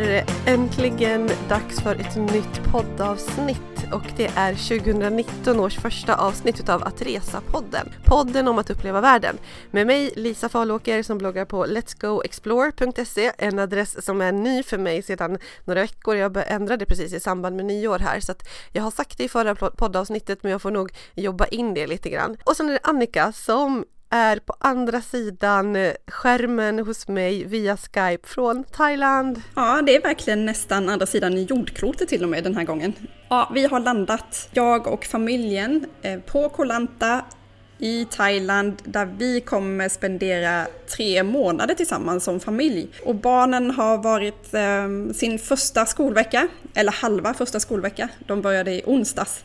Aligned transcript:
Det 0.00 0.18
är 0.18 0.24
äntligen 0.46 1.30
dags 1.48 1.80
för 1.80 1.94
ett 1.94 2.16
nytt 2.16 2.72
poddavsnitt 2.72 3.92
och 3.92 4.02
det 4.16 4.26
är 4.36 4.54
2019 4.54 5.60
års 5.60 5.78
första 5.78 6.14
avsnitt 6.14 6.60
utav 6.60 6.82
Att 6.82 7.02
Resa-podden. 7.02 7.88
Podden 8.04 8.48
om 8.48 8.58
att 8.58 8.70
uppleva 8.70 9.00
världen. 9.00 9.38
Med 9.70 9.86
mig 9.86 10.10
Lisa 10.16 10.48
Falåker 10.48 11.02
som 11.02 11.18
bloggar 11.18 11.44
på 11.44 11.66
letsgoexplore.se, 11.66 13.32
en 13.38 13.58
adress 13.58 14.04
som 14.04 14.20
är 14.20 14.32
ny 14.32 14.62
för 14.62 14.78
mig 14.78 15.02
sedan 15.02 15.38
några 15.64 15.80
veckor. 15.80 16.16
Jag 16.16 16.36
ändrade 16.46 16.86
precis 16.86 17.12
i 17.12 17.20
samband 17.20 17.56
med 17.56 17.64
nyår 17.64 17.98
här 17.98 18.20
så 18.20 18.32
att 18.32 18.48
jag 18.72 18.82
har 18.82 18.90
sagt 18.90 19.18
det 19.18 19.24
i 19.24 19.28
förra 19.28 19.54
poddavsnittet 19.54 20.42
men 20.42 20.52
jag 20.52 20.62
får 20.62 20.70
nog 20.70 20.92
jobba 21.14 21.46
in 21.46 21.74
det 21.74 21.86
lite 21.86 22.10
grann. 22.10 22.36
Och 22.44 22.56
sen 22.56 22.68
är 22.68 22.72
det 22.72 22.80
Annika 22.82 23.32
som 23.32 23.84
är 24.10 24.36
på 24.36 24.54
andra 24.58 25.00
sidan 25.00 25.76
eh, 25.76 25.92
skärmen 26.06 26.78
hos 26.78 27.08
mig 27.08 27.44
via 27.44 27.76
Skype 27.76 28.28
från 28.28 28.64
Thailand. 28.64 29.42
Ja, 29.54 29.82
det 29.86 29.96
är 29.96 30.02
verkligen 30.02 30.46
nästan 30.46 30.88
andra 30.88 31.06
sidan 31.06 31.42
jordklotet 31.44 32.08
till 32.08 32.22
och 32.22 32.28
med 32.28 32.44
den 32.44 32.56
här 32.56 32.64
gången. 32.64 32.92
Ja, 33.28 33.50
vi 33.54 33.64
har 33.64 33.80
landat, 33.80 34.48
jag 34.52 34.86
och 34.86 35.04
familjen, 35.04 35.86
eh, 36.02 36.20
på 36.20 36.48
Koh 36.48 36.66
Lanta 36.66 37.24
i 37.78 38.04
Thailand 38.04 38.82
där 38.84 39.06
vi 39.06 39.40
kommer 39.40 39.88
spendera 39.88 40.66
tre 40.96 41.22
månader 41.22 41.74
tillsammans 41.74 42.24
som 42.24 42.40
familj. 42.40 42.88
Och 43.04 43.14
barnen 43.14 43.70
har 43.70 43.98
varit 43.98 44.54
eh, 44.54 45.14
sin 45.14 45.38
första 45.38 45.86
skolvecka, 45.86 46.48
eller 46.74 46.92
halva 46.92 47.34
första 47.34 47.60
skolvecka. 47.60 48.08
De 48.26 48.42
började 48.42 48.70
i 48.70 48.82
onsdags. 48.86 49.44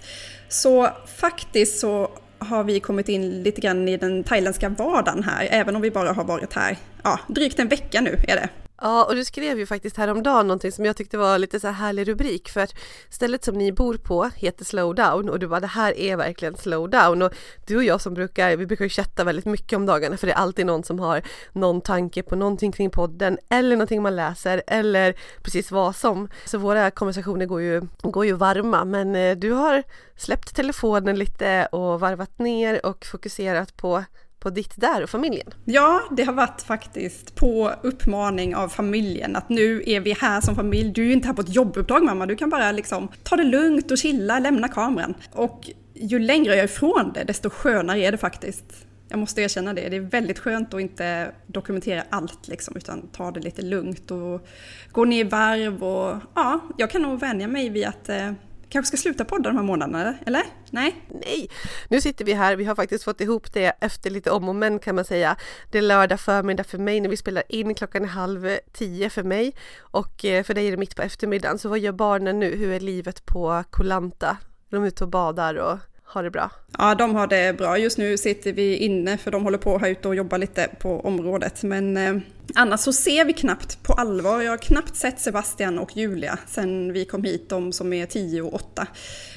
Så 0.50 0.90
faktiskt 1.18 1.80
så 1.80 2.12
har 2.40 2.64
vi 2.64 2.80
kommit 2.80 3.10
in 3.10 3.44
lite 3.44 3.62
grann 3.62 3.88
i 3.88 3.98
den 3.98 4.24
thailändska 4.24 4.70
vardagen 4.70 5.24
här, 5.24 5.48
även 5.52 5.76
om 5.76 5.82
vi 5.82 5.92
bara 5.92 6.12
har 6.12 6.24
varit 6.24 6.54
här, 6.54 6.78
ja, 7.04 7.20
drygt 7.28 7.60
en 7.60 7.68
vecka 7.68 8.02
nu 8.02 8.18
är 8.28 8.36
det. 8.36 8.50
Ja, 8.82 9.06
och 9.06 9.16
du 9.16 9.26
skrev 9.26 9.60
ju 9.60 9.66
faktiskt 9.66 9.98
häromdagen 9.98 10.48
någonting 10.48 10.72
som 10.72 10.86
jag 10.86 10.98
tyckte 10.98 11.18
var 11.18 11.38
lite 11.38 11.60
så 11.60 11.68
här 11.68 11.74
härlig 11.74 12.08
rubrik 12.08 12.50
för 12.50 12.62
att 12.62 12.74
stället 13.10 13.44
som 13.44 13.56
ni 13.56 13.72
bor 13.72 13.98
på 13.98 14.30
heter 14.36 14.66
Slowdown 14.66 15.30
och 15.30 15.40
du 15.40 15.48
bara 15.48 15.60
det 15.60 15.68
här 15.68 15.98
är 15.98 16.18
verkligen 16.18 16.56
slowdown 16.58 17.22
och 17.22 17.34
du 17.66 17.78
och 17.78 17.84
jag 17.84 18.02
som 18.02 18.14
brukar, 18.14 18.58
vi 18.58 18.66
brukar 18.66 18.86
ju 18.86 18.90
chatta 18.90 19.24
väldigt 19.24 19.46
mycket 19.46 19.78
om 19.78 19.86
dagarna 19.86 20.18
för 20.18 20.28
det 20.28 20.34
är 20.34 20.38
alltid 20.38 20.66
någon 20.66 20.84
som 20.84 21.00
har 21.00 21.22
någon 21.52 21.82
tanke 21.82 22.24
på 22.24 22.36
någonting 22.36 22.72
kring 22.72 22.90
podden 22.90 23.38
eller 23.50 23.76
någonting 23.76 24.02
man 24.02 24.16
läser 24.16 24.64
eller 24.68 25.16
precis 25.42 25.72
vad 25.72 25.96
som. 25.96 26.30
Så 26.46 26.58
våra 26.58 26.92
konversationer 26.92 27.46
går 27.46 27.62
ju, 27.62 27.82
går 28.02 28.26
ju 28.26 28.34
varma 28.34 28.86
men 28.86 29.16
eh, 29.16 29.38
du 29.38 29.52
har 29.52 29.84
släppt 30.16 30.56
telefonen 30.56 31.16
lite 31.16 31.68
och 31.72 32.00
varvat 32.00 32.40
ner 32.40 32.86
och 32.86 33.06
fokuserat 33.06 33.78
på 33.78 34.04
på 34.46 34.50
ditt 34.50 34.74
där 34.76 35.04
och 35.04 35.10
familjen? 35.10 35.48
Ja, 35.66 36.02
det 36.12 36.24
har 36.24 36.34
varit 36.34 36.62
faktiskt 36.62 37.36
på 37.36 37.72
uppmaning 37.84 38.56
av 38.56 38.70
familjen 38.70 39.36
att 39.36 39.50
nu 39.50 39.84
är 39.86 40.00
vi 40.00 40.14
här 40.14 40.42
som 40.42 40.56
familj. 40.56 40.92
Du 40.92 41.10
är 41.10 41.14
inte 41.14 41.28
här 41.28 41.34
på 41.34 41.42
ett 41.42 41.56
jobbuppdrag 41.56 42.04
mamma, 42.04 42.26
du 42.26 42.36
kan 42.36 42.50
bara 42.50 42.72
liksom 42.72 43.08
ta 43.24 43.36
det 43.36 43.44
lugnt 43.44 43.92
och 43.92 43.98
chilla, 43.98 44.40
lämna 44.40 44.68
kameran. 44.68 45.14
Och 45.32 45.70
ju 45.94 46.20
längre 46.20 46.50
jag 46.50 46.60
är 46.60 46.64
ifrån 46.64 47.12
det, 47.14 47.24
desto 47.24 47.50
skönare 47.50 48.00
är 48.00 48.12
det 48.12 48.18
faktiskt. 48.18 48.88
Jag 49.10 49.20
måste 49.20 49.42
erkänna 49.42 49.74
det. 49.74 49.90
Det 49.90 49.96
är 49.96 50.02
väldigt 50.02 50.40
skönt 50.40 50.74
att 50.74 50.82
inte 50.82 51.32
dokumentera 51.48 52.04
allt 52.10 52.48
liksom, 52.48 52.76
utan 52.78 53.08
ta 53.08 53.32
det 53.32 53.40
lite 53.40 53.62
lugnt 53.62 54.12
och 54.12 54.48
gå 54.92 55.06
ner 55.06 55.26
i 55.26 55.30
varv 55.30 55.84
och 55.84 56.22
ja, 56.36 56.60
jag 56.78 56.90
kan 56.90 57.02
nog 57.02 57.20
vänja 57.20 57.48
mig 57.48 57.70
vid 57.70 57.86
att 57.86 58.10
eh, 58.10 58.32
kanske 58.76 58.98
ska 58.98 59.02
sluta 59.02 59.26
podda 59.26 59.50
de 59.50 59.56
här 59.56 59.64
månaderna, 59.64 60.16
eller? 60.26 60.44
Nej? 60.70 61.06
Nej! 61.10 61.50
Nu 61.90 62.02
sitter 62.02 62.26
vi 62.26 62.34
här, 62.34 62.56
vi 62.56 62.66
har 62.66 62.76
faktiskt 62.76 63.04
fått 63.04 63.22
ihop 63.22 63.54
det 63.54 63.66
efter 63.82 64.10
lite 64.10 64.32
om 64.32 64.50
och 64.50 64.56
men 64.56 64.80
kan 64.80 64.96
man 64.96 65.06
säga. 65.06 65.36
Det 65.72 65.78
är 65.78 65.82
lördag 65.82 66.20
förmiddag 66.20 66.64
för 66.64 66.78
mig 66.78 67.00
när 67.00 67.10
vi 67.10 67.18
spelar 67.18 67.44
in, 67.50 67.76
klockan 67.76 68.04
är 68.04 68.08
halv 68.08 68.58
tio 68.74 69.10
för 69.10 69.24
mig 69.24 69.56
och 69.80 70.26
eh, 70.26 70.44
för 70.44 70.54
dig 70.54 70.68
är 70.68 70.72
det 70.72 70.78
mitt 70.78 70.96
på 70.96 71.02
eftermiddagen. 71.02 71.60
Så 71.60 71.70
vad 71.70 71.80
gör 71.80 71.92
barnen 71.92 72.40
nu? 72.40 72.56
Hur 72.56 72.72
är 72.72 72.80
livet 72.80 73.26
på 73.26 73.64
Kolanta? 73.70 74.38
De 74.70 74.84
är 74.84 74.88
ute 74.88 75.04
och 75.04 75.10
badar 75.10 75.56
och 75.56 75.78
har 76.06 76.24
det 76.24 76.32
bra? 76.32 76.52
Ja, 76.78 76.96
de 76.96 77.16
har 77.16 77.28
det 77.28 77.58
bra. 77.58 77.78
Just 77.78 77.98
nu 77.98 78.18
sitter 78.18 78.54
vi 78.54 78.78
inne 78.78 79.18
för 79.18 79.32
de 79.32 79.44
håller 79.44 79.58
på 79.58 79.78
här 79.78 79.90
ute 79.90 80.08
och 80.08 80.16
jobbar 80.16 80.38
lite 80.38 80.70
på 80.80 81.00
området. 81.00 81.64
Men 81.64 81.98
eh, 81.98 82.16
annars 82.56 82.80
så 82.80 82.94
ser 82.94 83.26
vi 83.26 83.34
knappt 83.34 83.84
på 83.84 83.94
allvar. 83.94 84.42
Jag 84.42 84.52
har 84.52 84.58
knappt 84.58 84.96
sett 84.96 85.20
Sebastian 85.20 85.80
och 85.80 85.98
Julia 85.98 86.38
sen 86.48 86.94
vi 86.94 87.06
kom 87.06 87.24
hit, 87.24 87.50
de 87.50 87.72
som 87.72 87.94
är 87.94 88.06
10 88.06 88.42
och 88.42 88.54
8. 88.54 88.88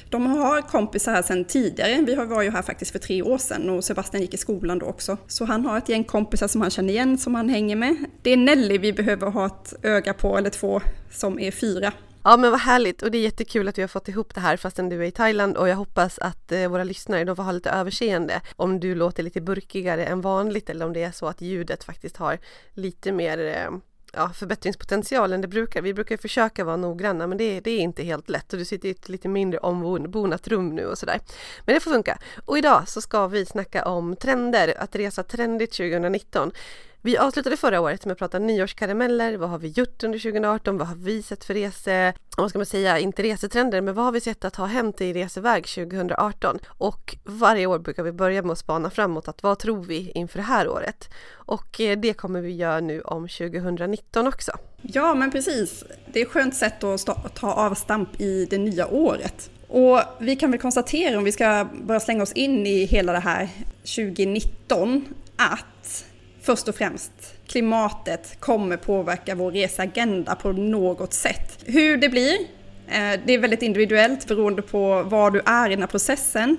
De 0.09 0.27
har 0.27 0.61
kompisar 0.61 1.13
här 1.13 1.21
sedan 1.21 1.45
tidigare. 1.45 2.01
Vi 2.07 2.15
var 2.15 2.41
ju 2.41 2.51
här 2.51 2.61
faktiskt 2.61 2.91
för 2.91 2.99
tre 2.99 3.21
år 3.21 3.37
sedan 3.37 3.69
och 3.69 3.83
Sebastian 3.83 4.21
gick 4.21 4.33
i 4.33 4.37
skolan 4.37 4.79
då 4.79 4.85
också. 4.85 5.17
Så 5.27 5.45
han 5.45 5.65
har 5.65 5.77
ett 5.77 5.89
gäng 5.89 6.03
kompisar 6.03 6.47
som 6.47 6.61
han 6.61 6.71
känner 6.71 6.93
igen, 6.93 7.17
som 7.17 7.35
han 7.35 7.49
hänger 7.49 7.75
med. 7.75 7.95
Det 8.21 8.29
är 8.29 8.37
Nelly 8.37 8.77
vi 8.77 8.93
behöver 8.93 9.27
ha 9.27 9.45
ett 9.45 9.73
öga 9.83 10.13
på, 10.13 10.37
eller 10.37 10.49
två, 10.49 10.81
som 11.11 11.39
är 11.39 11.51
fyra. 11.51 11.93
Ja 12.23 12.37
men 12.37 12.51
vad 12.51 12.59
härligt 12.59 13.01
och 13.01 13.11
det 13.11 13.17
är 13.17 13.21
jättekul 13.21 13.67
att 13.67 13.77
vi 13.77 13.81
har 13.81 13.87
fått 13.87 14.07
ihop 14.07 14.35
det 14.35 14.41
här 14.41 14.57
fastän 14.57 14.89
du 14.89 14.95
är 14.95 15.07
i 15.07 15.11
Thailand 15.11 15.57
och 15.57 15.69
jag 15.69 15.75
hoppas 15.75 16.19
att 16.19 16.51
eh, 16.51 16.67
våra 16.67 16.83
lyssnare 16.83 17.23
de 17.23 17.35
får 17.35 17.43
ha 17.43 17.51
lite 17.51 17.69
överseende 17.69 18.41
om 18.55 18.79
du 18.79 18.95
låter 18.95 19.23
lite 19.23 19.41
burkigare 19.41 20.05
än 20.05 20.21
vanligt 20.21 20.69
eller 20.69 20.85
om 20.85 20.93
det 20.93 21.03
är 21.03 21.11
så 21.11 21.27
att 21.27 21.41
ljudet 21.41 21.83
faktiskt 21.83 22.17
har 22.17 22.39
lite 22.73 23.11
mer 23.11 23.39
eh, 23.39 23.79
ja, 24.13 24.29
förbättringspotential 24.29 25.33
än 25.33 25.41
det 25.41 25.47
brukar. 25.47 25.81
Vi 25.81 25.93
brukar 25.93 26.17
försöka 26.17 26.63
vara 26.63 26.77
noggranna 26.77 27.27
men 27.27 27.37
det, 27.37 27.59
det 27.59 27.71
är 27.71 27.79
inte 27.79 28.03
helt 28.03 28.29
lätt 28.29 28.53
och 28.53 28.59
du 28.59 28.65
sitter 28.65 28.87
i 28.87 28.91
ett 28.91 29.09
lite 29.09 29.27
mindre 29.27 29.59
ombonat 29.59 30.47
rum 30.47 30.75
nu 30.75 30.85
och 30.85 30.97
sådär. 30.97 31.19
Men 31.65 31.75
det 31.75 31.79
får 31.79 31.91
funka. 31.91 32.19
Och 32.45 32.57
idag 32.57 32.89
så 32.89 33.01
ska 33.01 33.27
vi 33.27 33.45
snacka 33.45 33.85
om 33.85 34.15
trender, 34.15 34.73
att 34.77 34.95
resa 34.95 35.23
trendigt 35.23 35.71
2019. 35.71 36.51
Vi 37.01 37.17
avslutade 37.17 37.57
förra 37.57 37.81
året 37.81 38.05
med 38.05 38.11
att 38.11 38.17
prata 38.17 38.39
nyårskarameller, 38.39 39.37
vad 39.37 39.49
har 39.49 39.59
vi 39.59 39.67
gjort 39.67 40.03
under 40.03 40.19
2018, 40.19 40.77
vad 40.77 40.87
har 40.87 40.95
vi 40.95 41.23
sett 41.23 41.43
för 41.43 41.53
rese, 41.53 42.13
vad 42.37 42.49
ska 42.49 42.59
man 42.59 42.65
säga, 42.65 42.99
inte 42.99 43.23
resetrender, 43.23 43.81
men 43.81 43.93
vad 43.93 44.05
har 44.05 44.11
vi 44.11 44.21
sett 44.21 44.45
att 44.45 44.55
ha 44.55 44.65
hänt 44.65 45.01
i 45.01 45.13
reseväg 45.13 45.67
2018? 45.67 46.59
Och 46.67 47.15
varje 47.23 47.65
år 47.65 47.79
brukar 47.79 48.03
vi 48.03 48.11
börja 48.11 48.41
med 48.41 48.51
att 48.51 48.57
spana 48.57 48.89
framåt, 48.89 49.27
att 49.27 49.43
vad 49.43 49.59
tror 49.59 49.83
vi 49.83 50.11
inför 50.15 50.37
det 50.37 50.43
här 50.43 50.67
året? 50.67 51.09
Och 51.33 51.81
eh, 51.81 51.99
det 51.99 52.13
kommer 52.13 52.41
vi 52.41 52.51
göra 52.51 52.79
nu 52.79 53.01
om 53.01 53.27
2019 53.27 54.27
också. 54.27 54.51
Ja, 54.81 55.15
men 55.15 55.31
precis. 55.31 55.83
Det 56.13 56.21
är 56.21 56.25
ett 56.25 56.31
skönt 56.31 56.55
sätt 56.55 56.83
att 56.83 57.35
ta 57.35 57.53
avstamp 57.53 58.21
i 58.21 58.45
det 58.45 58.57
nya 58.57 58.87
året. 58.87 59.49
Och 59.67 59.99
vi 60.19 60.35
kan 60.35 60.51
väl 60.51 60.59
konstatera, 60.59 61.17
om 61.17 61.23
vi 61.23 61.31
ska 61.31 61.67
börja 61.83 61.99
slänga 61.99 62.23
oss 62.23 62.31
in 62.31 62.67
i 62.67 62.85
hela 62.85 63.13
det 63.13 63.19
här 63.19 63.49
2019, 63.83 65.05
att 65.35 66.05
först 66.49 66.67
och 66.67 66.75
främst 66.75 67.11
klimatet 67.47 68.39
kommer 68.39 68.77
påverka 68.77 69.35
vår 69.35 69.51
reseagenda 69.51 70.35
på 70.35 70.51
något 70.51 71.13
sätt. 71.13 71.63
Hur 71.65 71.97
det 71.97 72.09
blir, 72.09 72.33
eh, 72.87 73.19
det 73.25 73.33
är 73.33 73.37
väldigt 73.37 73.61
individuellt 73.61 74.27
beroende 74.27 74.61
på 74.61 75.03
var 75.03 75.31
du 75.31 75.41
är 75.45 75.67
i 75.67 75.69
den 75.69 75.79
här 75.79 75.87
processen. 75.87 76.57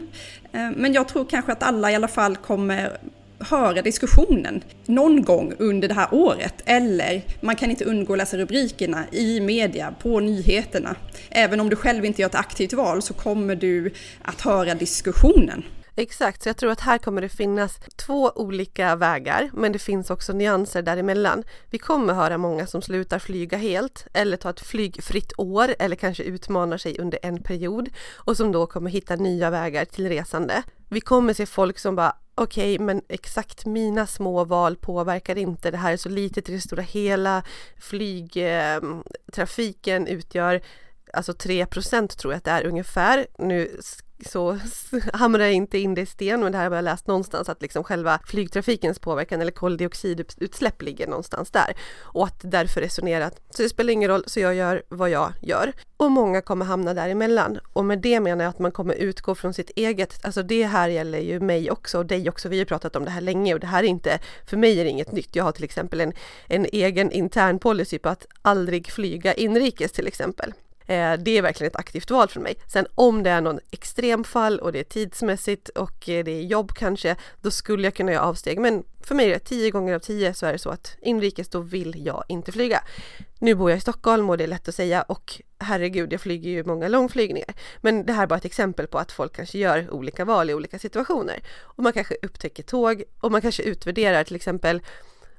Eh, 0.52 0.70
men 0.76 0.92
jag 0.92 1.08
tror 1.08 1.24
kanske 1.24 1.52
att 1.52 1.62
alla 1.62 1.90
i 1.90 1.94
alla 1.94 2.08
fall 2.08 2.36
kommer 2.36 2.98
höra 3.38 3.82
diskussionen 3.82 4.64
någon 4.86 5.22
gång 5.22 5.52
under 5.58 5.88
det 5.88 5.94
här 5.94 6.14
året. 6.14 6.54
Eller 6.64 7.22
man 7.40 7.56
kan 7.56 7.70
inte 7.70 7.84
undgå 7.84 8.12
att 8.12 8.18
läsa 8.18 8.36
rubrikerna 8.36 9.04
i 9.12 9.40
media, 9.40 9.94
på 10.02 10.20
nyheterna. 10.20 10.96
Även 11.30 11.60
om 11.60 11.68
du 11.68 11.76
själv 11.76 12.04
inte 12.04 12.22
gör 12.22 12.28
ett 12.28 12.34
aktivt 12.34 12.72
val 12.72 13.02
så 13.02 13.14
kommer 13.14 13.56
du 13.56 13.92
att 14.22 14.40
höra 14.40 14.74
diskussionen. 14.74 15.62
Exakt, 16.00 16.42
så 16.42 16.48
jag 16.48 16.56
tror 16.56 16.70
att 16.70 16.80
här 16.80 16.98
kommer 16.98 17.22
det 17.22 17.28
finnas 17.28 17.80
två 17.96 18.32
olika 18.34 18.96
vägar, 18.96 19.50
men 19.52 19.72
det 19.72 19.78
finns 19.78 20.10
också 20.10 20.32
nyanser 20.32 20.82
däremellan. 20.82 21.44
Vi 21.70 21.78
kommer 21.78 22.14
höra 22.14 22.38
många 22.38 22.66
som 22.66 22.82
slutar 22.82 23.18
flyga 23.18 23.58
helt 23.58 24.06
eller 24.12 24.36
tar 24.36 24.50
ett 24.50 24.60
flygfritt 24.60 25.32
år 25.38 25.74
eller 25.78 25.96
kanske 25.96 26.22
utmanar 26.22 26.78
sig 26.78 26.98
under 26.98 27.18
en 27.22 27.42
period 27.42 27.88
och 28.16 28.36
som 28.36 28.52
då 28.52 28.66
kommer 28.66 28.90
hitta 28.90 29.16
nya 29.16 29.50
vägar 29.50 29.84
till 29.84 30.08
resande. 30.08 30.62
Vi 30.88 31.00
kommer 31.00 31.34
se 31.34 31.46
folk 31.46 31.78
som 31.78 31.96
bara 31.96 32.16
okej, 32.34 32.74
okay, 32.74 32.86
men 32.86 33.02
exakt 33.08 33.66
mina 33.66 34.06
små 34.06 34.44
val 34.44 34.76
påverkar 34.76 35.38
inte. 35.38 35.70
Det 35.70 35.76
här 35.76 35.92
är 35.92 35.96
så 35.96 36.08
litet 36.08 36.48
i 36.48 36.52
det 36.52 36.60
stora 36.60 36.82
hela. 36.82 37.42
Flygtrafiken 37.80 40.06
eh, 40.06 40.12
utgör 40.12 40.60
alltså 41.12 41.32
3 41.32 41.66
tror 41.66 42.32
jag 42.32 42.36
att 42.36 42.44
det 42.44 42.50
är 42.50 42.66
ungefär. 42.66 43.26
Nu 43.38 43.80
så 44.26 44.58
hamrar 45.12 45.44
jag 45.44 45.52
inte 45.52 45.78
in 45.78 45.94
det 45.94 46.00
i 46.00 46.06
sten, 46.06 46.40
men 46.40 46.52
det 46.52 46.58
här 46.58 46.68
har 46.68 46.76
jag 46.76 46.84
läst 46.84 47.06
någonstans 47.06 47.48
att 47.48 47.62
liksom 47.62 47.84
själva 47.84 48.20
flygtrafikens 48.26 48.98
påverkan 48.98 49.40
eller 49.40 49.52
koldioxidutsläpp 49.52 50.82
ligger 50.82 51.06
någonstans 51.06 51.50
där. 51.50 51.74
Och 52.00 52.24
att 52.26 52.40
därför 52.42 52.80
resonerat 52.80 53.40
så 53.50 53.62
det 53.62 53.68
spelar 53.68 53.92
ingen 53.92 54.08
roll 54.08 54.24
så 54.26 54.40
jag 54.40 54.54
gör 54.54 54.82
vad 54.88 55.10
jag 55.10 55.32
gör. 55.42 55.72
Och 55.96 56.10
många 56.10 56.40
kommer 56.40 56.64
hamna 56.64 56.94
däremellan. 56.94 57.58
Och 57.72 57.84
med 57.84 57.98
det 57.98 58.20
menar 58.20 58.44
jag 58.44 58.50
att 58.50 58.58
man 58.58 58.72
kommer 58.72 58.94
utgå 58.94 59.34
från 59.34 59.54
sitt 59.54 59.70
eget, 59.76 60.24
alltså 60.24 60.42
det 60.42 60.64
här 60.64 60.88
gäller 60.88 61.18
ju 61.18 61.40
mig 61.40 61.70
också 61.70 61.98
och 61.98 62.06
dig 62.06 62.28
också, 62.28 62.48
vi 62.48 62.58
har 62.58 62.64
pratat 62.64 62.96
om 62.96 63.04
det 63.04 63.10
här 63.10 63.20
länge 63.20 63.54
och 63.54 63.60
det 63.60 63.66
här 63.66 63.82
är 63.82 63.88
inte, 63.88 64.18
för 64.46 64.56
mig 64.56 64.80
är 64.80 64.84
det 64.84 64.90
inget 64.90 65.12
nytt, 65.12 65.36
jag 65.36 65.44
har 65.44 65.52
till 65.52 65.64
exempel 65.64 66.00
en, 66.00 66.12
en 66.46 66.66
egen 66.72 67.12
intern 67.12 67.58
policy 67.58 67.98
på 67.98 68.08
att 68.08 68.26
aldrig 68.42 68.90
flyga 68.90 69.34
inrikes 69.34 69.92
till 69.92 70.06
exempel. 70.06 70.52
Eh, 70.90 71.12
det 71.18 71.38
är 71.38 71.42
verkligen 71.42 71.70
ett 71.70 71.76
aktivt 71.76 72.10
val 72.10 72.28
från 72.28 72.42
mig. 72.42 72.54
Sen 72.66 72.86
om 72.94 73.22
det 73.22 73.30
är 73.30 73.40
någon 73.40 73.60
extremfall 73.70 74.58
och 74.58 74.72
det 74.72 74.80
är 74.80 74.84
tidsmässigt 74.84 75.68
och 75.68 76.08
eh, 76.08 76.24
det 76.24 76.30
är 76.30 76.42
jobb 76.42 76.72
kanske, 76.72 77.16
då 77.40 77.50
skulle 77.50 77.86
jag 77.86 77.94
kunna 77.94 78.12
göra 78.12 78.24
avsteg. 78.24 78.60
Men 78.60 78.84
för 79.00 79.14
mig 79.14 79.26
är 79.26 79.30
det 79.30 79.38
tio 79.38 79.70
gånger 79.70 79.94
av 79.94 79.98
tio 79.98 80.34
så 80.34 80.46
är 80.46 80.52
det 80.52 80.58
så 80.58 80.70
att 80.70 80.96
inrikes 81.02 81.48
då 81.48 81.60
vill 81.60 82.06
jag 82.06 82.24
inte 82.28 82.52
flyga. 82.52 82.82
Nu 83.38 83.54
bor 83.54 83.70
jag 83.70 83.76
i 83.76 83.80
Stockholm 83.80 84.30
och 84.30 84.38
det 84.38 84.44
är 84.44 84.48
lätt 84.48 84.68
att 84.68 84.74
säga 84.74 85.02
och 85.02 85.42
herregud, 85.58 86.12
jag 86.12 86.20
flyger 86.20 86.50
ju 86.50 86.64
många 86.64 86.88
långflygningar. 86.88 87.54
Men 87.80 88.06
det 88.06 88.12
här 88.12 88.22
är 88.22 88.26
bara 88.26 88.38
ett 88.38 88.44
exempel 88.44 88.86
på 88.86 88.98
att 88.98 89.12
folk 89.12 89.36
kanske 89.36 89.58
gör 89.58 89.90
olika 89.90 90.24
val 90.24 90.50
i 90.50 90.54
olika 90.54 90.78
situationer. 90.78 91.40
Och 91.60 91.82
man 91.82 91.92
kanske 91.92 92.16
upptäcker 92.22 92.62
tåg 92.62 93.02
och 93.20 93.32
man 93.32 93.40
kanske 93.40 93.62
utvärderar 93.62 94.24
till 94.24 94.36
exempel 94.36 94.82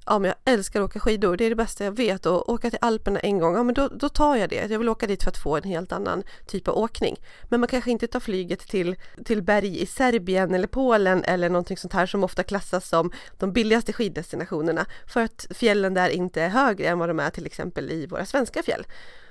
ja 0.06 0.20
men 0.20 0.28
jag 0.28 0.54
älskar 0.54 0.82
att 0.82 0.86
åka 0.86 1.00
skidor, 1.00 1.38
det 1.38 1.46
är 1.46 1.50
det 1.50 1.56
bästa 1.56 1.84
jag 1.84 1.92
vet 1.92 2.26
och 2.26 2.50
åka 2.50 2.70
till 2.70 2.80
Alperna 2.82 3.20
en 3.20 3.40
gång, 3.40 3.56
ja 3.56 3.64
men 3.64 3.74
då, 3.74 3.88
då 3.88 4.10
tar 4.10 4.36
jag 4.36 4.50
det. 4.50 4.72
Jag 4.72 4.80
vill 4.80 4.90
åka 4.90 5.08
dit 5.08 5.24
för 5.24 5.30
att 5.30 5.38
få 5.38 5.58
en 5.58 5.64
helt 5.64 5.92
annan 5.92 6.24
typ 6.48 6.68
av 6.68 6.78
åkning. 6.78 7.18
Men 7.50 7.60
man 7.60 7.68
kanske 7.68 7.92
inte 7.92 8.08
tar 8.08 8.20
flyget 8.20 8.60
till, 8.60 8.96
till 9.26 9.42
berg 9.42 9.82
i 9.82 9.86
Serbien 9.86 10.54
eller 10.54 10.68
Polen 10.68 11.24
eller 11.24 11.50
någonting 11.50 11.78
sånt 11.78 11.94
här 11.94 12.06
som 12.06 12.24
ofta 12.24 12.44
klassas 12.44 12.90
som 12.90 13.12
de 13.38 13.54
billigaste 13.54 13.94
skiddestinationerna 13.94 14.86
för 15.08 15.22
att 15.22 15.48
fjällen 15.50 15.94
där 15.94 16.10
inte 16.10 16.42
är 16.42 16.50
högre 16.50 16.88
än 16.88 17.00
vad 17.00 17.10
de 17.10 17.20
är 17.20 17.30
till 17.30 17.46
exempel 17.46 17.92
i 17.92 18.06
våra 18.06 18.26
svenska 18.26 18.64
fjäll. 18.64 18.86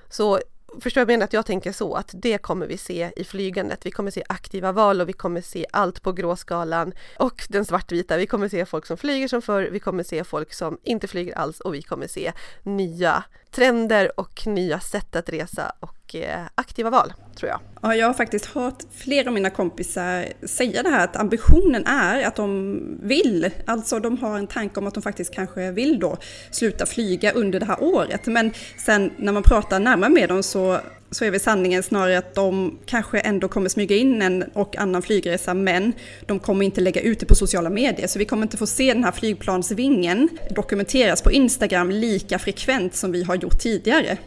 Så 0.08 0.40
Förstår 0.81 1.00
jag 1.00 1.08
menar 1.08 1.25
att 1.25 1.32
jag 1.32 1.46
tänker 1.46 1.72
så 1.72 1.94
att 1.94 2.11
det 2.12 2.38
kommer 2.38 2.67
vi 2.67 2.76
se 2.76 3.11
i 3.17 3.25
flygandet. 3.25 3.87
Vi 3.87 3.90
kommer 3.90 4.11
se 4.11 4.25
aktiva 4.28 4.72
val 4.72 5.00
och 5.00 5.08
vi 5.08 5.12
kommer 5.12 5.40
se 5.40 5.67
allt 5.72 6.02
på 6.02 6.12
gråskalan 6.12 6.93
och 7.19 7.46
den 7.49 7.64
svartvita. 7.64 8.17
Vi 8.17 8.26
kommer 8.26 8.49
se 8.49 8.67
folk 8.67 8.87
som 8.87 8.96
flyger 8.96 9.28
som 9.28 9.43
förr, 9.43 9.69
vi 9.72 9.81
kommer 9.81 10.02
se 10.02 10.25
folk 10.25 10.52
som 10.52 10.78
inte 10.82 11.08
flyger 11.08 11.38
alls 11.38 11.61
och 11.61 11.75
vi 11.75 11.82
kommer 11.82 12.06
se 12.06 12.32
nya 12.62 13.25
trender 13.50 14.20
och 14.20 14.46
nya 14.46 14.81
sätt 14.81 15.17
att 15.17 15.28
resa 15.28 15.72
och 15.81 16.14
eh, 16.14 16.44
aktiva 16.55 16.90
val, 16.90 17.12
tror 17.40 17.50
jag. 17.50 17.60
Ja, 17.82 17.96
jag 17.96 18.06
har 18.06 18.14
faktiskt 18.14 18.46
hört 18.46 18.82
flera 18.96 19.28
av 19.28 19.34
mina 19.34 19.50
kompisar 19.50 20.26
säga 20.46 20.82
det 20.82 20.88
här 20.88 21.04
att 21.04 21.16
ambitionen 21.16 21.87
är 21.87 22.22
att 22.22 22.37
de 22.37 22.81
vill, 23.02 23.50
alltså 23.66 23.98
de 23.98 24.19
har 24.19 24.38
en 24.38 24.46
tanke 24.46 24.81
om 24.81 24.87
att 24.87 24.94
de 24.94 25.02
faktiskt 25.02 25.34
kanske 25.34 25.70
vill 25.70 26.00
då 26.00 26.16
sluta 26.50 26.87
flyga 26.87 27.32
under 27.32 27.60
det 27.60 27.66
här 27.66 27.82
året. 27.82 28.26
Men 28.26 28.52
sen 28.84 29.10
när 29.16 29.32
man 29.32 29.42
pratar 29.42 29.81
närmare 29.81 30.10
med 30.10 30.28
dem 30.28 30.42
så 30.42 30.81
så 31.12 31.25
är 31.25 31.31
väl 31.31 31.40
sanningen 31.40 31.82
snarare 31.82 32.19
att 32.19 32.34
de 32.34 32.78
kanske 32.87 33.20
ändå 33.20 33.48
kommer 33.48 33.69
smyga 33.69 33.96
in 33.96 34.22
en 34.22 34.42
och 34.42 34.76
annan 34.76 35.02
flygresa 35.02 35.54
men 35.54 35.92
de 36.26 36.38
kommer 36.38 36.64
inte 36.64 36.81
lägga 36.81 37.00
ut 37.00 37.20
det 37.20 37.26
på 37.26 37.34
sociala 37.34 37.70
medier 37.70 38.06
så 38.06 38.19
vi 38.19 38.25
kommer 38.25 38.42
inte 38.42 38.56
få 38.56 38.66
se 38.66 38.94
den 38.94 39.04
här 39.04 39.12
flygplansvingen 39.12 40.28
dokumenteras 40.50 41.22
på 41.22 41.32
Instagram 41.32 41.90
lika 41.90 42.38
frekvent 42.38 42.94
som 42.94 43.12
vi 43.12 43.22
har 43.22 43.34
gjort 43.34 43.60
tidigare. 43.60 44.19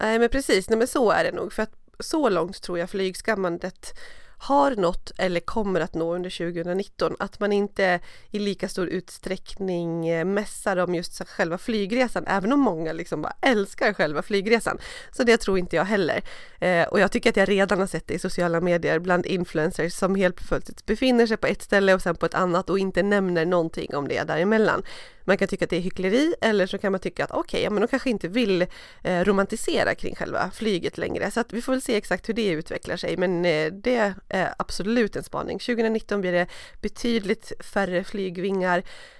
Nej 0.00 0.18
men 0.18 0.28
precis, 0.28 0.68
nej 0.68 0.78
men 0.78 0.86
så 0.86 1.10
är 1.10 1.24
det 1.24 1.32
nog 1.32 1.52
för 1.52 1.62
att 1.62 1.77
så 2.00 2.28
långt 2.28 2.62
tror 2.62 2.78
jag 2.78 2.90
flygskammandet 2.90 3.94
har 4.38 4.76
nått 4.76 5.12
eller 5.18 5.40
kommer 5.40 5.80
att 5.80 5.94
nå 5.94 6.14
under 6.14 6.30
2019. 6.30 7.16
Att 7.18 7.40
man 7.40 7.52
inte 7.52 8.00
i 8.30 8.38
lika 8.38 8.68
stor 8.68 8.88
utsträckning 8.88 10.08
eh, 10.08 10.24
mässar 10.24 10.76
om 10.76 10.94
just 10.94 11.28
själva 11.28 11.58
flygresan, 11.58 12.24
även 12.26 12.52
om 12.52 12.60
många 12.60 12.92
liksom 12.92 13.22
bara 13.22 13.36
älskar 13.40 13.92
själva 13.92 14.22
flygresan. 14.22 14.78
Så 15.12 15.22
det 15.22 15.36
tror 15.36 15.58
inte 15.58 15.76
jag 15.76 15.84
heller. 15.84 16.22
Eh, 16.60 16.88
och 16.88 17.00
jag 17.00 17.12
tycker 17.12 17.30
att 17.30 17.36
jag 17.36 17.48
redan 17.48 17.78
har 17.78 17.86
sett 17.86 18.06
det 18.06 18.14
i 18.14 18.18
sociala 18.18 18.60
medier 18.60 18.98
bland 18.98 19.26
influencers 19.26 19.92
som 19.92 20.14
helt 20.14 20.48
plötsligt 20.48 20.86
befinner 20.86 21.26
sig 21.26 21.36
på 21.36 21.46
ett 21.46 21.62
ställe 21.62 21.94
och 21.94 22.02
sen 22.02 22.16
på 22.16 22.26
ett 22.26 22.34
annat 22.34 22.70
och 22.70 22.78
inte 22.78 23.02
nämner 23.02 23.46
någonting 23.46 23.94
om 23.94 24.08
det 24.08 24.22
däremellan. 24.22 24.82
Man 25.28 25.38
kan 25.38 25.48
tycka 25.48 25.64
att 25.64 25.70
det 25.70 25.76
är 25.76 25.80
hyckleri 25.80 26.34
eller 26.40 26.66
så 26.66 26.78
kan 26.78 26.92
man 26.92 27.00
tycka 27.00 27.24
att 27.24 27.30
okej, 27.30 27.40
okay, 27.40 27.62
ja, 27.62 27.70
men 27.70 27.80
de 27.80 27.88
kanske 27.88 28.10
inte 28.10 28.28
vill 28.28 28.62
eh, 29.02 29.24
romantisera 29.24 29.94
kring 29.94 30.14
själva 30.14 30.50
flyget 30.50 30.98
längre. 30.98 31.30
Så 31.30 31.40
att 31.40 31.52
vi 31.52 31.62
får 31.62 31.72
väl 31.72 31.82
se 31.82 31.96
exakt 31.96 32.28
hur 32.28 32.34
det 32.34 32.48
utvecklar 32.48 32.96
sig. 32.96 33.16
Men 33.16 33.44
eh, 33.44 33.72
det 33.72 34.14
är 34.28 34.54
absolut 34.58 35.16
en 35.16 35.24
spaning. 35.24 35.58
2019 35.58 36.20
blir 36.20 36.32
det 36.32 36.46
betydligt 36.80 37.52
färre 37.60 38.04
flygvingar. 38.04 38.78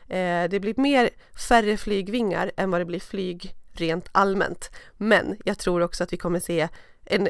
Eh, 0.09 0.45
det 0.51 0.61
blir 0.61 0.75
mer 0.77 1.11
färre 1.49 1.77
flygvingar 1.77 2.53
än 2.57 2.71
vad 2.71 2.81
det 2.81 2.85
blir 2.85 3.01
flyg 3.01 3.55
rent 3.73 4.09
allmänt. 4.13 4.71
Men 4.97 5.37
jag 5.45 5.59
tror 5.59 5.83
också 5.83 6.05
att 6.05 6.13
vi 6.13 6.17
kommer 6.17 6.41
se 6.41 6.69
en 7.05 7.29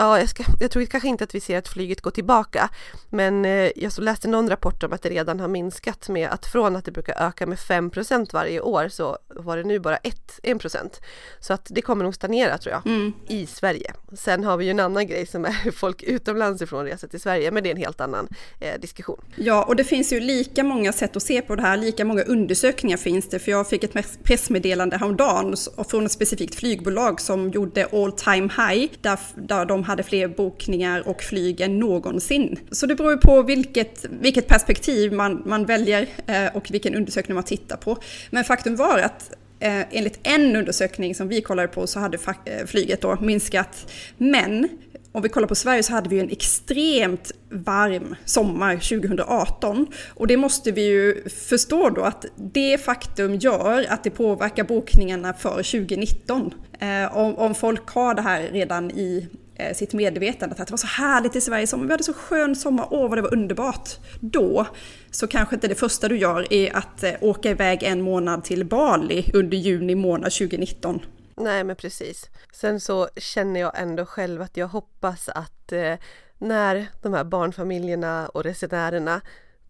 Ja, 0.00 0.18
jag, 0.18 0.28
ska, 0.28 0.44
jag, 0.60 0.70
tror 0.70 0.84
kanske 0.84 1.08
inte 1.08 1.24
att 1.24 1.34
vi 1.34 1.40
ser 1.40 1.58
att 1.58 1.68
flyget 1.68 2.00
går 2.00 2.10
tillbaka, 2.10 2.70
men 3.08 3.44
eh, 3.44 3.70
jag 3.76 3.98
läste 3.98 4.28
någon 4.28 4.48
rapport 4.48 4.82
om 4.82 4.92
att 4.92 5.02
det 5.02 5.08
redan 5.08 5.40
har 5.40 5.48
minskat 5.48 6.08
med 6.08 6.28
att 6.28 6.46
från 6.46 6.76
att 6.76 6.84
det 6.84 6.92
brukar 6.92 7.26
öka 7.28 7.46
med 7.46 7.58
5% 7.58 8.32
varje 8.32 8.60
år 8.60 8.88
så 8.88 9.18
var 9.28 9.56
det 9.56 9.64
nu 9.64 9.78
bara 9.78 9.96
1, 9.96 10.40
1 10.42 11.00
Så 11.40 11.52
att 11.52 11.66
det 11.70 11.82
kommer 11.82 12.04
nog 12.04 12.14
stagnera 12.14 12.58
tror 12.58 12.72
jag, 12.72 12.86
mm. 12.86 13.12
i 13.28 13.46
Sverige. 13.46 13.92
Sen 14.12 14.44
har 14.44 14.56
vi 14.56 14.64
ju 14.64 14.70
en 14.70 14.80
annan 14.80 15.06
grej 15.06 15.26
som 15.26 15.44
är 15.44 15.52
hur 15.52 15.70
folk 15.80 16.02
utomlands 16.02 16.62
ifrån 16.62 16.84
reser 16.84 17.08
till 17.08 17.20
Sverige, 17.20 17.50
men 17.50 17.62
det 17.62 17.68
är 17.68 17.74
en 17.74 17.82
helt 17.82 18.00
annan 18.00 18.28
eh, 18.60 18.80
diskussion. 18.80 19.20
Ja, 19.36 19.64
och 19.64 19.76
det 19.76 19.84
finns 19.84 20.12
ju 20.12 20.20
lika 20.20 20.64
många 20.64 20.92
sätt 20.92 21.16
att 21.16 21.22
se 21.22 21.42
på 21.42 21.56
det 21.56 21.62
här, 21.62 21.76
lika 21.76 22.04
många 22.04 22.22
undersökningar 22.22 22.96
finns 22.96 23.28
det, 23.28 23.38
för 23.38 23.50
jag 23.50 23.68
fick 23.68 23.84
ett 23.84 24.22
pressmeddelande 24.22 24.96
häromdagen 24.96 25.56
från 25.88 26.06
ett 26.06 26.12
specifikt 26.12 26.54
flygbolag 26.54 27.20
som 27.20 27.50
gjorde 27.50 27.88
all 27.92 28.12
time 28.12 28.50
high, 28.56 28.92
där, 29.00 29.18
där 29.34 29.64
de 29.64 29.89
hade 29.90 30.02
fler 30.02 30.28
bokningar 30.28 31.08
och 31.08 31.22
flyg 31.22 31.60
än 31.60 31.78
någonsin. 31.78 32.58
Så 32.70 32.86
det 32.86 32.94
beror 32.94 33.16
på 33.16 33.42
vilket, 33.42 34.04
vilket 34.20 34.46
perspektiv 34.46 35.12
man, 35.12 35.42
man 35.46 35.66
väljer 35.66 36.06
eh, 36.26 36.56
och 36.56 36.70
vilken 36.70 36.94
undersökning 36.94 37.34
man 37.34 37.44
tittar 37.44 37.76
på. 37.76 37.98
Men 38.30 38.44
faktum 38.44 38.76
var 38.76 38.98
att 38.98 39.30
eh, 39.60 39.80
enligt 39.90 40.20
en 40.22 40.56
undersökning 40.56 41.14
som 41.14 41.28
vi 41.28 41.40
kollade 41.40 41.68
på 41.68 41.86
så 41.86 42.00
hade 42.00 42.18
eh, 42.44 42.66
flyget 42.66 43.00
då 43.00 43.16
minskat. 43.20 43.92
Men 44.18 44.68
om 45.12 45.22
vi 45.22 45.28
kollar 45.28 45.48
på 45.48 45.54
Sverige 45.54 45.82
så 45.82 45.92
hade 45.92 46.08
vi 46.08 46.20
en 46.20 46.30
extremt 46.30 47.32
varm 47.50 48.16
sommar 48.24 48.74
2018. 48.74 49.86
Och 50.08 50.26
det 50.26 50.36
måste 50.36 50.72
vi 50.72 50.86
ju 50.86 51.28
förstå 51.28 51.90
då 51.90 52.02
att 52.02 52.24
det 52.36 52.78
faktum 52.78 53.34
gör 53.34 53.86
att 53.88 54.04
det 54.04 54.10
påverkar 54.10 54.64
bokningarna 54.64 55.32
för 55.32 55.56
2019. 55.56 56.54
Eh, 56.80 57.16
om, 57.16 57.34
om 57.34 57.54
folk 57.54 57.88
har 57.88 58.14
det 58.14 58.22
här 58.22 58.42
redan 58.42 58.90
i 58.90 59.28
Eh, 59.60 59.74
sitt 59.74 59.92
medvetande 59.92 60.56
att 60.58 60.66
det 60.66 60.72
var 60.72 60.78
så 60.78 60.86
härligt 60.86 61.36
i 61.36 61.40
Sverige, 61.40 61.66
vi 61.76 61.90
hade 61.90 62.04
så 62.04 62.12
skön 62.12 62.56
sommar, 62.56 62.88
åh 62.90 63.08
vad 63.08 63.18
det 63.18 63.22
var 63.22 63.32
underbart. 63.34 63.88
Då 64.20 64.66
så 65.10 65.26
kanske 65.26 65.54
inte 65.54 65.68
det 65.68 65.74
första 65.74 66.08
du 66.08 66.18
gör 66.18 66.52
är 66.52 66.76
att 66.76 67.02
eh, 67.02 67.12
åka 67.20 67.50
iväg 67.50 67.82
en 67.82 68.02
månad 68.02 68.44
till 68.44 68.64
Bali 68.64 69.30
under 69.34 69.56
juni 69.56 69.94
månad 69.94 70.32
2019. 70.32 71.00
Nej 71.36 71.64
men 71.64 71.76
precis. 71.76 72.30
Sen 72.52 72.80
så 72.80 73.08
känner 73.16 73.60
jag 73.60 73.72
ändå 73.74 74.06
själv 74.06 74.42
att 74.42 74.56
jag 74.56 74.68
hoppas 74.68 75.28
att 75.28 75.72
eh, 75.72 75.94
när 76.38 76.86
de 77.02 77.14
här 77.14 77.24
barnfamiljerna 77.24 78.28
och 78.28 78.44
resenärerna 78.44 79.20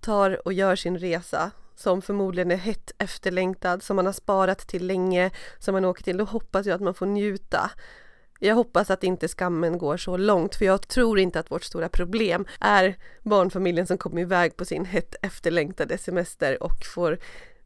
tar 0.01 0.47
och 0.47 0.53
gör 0.53 0.77
sin 0.77 0.99
resa 0.99 1.51
som 1.77 2.03
förmodligen 2.03 2.51
är 2.51 2.57
hett 2.57 2.93
efterlängtad, 2.99 3.83
som 3.83 3.97
man 3.97 4.07
har 4.07 4.13
sparat 4.13 4.59
till 4.59 4.87
länge, 4.87 5.31
som 5.59 5.73
man 5.73 5.85
åker 5.85 6.03
till, 6.03 6.17
då 6.17 6.25
hoppas 6.25 6.67
jag 6.67 6.75
att 6.75 6.81
man 6.81 6.95
får 6.95 7.07
njuta 7.07 7.71
jag 8.49 8.55
hoppas 8.55 8.91
att 8.91 9.05
inte 9.05 9.29
skammen 9.29 9.79
går 9.79 9.97
så 9.97 10.17
långt 10.17 10.55
för 10.55 10.65
jag 10.65 10.89
tror 10.89 11.19
inte 11.19 11.41
att 11.41 11.51
vårt 11.51 11.65
stora 11.65 11.89
problem 11.89 12.47
är 12.61 12.97
barnfamiljen 13.23 13.87
som 13.87 13.99
kommer 13.99 14.21
iväg 14.21 14.57
på 14.57 14.65
sin 14.65 14.85
hett 14.85 15.15
efterlängtade 15.23 15.99
semester 15.99 16.63
och 16.63 16.87
får 16.95 17.19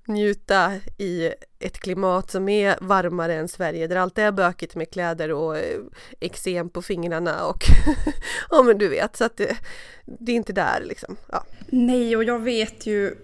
njuta 0.06 0.72
i 0.98 1.30
ett 1.58 1.78
klimat 1.78 2.30
som 2.30 2.48
är 2.48 2.76
varmare 2.80 3.34
än 3.34 3.48
Sverige 3.48 3.86
där 3.86 3.96
allt 3.96 4.18
är 4.18 4.32
bökigt 4.32 4.74
med 4.74 4.90
kläder 4.90 5.32
och 5.32 5.58
eh, 5.58 5.80
eksem 6.20 6.70
på 6.70 6.82
fingrarna 6.82 7.46
och 7.46 7.64
ja 8.50 8.62
men 8.62 8.78
du 8.78 8.88
vet 8.88 9.16
så 9.16 9.24
att 9.24 9.36
det, 9.36 9.56
det, 10.04 10.32
är 10.32 10.36
inte 10.36 10.52
där 10.52 10.82
liksom. 10.84 11.16
Ja. 11.32 11.44
Nej 11.66 12.16
och 12.16 12.24
jag 12.24 12.38
vet 12.38 12.86
ju, 12.86 13.14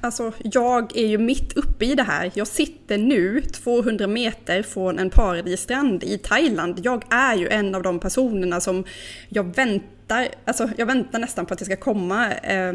alltså 0.00 0.32
jag 0.38 0.96
är 0.96 1.06
ju 1.06 1.18
mitt 1.18 1.52
uppe 1.52 1.84
i 1.84 1.94
det 1.94 2.02
här. 2.02 2.30
Jag 2.34 2.46
sitter 2.46 2.98
nu 2.98 3.40
200 3.40 4.06
meter 4.06 4.62
från 4.62 4.98
en 4.98 5.10
paradisstrand 5.10 6.04
i 6.04 6.18
Thailand. 6.18 6.80
Jag 6.82 7.04
är 7.10 7.36
ju 7.36 7.48
en 7.48 7.74
av 7.74 7.82
de 7.82 7.98
personerna 7.98 8.60
som 8.60 8.84
jag 9.28 9.56
väntar, 9.56 10.28
alltså 10.44 10.70
jag 10.76 10.86
väntar 10.86 11.18
nästan 11.18 11.46
på 11.46 11.52
att 11.52 11.58
det 11.58 11.64
ska 11.64 11.76
komma 11.76 12.32
eh, 12.32 12.72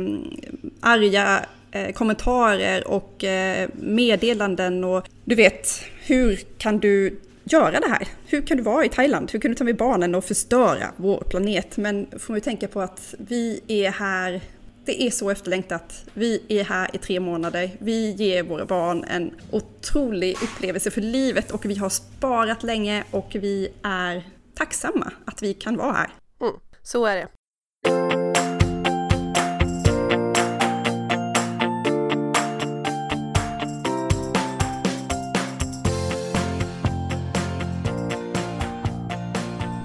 arga 0.80 1.46
eh, 1.72 1.92
kommentarer 1.92 2.88
och 2.88 3.24
eh, 3.24 3.70
meddelanden 3.74 4.84
och 4.84 5.06
du 5.26 5.36
vet, 5.36 5.84
hur 6.06 6.40
kan 6.58 6.80
du 6.80 7.20
göra 7.44 7.80
det 7.80 7.88
här? 7.90 8.08
Hur 8.26 8.42
kan 8.42 8.58
du 8.58 8.64
vara 8.64 8.86
i 8.86 8.90
Thailand? 8.90 9.32
Hur 9.32 9.40
kan 9.40 9.52
du 9.52 9.56
ta 9.56 9.64
med 9.64 9.78
barnen 9.78 10.16
och 10.16 10.26
förstöra 10.26 10.92
vår 10.98 11.24
planet? 11.30 11.78
Men 11.78 12.08
får 12.20 12.34
vi 12.34 12.42
tänka 12.42 12.68
på 12.68 12.82
att 12.82 13.16
vi 13.18 13.62
är 13.68 13.92
här 13.92 14.42
det 14.86 15.04
är 15.04 15.12
så 15.12 15.30
efterlängtat. 15.30 16.06
Vi 16.14 16.44
är 16.48 16.64
här 16.64 16.90
i 16.94 16.98
tre 16.98 17.20
månader. 17.20 17.72
Vi 17.80 18.12
ger 18.12 18.44
våra 18.44 18.66
barn 18.66 19.04
en 19.04 19.32
otrolig 19.52 20.38
upplevelse 20.44 20.92
för 20.92 21.02
livet 21.02 21.52
och 21.52 21.66
vi 21.66 21.76
har 21.76 21.90
sparat 21.90 22.64
länge 22.64 23.04
och 23.12 23.30
vi 23.34 23.70
är 23.84 24.24
tacksamma 24.56 25.12
att 25.26 25.42
vi 25.42 25.54
kan 25.54 25.78
vara 25.78 25.94
här. 25.94 26.10
Mm, 26.42 26.54
så 26.84 27.06
är 27.06 27.16
det. 27.16 28.21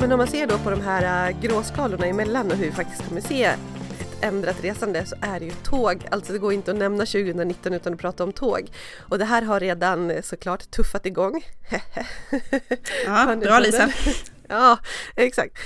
Men 0.06 0.12
om 0.12 0.18
man 0.18 0.26
ser 0.26 0.46
då 0.46 0.58
på 0.58 0.70
de 0.70 0.80
här 0.80 1.28
äh, 1.28 1.40
gråskalorna 1.40 2.06
emellan 2.06 2.50
och 2.50 2.56
hur 2.56 2.64
vi 2.64 2.72
faktiskt 2.72 3.08
kommer 3.08 3.20
se 3.20 3.44
ett 3.44 3.58
ändrat 4.20 4.64
resande 4.64 5.06
så 5.06 5.16
är 5.20 5.40
det 5.40 5.46
ju 5.46 5.52
tåg. 5.52 6.06
Alltså 6.10 6.32
det 6.32 6.38
går 6.38 6.52
inte 6.52 6.70
att 6.70 6.76
nämna 6.76 7.06
2019 7.06 7.72
utan 7.72 7.92
att 7.92 8.00
prata 8.00 8.24
om 8.24 8.32
tåg. 8.32 8.70
Och 8.98 9.18
det 9.18 9.24
här 9.24 9.42
har 9.42 9.60
redan 9.60 10.10
äh, 10.10 10.22
såklart 10.22 10.70
tuffat 10.70 11.06
igång. 11.06 11.44
ja, 13.06 13.36
bra 13.36 13.58
Lisa! 13.58 13.88
Ja, 14.48 14.78
exakt. 15.16 15.58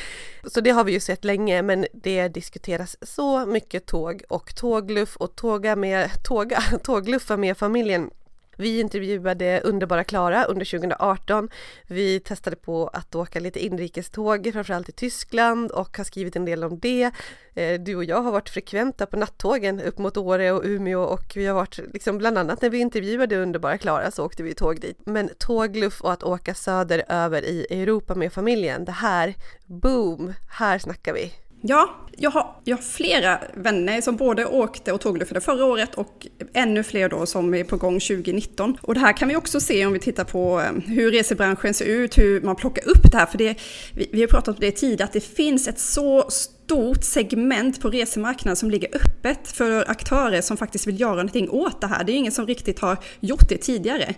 Så 0.44 0.60
det 0.60 0.70
har 0.70 0.84
vi 0.84 0.92
ju 0.92 1.00
sett 1.00 1.24
länge 1.24 1.62
men 1.62 1.86
det 1.92 2.28
diskuteras 2.28 2.96
så 3.02 3.46
mycket 3.46 3.86
tåg 3.86 4.22
och 4.28 4.54
tågluff 4.54 5.16
och 5.16 5.36
tåga 5.36 5.76
med, 5.76 6.10
tåga, 6.24 6.60
tågluffa 6.82 7.36
med 7.36 7.56
familjen 7.56 8.10
vi 8.60 8.80
intervjuade 8.80 9.60
underbara 9.64 10.04
Klara 10.04 10.44
under 10.44 10.64
2018. 10.64 11.48
Vi 11.86 12.20
testade 12.20 12.56
på 12.56 12.88
att 12.88 13.14
åka 13.14 13.40
lite 13.40 13.64
inrikeståg, 13.64 14.50
framförallt 14.52 14.88
i 14.88 14.92
Tyskland 14.92 15.70
och 15.70 15.96
har 15.96 16.04
skrivit 16.04 16.36
en 16.36 16.44
del 16.44 16.64
om 16.64 16.78
det. 16.78 17.10
Eh, 17.54 17.80
du 17.80 17.96
och 17.96 18.04
jag 18.04 18.22
har 18.22 18.32
varit 18.32 18.48
frekventa 18.48 19.06
på 19.06 19.16
nattågen 19.16 19.80
upp 19.80 19.98
mot 19.98 20.16
Åre 20.16 20.52
och 20.52 20.62
Umeå 20.64 21.02
och 21.02 21.32
vi 21.34 21.46
har 21.46 21.54
varit, 21.54 21.78
liksom 21.92 22.18
bland 22.18 22.38
annat 22.38 22.62
när 22.62 22.70
vi 22.70 22.78
intervjuade 22.78 23.36
underbara 23.36 23.78
Klara 23.78 24.10
så 24.10 24.24
åkte 24.24 24.42
vi 24.42 24.54
tåg 24.54 24.80
dit. 24.80 24.98
Men 25.04 25.30
tågluff 25.38 26.00
och 26.00 26.12
att 26.12 26.22
åka 26.22 26.54
söderöver 26.54 27.44
i 27.44 27.66
Europa 27.70 28.14
med 28.14 28.32
familjen, 28.32 28.84
det 28.84 28.92
här, 28.92 29.34
boom, 29.66 30.34
här 30.50 30.78
snackar 30.78 31.14
vi. 31.14 31.32
Ja, 31.62 31.90
jag 32.16 32.30
har, 32.30 32.56
jag 32.64 32.76
har 32.76 32.82
flera 32.82 33.38
vänner 33.54 34.00
som 34.00 34.16
både 34.16 34.46
åkte 34.46 34.92
och 34.92 35.00
tågluffade 35.00 35.40
förra 35.40 35.64
året 35.64 35.94
och 35.94 36.26
ännu 36.54 36.82
fler 36.82 37.08
då 37.08 37.26
som 37.26 37.54
är 37.54 37.64
på 37.64 37.76
gång 37.76 38.00
2019. 38.00 38.76
Och 38.82 38.94
det 38.94 39.00
här 39.00 39.12
kan 39.12 39.28
vi 39.28 39.36
också 39.36 39.60
se 39.60 39.86
om 39.86 39.92
vi 39.92 39.98
tittar 39.98 40.24
på 40.24 40.60
eh, 40.60 40.72
hur 40.86 41.12
resebranschen 41.12 41.74
ser 41.74 41.84
ut, 41.84 42.18
hur 42.18 42.40
man 42.40 42.56
plockar 42.56 42.88
upp 42.88 43.10
det 43.12 43.18
här. 43.18 43.26
För 43.26 43.38
det, 43.38 43.56
vi, 43.94 44.08
vi 44.12 44.20
har 44.20 44.28
pratat 44.28 44.48
om 44.54 44.60
det 44.60 44.70
tidigare, 44.70 45.04
att 45.04 45.12
det 45.12 45.20
finns 45.20 45.68
ett 45.68 45.78
så 45.78 46.30
stort 46.30 47.04
segment 47.04 47.80
på 47.80 47.90
resemarknaden 47.90 48.56
som 48.56 48.70
ligger 48.70 48.96
öppet 48.96 49.48
för 49.48 49.90
aktörer 49.90 50.40
som 50.40 50.56
faktiskt 50.56 50.86
vill 50.86 51.00
göra 51.00 51.14
någonting 51.14 51.50
åt 51.50 51.80
det 51.80 51.86
här. 51.86 52.04
Det 52.04 52.12
är 52.12 52.16
ingen 52.16 52.32
som 52.32 52.46
riktigt 52.46 52.78
har 52.78 52.96
gjort 53.20 53.48
det 53.48 53.56
tidigare. 53.56 54.14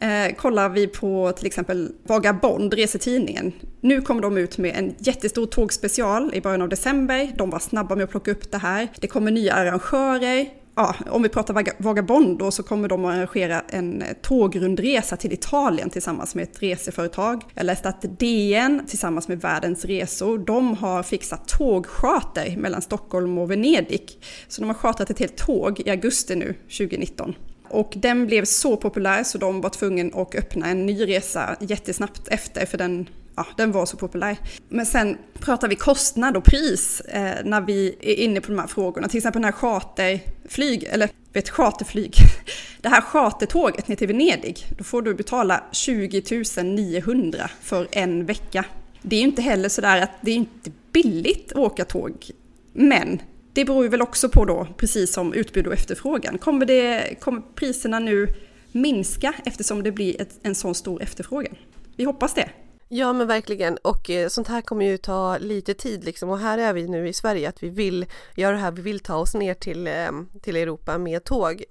Eh, 0.00 0.34
kollar 0.34 0.68
vi 0.68 0.86
på 0.86 1.32
till 1.32 1.46
exempel 1.46 1.92
Vagabond, 2.02 2.74
resetidningen. 2.74 3.52
Nu 3.80 4.00
kommer 4.00 4.22
de 4.22 4.38
ut 4.38 4.58
med 4.58 4.76
en 4.76 4.94
jättestor 4.98 5.46
tågspecial 5.46 6.34
i 6.34 6.40
början 6.40 6.62
av 6.62 6.68
december. 6.68 7.32
De 7.36 7.50
var 7.50 7.58
snabba 7.58 7.94
med 7.94 8.04
att 8.04 8.10
plocka 8.10 8.30
upp 8.30 8.50
det 8.50 8.58
här. 8.58 8.88
Det 9.00 9.06
kommer 9.06 9.30
nya 9.30 9.54
arrangörer. 9.54 10.46
Ja, 10.74 10.94
om 11.10 11.22
vi 11.22 11.28
pratar 11.28 11.82
Vagabond 11.82 12.38
då 12.38 12.50
så 12.50 12.62
kommer 12.62 12.88
de 12.88 13.04
att 13.04 13.14
arrangera 13.14 13.62
en 13.68 14.02
eh, 14.02 14.08
tågrundresa 14.22 15.16
till 15.16 15.32
Italien 15.32 15.90
tillsammans 15.90 16.34
med 16.34 16.42
ett 16.42 16.62
reseföretag. 16.62 17.42
Jag 17.54 17.66
läste 17.66 17.88
att 17.88 18.18
DN 18.18 18.82
tillsammans 18.88 19.28
med 19.28 19.40
Världens 19.40 19.84
Resor, 19.84 20.38
de 20.38 20.76
har 20.76 21.02
fixat 21.02 21.48
tågcharter 21.48 22.56
mellan 22.56 22.82
Stockholm 22.82 23.38
och 23.38 23.50
Venedig. 23.50 24.10
Så 24.48 24.60
de 24.60 24.66
har 24.66 24.74
chartrat 24.74 25.10
ett 25.10 25.18
helt 25.18 25.36
tåg 25.36 25.80
i 25.80 25.90
augusti 25.90 26.36
nu, 26.36 26.54
2019. 26.78 27.34
Och 27.70 27.92
den 27.96 28.26
blev 28.26 28.44
så 28.44 28.76
populär 28.76 29.24
så 29.24 29.38
de 29.38 29.60
var 29.60 29.70
tvungna 29.70 30.22
att 30.22 30.34
öppna 30.34 30.66
en 30.66 30.86
ny 30.86 31.08
resa 31.08 31.56
jättesnabbt 31.60 32.28
efter 32.28 32.66
för 32.66 32.78
den, 32.78 33.08
ja, 33.36 33.46
den 33.56 33.72
var 33.72 33.86
så 33.86 33.96
populär. 33.96 34.36
Men 34.68 34.86
sen 34.86 35.18
pratar 35.38 35.68
vi 35.68 35.76
kostnad 35.76 36.36
och 36.36 36.44
pris 36.44 37.00
eh, 37.00 37.44
när 37.44 37.60
vi 37.60 37.96
är 38.00 38.14
inne 38.14 38.40
på 38.40 38.48
de 38.48 38.58
här 38.58 38.66
frågorna. 38.66 39.08
Till 39.08 39.18
exempel 39.18 39.42
den 39.42 39.52
här 39.52 39.60
charterflyg, 39.60 40.84
eller 40.84 41.08
vet 41.32 41.48
charterflyg, 41.50 42.14
det 42.80 42.88
här 42.88 43.00
chartertåget 43.00 43.88
ner 43.88 43.96
till 43.96 44.08
Venedig. 44.08 44.66
Då 44.78 44.84
får 44.84 45.02
du 45.02 45.14
betala 45.14 45.62
20 45.72 46.22
900 46.62 47.50
för 47.60 47.88
en 47.90 48.26
vecka. 48.26 48.64
Det 49.02 49.16
är 49.16 49.20
ju 49.20 49.26
inte 49.26 49.42
heller 49.42 49.68
sådär 49.68 50.02
att 50.02 50.10
det 50.20 50.30
är 50.30 50.36
inte 50.36 50.70
billigt 50.92 51.52
att 51.52 51.58
åka 51.58 51.84
tåg. 51.84 52.30
Men 52.72 53.20
det 53.58 53.64
beror 53.64 53.82
ju 53.82 53.88
väl 53.88 54.02
också 54.02 54.28
på 54.28 54.44
då, 54.44 54.66
precis 54.76 55.12
som 55.12 55.34
utbud 55.34 55.66
och 55.66 55.72
efterfrågan. 55.72 56.38
Kommer, 56.38 56.66
det, 56.66 57.14
kommer 57.20 57.42
priserna 57.54 57.98
nu 57.98 58.28
minska 58.72 59.34
eftersom 59.44 59.82
det 59.82 59.92
blir 59.92 60.20
ett, 60.20 60.38
en 60.42 60.54
sån 60.54 60.74
stor 60.74 61.02
efterfrågan? 61.02 61.56
Vi 61.96 62.04
hoppas 62.04 62.34
det. 62.34 62.50
Ja 62.88 63.12
men 63.12 63.26
verkligen 63.26 63.76
och 63.76 64.10
eh, 64.10 64.28
sånt 64.28 64.48
här 64.48 64.60
kommer 64.60 64.84
ju 64.84 64.96
ta 64.96 65.38
lite 65.38 65.74
tid 65.74 66.04
liksom 66.04 66.30
och 66.30 66.38
här 66.38 66.58
är 66.58 66.72
vi 66.72 66.88
nu 66.88 67.08
i 67.08 67.12
Sverige 67.12 67.48
att 67.48 67.62
vi 67.62 67.68
vill 67.68 68.06
göra 68.36 68.52
det 68.52 68.62
här, 68.62 68.72
vi 68.72 68.82
vill 68.82 69.00
ta 69.00 69.16
oss 69.16 69.34
ner 69.34 69.54
till, 69.54 69.86
eh, 69.86 70.10
till 70.42 70.56
Europa 70.56 70.98
med 70.98 71.24
tåg. 71.24 71.64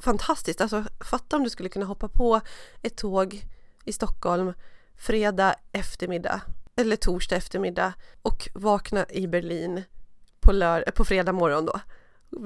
Fantastiskt, 0.00 0.60
alltså 0.60 0.84
fatta 1.10 1.36
om 1.36 1.44
du 1.44 1.50
skulle 1.50 1.68
kunna 1.68 1.86
hoppa 1.86 2.08
på 2.08 2.40
ett 2.82 2.96
tåg 2.96 3.44
i 3.84 3.92
Stockholm 3.92 4.52
fredag 4.98 5.54
eftermiddag 5.72 6.40
eller 6.76 6.96
torsdag 6.96 7.36
eftermiddag 7.36 7.92
och 8.22 8.48
vakna 8.54 9.06
i 9.10 9.26
Berlin 9.26 9.82
på, 10.46 10.52
lör- 10.52 10.90
på 10.94 11.04
fredag 11.04 11.32
morgon 11.32 11.66
då. 11.66 11.80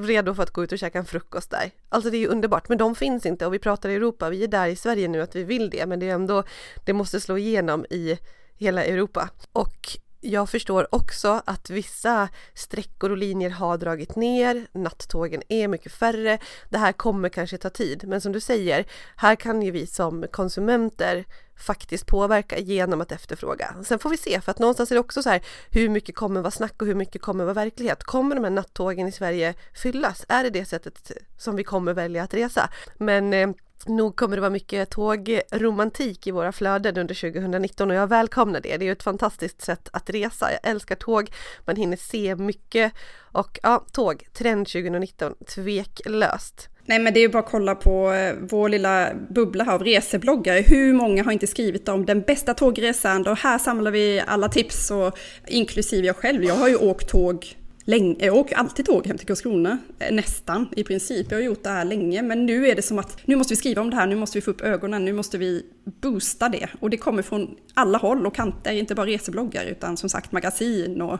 Redo 0.07 0.35
för 0.35 0.43
att 0.43 0.51
gå 0.51 0.65
ut 0.65 0.73
och 0.73 0.79
käka 0.79 0.99
en 0.99 1.05
frukost 1.05 1.51
där. 1.51 1.71
Alltså 1.89 2.11
det 2.11 2.17
är 2.17 2.19
ju 2.19 2.27
underbart, 2.27 2.69
men 2.69 2.79
de 2.79 2.95
finns 2.95 3.27
inte 3.27 3.47
och 3.47 3.55
vi 3.55 3.59
pratar 3.59 3.89
i 3.89 3.95
Europa, 3.95 4.31
vi 4.31 4.45
är 4.45 4.49
där 4.49 4.69
i 4.69 4.77
Sverige 4.77 5.09
nu 5.09 5.23
att 5.23 5.37
vi 5.37 5.45
vill 5.45 5.71
det, 5.71 5.87
men 5.87 6.01
det 6.01 6.09
är 6.09 6.15
ändå, 6.15 6.43
det 6.85 6.93
måste 6.93 7.21
slå 7.21 7.39
igenom 7.39 7.85
i 7.91 8.19
hela 8.57 8.85
Europa. 8.85 9.29
Och 9.53 9.89
jag 10.21 10.49
förstår 10.49 10.95
också 10.95 11.43
att 11.45 11.71
vissa 11.71 12.29
sträckor 12.55 13.11
och 13.11 13.17
linjer 13.17 13.51
har 13.51 13.79
dragit 13.79 14.17
ner, 14.17 14.67
nattågen 14.73 15.43
är 15.49 15.69
mycket 15.69 15.93
färre. 15.93 16.39
Det 16.69 16.79
här 16.79 16.93
kommer 16.93 17.29
kanske 17.29 17.59
ta 17.59 17.71
tid, 17.71 18.05
men 18.07 18.21
som 18.21 18.33
du 18.33 18.41
säger, 18.41 18.85
här 19.17 19.37
kan 19.37 19.63
ju 19.63 19.71
vi 19.71 19.87
som 19.87 20.25
konsumenter 20.31 21.25
faktiskt 21.61 22.07
påverka 22.07 22.59
genom 22.59 23.01
att 23.01 23.13
efterfråga. 23.13 23.75
Sen 23.85 23.99
får 23.99 24.11
vi 24.11 24.17
se, 24.17 24.41
för 24.41 24.51
att 24.51 24.59
någonstans 24.59 24.91
är 24.91 24.95
det 24.95 25.01
också 25.01 25.23
så 25.23 25.31
här, 25.31 25.41
hur 25.71 25.89
mycket 25.89 26.17
kommer 26.17 26.41
vara 26.41 26.51
snack 26.51 26.83
och 26.83 26.87
hur 26.87 26.95
mycket 26.95 27.23
kommer 27.23 27.45
vara 27.45 27.55
verklighet? 27.55 28.05
Kommer 28.05 28.35
de 28.35 28.45
här 28.45 28.51
nattågen 28.51 29.09
i 29.09 29.13
Sverige 29.13 29.55
fyllas? 29.75 30.25
Är 30.29 30.43
det 30.43 30.51
det 30.51 30.65
sättet 30.65 31.13
som 31.39 31.57
vi 31.57 31.65
kommer 31.65 31.93
välja 31.95 32.23
att 32.23 32.35
resa? 32.35 32.71
Men 32.99 33.33
eh, 33.33 33.51
Nog 33.87 34.17
kommer 34.17 34.37
det 34.37 34.41
vara 34.41 34.51
mycket 34.51 34.91
tågromantik 34.91 36.27
i 36.27 36.31
våra 36.31 36.53
flöden 36.53 36.97
under 36.97 37.15
2019 37.15 37.91
och 37.91 37.97
jag 37.97 38.07
välkomnar 38.07 38.61
det. 38.61 38.77
Det 38.77 38.85
är 38.85 38.87
ju 38.87 38.93
ett 38.93 39.03
fantastiskt 39.03 39.63
sätt 39.63 39.89
att 39.93 40.11
resa. 40.11 40.53
Jag 40.53 40.71
älskar 40.71 40.97
tåg, 40.97 41.31
man 41.65 41.77
hinner 41.77 41.97
se 41.97 42.37
mycket 42.37 42.93
och 43.33 43.59
ja, 43.63 43.85
tåg, 43.93 44.29
trend 44.33 44.67
2019, 44.67 45.35
tveklöst. 45.47 46.69
Nej 46.91 46.99
men 46.99 47.15
det 47.15 47.21
är 47.21 47.23
ju 47.23 47.29
bara 47.29 47.39
att 47.39 47.51
kolla 47.51 47.75
på 47.75 48.13
eh, 48.13 48.35
vår 48.41 48.69
lilla 48.69 49.11
bubbla 49.29 49.65
här 49.65 49.73
av 49.75 49.85
resebloggar. 49.85 50.63
Hur 50.63 50.93
många 50.93 51.25
har 51.25 51.33
inte 51.33 51.47
skrivit 51.47 51.89
om 51.89 52.07
den 52.07 52.21
bästa 52.21 52.55
tågresan? 52.55 53.27
Och 53.27 53.37
här 53.37 53.59
samlar 53.59 53.91
vi 53.91 54.23
alla 54.27 54.49
tips 54.49 54.91
och 54.91 55.19
inklusive 55.47 56.07
jag 56.07 56.17
själv. 56.17 56.45
Jag 56.45 56.55
har 56.55 56.69
ju 56.69 56.77
åkt 56.77 57.09
tåg 57.09 57.47
länge. 57.91 58.27
Jag 58.27 58.37
åker 58.37 58.57
alltid 58.57 58.87
tåg 58.87 59.07
hem 59.07 59.19
till 59.19 59.27
Karlskrona, 59.27 59.79
eh, 59.99 60.15
nästan 60.15 60.69
i 60.77 60.85
princip. 60.85 61.31
Jag 61.31 61.39
har 61.39 61.43
gjort 61.43 61.63
det 61.63 61.71
här 61.71 61.85
länge, 61.85 62.23
men 62.23 62.47
nu 62.47 62.69
är 62.69 62.77
det 62.77 62.83
som 62.83 62.99
att 62.99 63.27
nu 63.27 63.37
måste 63.37 63.53
vi 63.53 63.57
skriva 63.57 63.83
om 63.83 63.91
det 63.91 63.97
här, 63.97 64.07
nu 64.07 64.17
måste 64.17 64.39
vi 64.39 64.43
få 64.43 64.51
upp 64.51 64.61
ögonen, 64.61 65.05
nu 65.05 65.13
måste 65.13 65.39
vi 65.39 65.67
boosta 65.85 66.49
det. 66.49 66.69
Och 66.81 66.91
det 66.91 66.97
kommer 66.97 67.23
från 67.23 67.57
alla 67.75 67.99
håll 67.99 68.27
och 68.27 68.35
kanter, 68.35 68.73
inte 68.73 68.95
bara 68.95 69.07
resebloggar 69.07 69.65
utan 69.65 69.97
som 69.97 70.09
sagt 70.09 70.33
magasin 70.33 71.03
och 71.03 71.19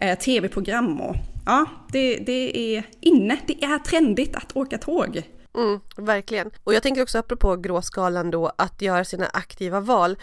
eh, 0.00 0.18
tv-program. 0.18 1.00
Och, 1.00 1.16
ja, 1.46 1.66
det, 1.92 2.16
det 2.16 2.76
är 2.76 2.84
inne, 3.00 3.38
det 3.46 3.64
är 3.64 3.78
trendigt 3.78 4.36
att 4.36 4.56
åka 4.56 4.78
tåg. 4.78 5.22
Mm, 5.56 5.80
verkligen. 5.96 6.50
Och 6.64 6.74
jag 6.74 6.82
tänker 6.82 7.02
också 7.02 7.18
apropå 7.18 7.56
gråskalan 7.56 8.30
då, 8.30 8.52
att 8.58 8.82
göra 8.82 9.04
sina 9.04 9.26
aktiva 9.26 9.80
val. 9.80 10.16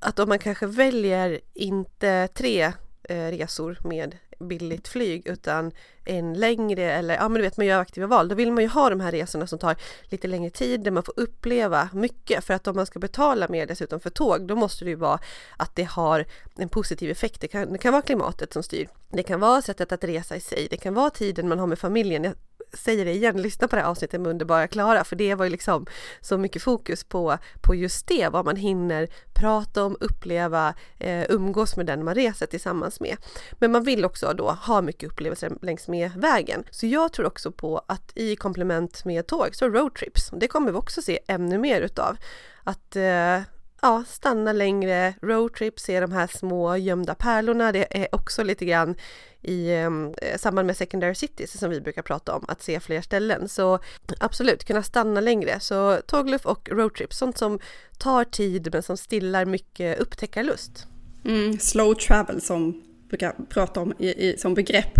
Att 0.00 0.18
om 0.18 0.28
man 0.28 0.38
kanske 0.38 0.66
väljer 0.66 1.40
inte 1.54 2.28
tre 2.34 2.72
eh, 3.08 3.28
resor 3.30 3.78
med 3.84 4.16
billigt 4.38 4.88
flyg 4.88 5.26
utan 5.26 5.72
en 6.04 6.34
längre 6.34 6.92
eller 6.92 7.14
ja 7.14 7.28
men 7.28 7.34
du 7.34 7.42
vet 7.42 7.56
man 7.56 7.66
gör 7.66 7.80
aktiva 7.80 8.06
val. 8.06 8.28
Då 8.28 8.34
vill 8.34 8.52
man 8.52 8.62
ju 8.62 8.68
ha 8.68 8.90
de 8.90 9.00
här 9.00 9.12
resorna 9.12 9.46
som 9.46 9.58
tar 9.58 9.76
lite 10.04 10.28
längre 10.28 10.50
tid 10.50 10.80
där 10.80 10.90
man 10.90 11.02
får 11.02 11.14
uppleva 11.16 11.88
mycket 11.92 12.44
för 12.44 12.54
att 12.54 12.66
om 12.66 12.76
man 12.76 12.86
ska 12.86 12.98
betala 12.98 13.48
mer 13.48 13.66
dessutom 13.66 14.00
för 14.00 14.10
tåg 14.10 14.46
då 14.46 14.56
måste 14.56 14.84
det 14.84 14.90
ju 14.90 14.96
vara 14.96 15.18
att 15.56 15.76
det 15.76 15.84
har 15.84 16.24
en 16.56 16.68
positiv 16.68 17.10
effekt. 17.10 17.40
Det 17.40 17.48
kan, 17.48 17.72
det 17.72 17.78
kan 17.78 17.92
vara 17.92 18.02
klimatet 18.02 18.52
som 18.52 18.62
styr. 18.62 18.88
Det 19.08 19.22
kan 19.22 19.40
vara 19.40 19.62
sättet 19.62 19.92
att 19.92 20.04
resa 20.04 20.36
i 20.36 20.40
sig. 20.40 20.66
Det 20.70 20.76
kan 20.76 20.94
vara 20.94 21.10
tiden 21.10 21.48
man 21.48 21.58
har 21.58 21.66
med 21.66 21.78
familjen 21.78 22.34
säger 22.72 23.04
det 23.04 23.12
igen, 23.12 23.42
lyssna 23.42 23.68
på 23.68 23.76
det 23.76 23.82
här 23.82 23.88
avsnittet 23.88 24.20
med 24.20 24.30
underbara 24.30 24.68
Klara 24.68 25.04
för 25.04 25.16
det 25.16 25.34
var 25.34 25.44
ju 25.44 25.50
liksom 25.50 25.86
så 26.20 26.38
mycket 26.38 26.62
fokus 26.62 27.04
på, 27.04 27.38
på 27.60 27.74
just 27.74 28.06
det, 28.06 28.28
vad 28.28 28.44
man 28.44 28.56
hinner 28.56 29.08
prata 29.34 29.84
om, 29.84 29.96
uppleva, 30.00 30.74
eh, 30.98 31.24
umgås 31.28 31.76
med 31.76 31.86
den 31.86 32.04
man 32.04 32.14
reser 32.14 32.46
tillsammans 32.46 33.00
med. 33.00 33.16
Men 33.58 33.72
man 33.72 33.84
vill 33.84 34.04
också 34.04 34.32
då 34.32 34.50
ha 34.50 34.82
mycket 34.82 35.10
upplevelser 35.10 35.52
längs 35.62 35.88
med 35.88 36.10
vägen. 36.12 36.64
Så 36.70 36.86
jag 36.86 37.12
tror 37.12 37.26
också 37.26 37.52
på 37.52 37.82
att 37.86 38.12
i 38.14 38.36
komplement 38.36 39.04
med 39.04 39.26
tåg 39.26 39.54
så 39.54 39.68
roadtrips, 39.68 40.30
det 40.32 40.48
kommer 40.48 40.72
vi 40.72 40.78
också 40.78 41.02
se 41.02 41.18
ännu 41.28 41.58
mer 41.58 41.80
utav. 41.80 42.16
Att 42.64 42.96
eh, 42.96 43.40
ja, 43.86 44.04
stanna 44.08 44.52
längre, 44.52 45.14
roadtrip, 45.22 45.80
se 45.80 46.00
de 46.00 46.12
här 46.12 46.26
små 46.26 46.76
gömda 46.76 47.14
pärlorna. 47.14 47.72
Det 47.72 48.02
är 48.02 48.14
också 48.14 48.42
lite 48.42 48.64
grann 48.64 48.94
i 49.42 49.70
ehm, 49.72 50.14
eh, 50.22 50.38
samband 50.38 50.66
med 50.66 50.76
secondary 50.76 51.14
cities 51.14 51.58
som 51.58 51.70
vi 51.70 51.80
brukar 51.80 52.02
prata 52.02 52.34
om, 52.34 52.44
att 52.48 52.62
se 52.62 52.80
fler 52.80 53.00
ställen. 53.00 53.48
Så 53.48 53.78
absolut, 54.20 54.64
kunna 54.64 54.82
stanna 54.82 55.20
längre. 55.20 55.60
Så 55.60 55.98
tågluff 56.06 56.46
och 56.46 56.68
roadtrip, 56.72 57.14
sånt 57.14 57.38
som 57.38 57.58
tar 57.98 58.24
tid 58.24 58.68
men 58.72 58.82
som 58.82 58.96
stillar 58.96 59.44
mycket 59.44 59.98
upptäckarlust. 59.98 60.86
Mm, 61.24 61.58
slow 61.58 61.94
travel 61.94 62.40
som 62.40 62.82
brukar 63.08 63.34
prata 63.48 63.80
om 63.80 63.92
i, 63.98 64.28
i, 64.28 64.36
som 64.38 64.54
begrepp. 64.54 64.94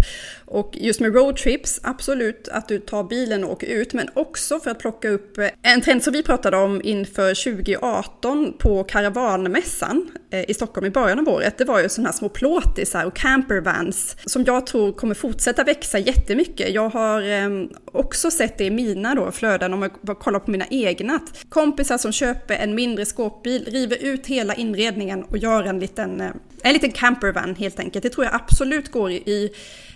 Och 0.44 0.76
just 0.80 1.00
med 1.00 1.14
roadtrips, 1.14 1.80
absolut 1.82 2.48
att 2.48 2.68
du 2.68 2.78
tar 2.78 3.04
bilen 3.04 3.44
och 3.44 3.52
åker 3.52 3.66
ut, 3.66 3.92
men 3.92 4.08
också 4.14 4.60
för 4.60 4.70
att 4.70 4.78
plocka 4.78 5.08
upp 5.08 5.38
eh, 5.38 5.48
en 5.62 5.80
trend 5.80 6.02
som 6.02 6.12
vi 6.12 6.22
pratade 6.22 6.56
om 6.56 6.80
inför 6.84 7.54
2018 7.54 8.52
på 8.58 8.84
Karavanmässan 8.84 10.10
eh, 10.30 10.50
i 10.50 10.54
Stockholm 10.54 10.86
i 10.86 10.90
början 10.90 11.18
av 11.18 11.28
året. 11.28 11.58
Det 11.58 11.64
var 11.64 11.82
ju 11.82 11.88
sådana 11.88 12.08
här 12.08 12.16
små 12.16 12.28
plåtisar 12.28 13.04
och 13.04 13.16
campervans 13.16 14.16
som 14.26 14.44
jag 14.44 14.66
tror 14.66 14.92
kommer 14.92 15.14
fortsätta 15.14 15.64
växa 15.64 15.98
jättemycket. 15.98 16.74
Jag 16.74 16.88
har 16.88 17.22
eh, 17.22 17.68
också 17.92 18.30
sett 18.30 18.58
det 18.58 18.64
i 18.64 18.70
mina 18.70 19.14
då 19.14 19.32
flöden 19.32 19.72
om 19.72 19.90
jag 20.06 20.18
kollar 20.18 20.40
på 20.40 20.50
mina 20.50 20.66
egna. 20.70 21.20
Kompisar 21.48 21.98
som 21.98 22.12
köper 22.12 22.54
en 22.54 22.74
mindre 22.74 23.06
skåpbil, 23.06 23.64
river 23.64 23.96
ut 24.00 24.26
hela 24.26 24.54
inredningen 24.54 25.22
och 25.22 25.38
gör 25.38 25.62
en 25.62 25.78
liten, 25.78 26.22
en 26.66 26.72
liten 26.72 26.92
campervan 26.92 27.54
helt 27.54 27.80
enkelt. 27.80 28.02
Det 28.02 28.10
tror 28.10 28.24
jag 28.24 28.34
absolut 28.34 28.90
går 28.90 29.10
i, 29.10 29.52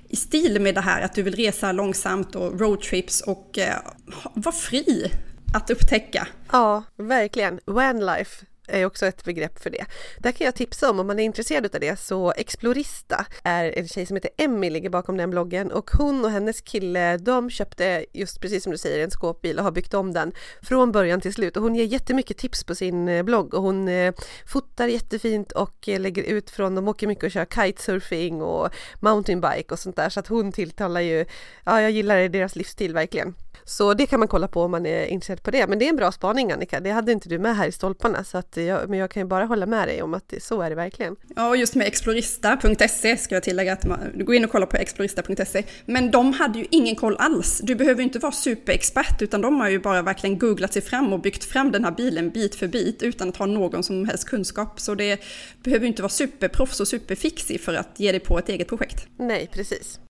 i 0.08 0.16
stil 0.16 0.60
med 0.60 0.74
det 0.74 0.80
här 0.80 1.02
att 1.02 1.14
du 1.14 1.22
vill 1.22 1.34
resa 1.34 1.72
långsamt 1.72 2.34
och 2.34 2.60
roadtrips 2.60 3.20
och 3.20 3.58
eh, 3.58 3.76
vara 4.34 4.54
fri 4.54 5.12
att 5.54 5.70
upptäcka. 5.70 6.28
Ja, 6.52 6.82
verkligen. 6.96 7.60
Vanlife 7.66 8.46
är 8.70 8.86
också 8.86 9.06
ett 9.06 9.24
begrepp 9.24 9.58
för 9.58 9.70
det. 9.70 9.84
Där 10.18 10.32
kan 10.32 10.44
jag 10.44 10.54
tipsa 10.54 10.90
om, 10.90 11.00
om 11.00 11.06
man 11.06 11.18
är 11.18 11.24
intresserad 11.24 11.74
av 11.74 11.80
det, 11.80 12.00
så 12.00 12.32
Explorista 12.32 13.26
är 13.42 13.78
en 13.78 13.88
tjej 13.88 14.06
som 14.06 14.16
heter 14.16 14.30
Emmy, 14.36 14.70
ligger 14.70 14.90
bakom 14.90 15.16
den 15.16 15.30
bloggen 15.30 15.72
och 15.72 15.90
hon 15.90 16.24
och 16.24 16.30
hennes 16.30 16.60
kille, 16.60 17.16
de 17.16 17.50
köpte 17.50 18.04
just 18.12 18.40
precis 18.40 18.62
som 18.62 18.72
du 18.72 18.78
säger 18.78 19.04
en 19.04 19.10
skåpbil 19.10 19.58
och 19.58 19.64
har 19.64 19.70
byggt 19.70 19.94
om 19.94 20.12
den 20.12 20.32
från 20.62 20.92
början 20.92 21.20
till 21.20 21.34
slut 21.34 21.56
och 21.56 21.62
hon 21.62 21.74
ger 21.74 21.84
jättemycket 21.84 22.38
tips 22.38 22.64
på 22.64 22.74
sin 22.74 23.08
eh, 23.08 23.22
blogg 23.22 23.54
och 23.54 23.62
hon 23.62 23.88
eh, 23.88 24.14
fotar 24.46 24.88
jättefint 24.88 25.52
och 25.52 25.88
eh, 25.88 26.00
lägger 26.00 26.22
ut 26.22 26.50
från, 26.50 26.74
de 26.74 26.88
åker 26.88 27.06
mycket 27.06 27.24
och 27.24 27.30
kör 27.30 27.44
kitesurfing 27.44 28.42
och 28.42 28.68
mountainbike 29.00 29.74
och 29.74 29.78
sånt 29.78 29.96
där 29.96 30.08
så 30.08 30.20
att 30.20 30.26
hon 30.26 30.52
tilltalar 30.52 31.00
ju, 31.00 31.24
ja 31.64 31.80
jag 31.80 31.90
gillar 31.90 32.28
deras 32.28 32.56
livsstil 32.56 32.94
verkligen. 32.94 33.34
Så 33.64 33.94
det 33.94 34.06
kan 34.06 34.18
man 34.18 34.28
kolla 34.28 34.48
på 34.48 34.62
om 34.62 34.70
man 34.70 34.86
är 34.86 35.06
intresserad 35.06 35.42
på 35.42 35.50
det. 35.50 35.66
Men 35.66 35.78
det 35.78 35.84
är 35.84 35.88
en 35.88 35.96
bra 35.96 36.12
spaning 36.12 36.52
Annika, 36.52 36.80
det 36.80 36.90
hade 36.90 37.12
inte 37.12 37.28
du 37.28 37.38
med 37.38 37.56
här 37.56 37.66
i 37.66 37.72
stolparna 37.72 38.24
så 38.24 38.38
att 38.38 38.56
jag, 38.62 38.90
men 38.90 38.99
jag 38.99 39.11
kan 39.11 39.23
ju 39.23 39.26
bara 39.26 39.45
hålla 39.45 39.67
med 39.67 39.88
dig 39.88 40.02
om 40.02 40.14
att 40.14 40.29
det, 40.29 40.43
så 40.43 40.62
är 40.62 40.71
det 40.71 40.76
verkligen. 40.76 41.17
Ja, 41.37 41.49
och 41.49 41.57
just 41.57 41.75
med 41.75 41.87
explorista.se 41.87 43.17
ska 43.17 43.35
jag 43.35 43.43
tillägga 43.43 43.73
att 43.73 43.85
man, 43.85 44.00
du 44.14 44.25
går 44.25 44.35
in 44.35 44.45
och 44.45 44.50
kollar 44.50 44.67
på 44.67 44.76
explorista.se. 44.76 45.62
Men 45.87 46.11
de 46.11 46.33
hade 46.33 46.59
ju 46.59 46.67
ingen 46.71 46.97
koll 46.97 47.17
alls. 47.19 47.61
Du 47.62 47.75
behöver 47.75 48.00
ju 48.00 48.05
inte 48.05 48.19
vara 48.19 48.33
superexpert 48.33 49.23
utan 49.23 49.40
de 49.40 49.61
har 49.61 49.69
ju 49.69 49.79
bara 49.79 50.02
verkligen 50.02 50.38
googlat 50.38 50.73
sig 50.73 50.83
fram 50.83 51.12
och 51.12 51.21
byggt 51.21 51.45
fram 51.45 51.73
den 51.73 51.85
här 51.85 51.93
bilen 51.93 52.31
bit 52.31 52.55
för 52.55 52.69
bit 52.69 53.02
utan 53.02 53.29
att 53.29 53.37
ha 53.37 53.47
någon 53.47 53.83
som 53.83 54.05
helst 54.09 54.29
kunskap. 54.29 54.81
Så 54.81 54.95
det 54.95 55.21
behöver 55.62 55.85
ju 55.85 55.88
inte 55.88 56.02
vara 56.02 56.11
superproffs 56.11 56.81
och 56.81 56.88
superfixig 56.88 57.61
för 57.61 57.75
att 57.75 58.00
ge 58.00 58.12
dig 58.12 58.21
på 58.21 58.38
ett 58.38 58.49
eget 58.49 58.69
projekt. 58.69 59.07
Nej, 59.17 59.50
precis. 59.52 60.00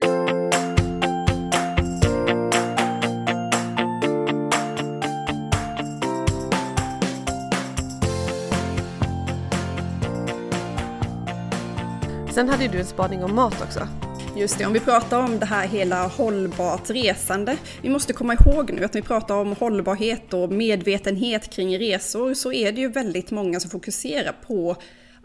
Sen 12.40 12.48
hade 12.48 12.68
du 12.68 12.78
en 12.78 12.86
spaning 12.86 13.24
om 13.24 13.34
mat 13.34 13.62
också. 13.62 13.88
Just 14.36 14.58
det, 14.58 14.66
om 14.66 14.72
vi 14.72 14.80
pratar 14.80 15.18
om 15.18 15.38
det 15.38 15.46
här 15.46 15.68
hela 15.68 16.06
hållbart 16.06 16.90
resande. 16.90 17.56
Vi 17.82 17.88
måste 17.88 18.12
komma 18.12 18.34
ihåg 18.34 18.72
nu 18.72 18.84
att 18.84 18.94
när 18.94 19.00
vi 19.00 19.06
pratar 19.06 19.34
om 19.34 19.52
hållbarhet 19.52 20.34
och 20.34 20.52
medvetenhet 20.52 21.50
kring 21.50 21.78
resor 21.78 22.34
så 22.34 22.52
är 22.52 22.72
det 22.72 22.80
ju 22.80 22.88
väldigt 22.88 23.30
många 23.30 23.60
som 23.60 23.70
fokuserar 23.70 24.32
på 24.46 24.76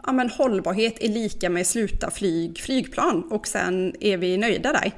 ja, 0.06 0.12
men 0.12 0.30
hållbarhet 0.30 0.94
är 1.00 1.08
lika 1.08 1.50
med 1.50 1.66
sluta 1.66 2.10
flyg, 2.10 2.58
flygplan 2.58 3.22
och 3.30 3.46
sen 3.46 3.94
är 4.00 4.16
vi 4.16 4.36
nöjda 4.36 4.72
där. 4.72 4.92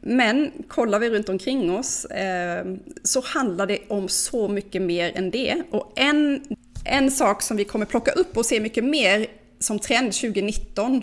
Men 0.00 0.50
kollar 0.68 0.98
vi 0.98 1.10
runt 1.10 1.28
omkring 1.28 1.76
oss 1.76 2.04
eh, 2.04 2.66
så 3.02 3.22
handlar 3.24 3.66
det 3.66 3.78
om 3.88 4.08
så 4.08 4.48
mycket 4.48 4.82
mer 4.82 5.12
än 5.14 5.30
det. 5.30 5.62
Och 5.70 5.92
en, 5.96 6.40
en 6.84 7.10
sak 7.10 7.42
som 7.42 7.56
vi 7.56 7.64
kommer 7.64 7.86
plocka 7.86 8.10
upp 8.10 8.36
och 8.36 8.46
se 8.46 8.60
mycket 8.60 8.84
mer 8.84 9.26
som 9.60 9.78
trend 9.78 10.12
2019 10.12 11.02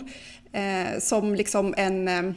Eh, 0.55 0.99
som 0.99 1.35
liksom 1.35 1.73
en 1.77 2.07
eh, 2.07 2.33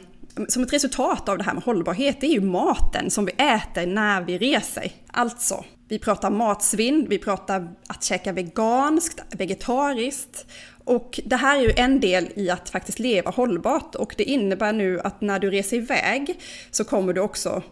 som 0.47 0.63
ett 0.63 0.73
resultat 0.73 1.29
av 1.29 1.37
det 1.37 1.43
här 1.43 1.53
med 1.53 1.63
hållbarhet, 1.63 2.21
det 2.21 2.27
är 2.27 2.31
ju 2.31 2.41
maten 2.41 3.09
som 3.09 3.25
vi 3.25 3.31
äter 3.31 3.85
när 3.85 4.21
vi 4.21 4.37
reser. 4.37 4.91
Alltså, 5.07 5.65
vi 5.87 5.99
pratar 5.99 6.29
matsvinn, 6.29 7.05
vi 7.09 7.17
pratar 7.17 7.73
att 7.87 8.03
käka 8.03 8.31
veganskt, 8.31 9.23
vegetariskt. 9.31 10.45
Och 10.83 11.19
det 11.25 11.35
här 11.35 11.57
är 11.57 11.61
ju 11.61 11.73
en 11.75 11.99
del 11.99 12.27
i 12.35 12.49
att 12.49 12.69
faktiskt 12.69 12.99
leva 12.99 13.31
hållbart 13.31 13.95
och 13.95 14.13
det 14.17 14.23
innebär 14.23 14.73
nu 14.73 14.99
att 14.99 15.21
när 15.21 15.39
du 15.39 15.51
reser 15.51 15.77
iväg 15.77 16.39
så 16.71 16.83
kommer 16.83 17.13
du 17.13 17.21
också 17.21 17.63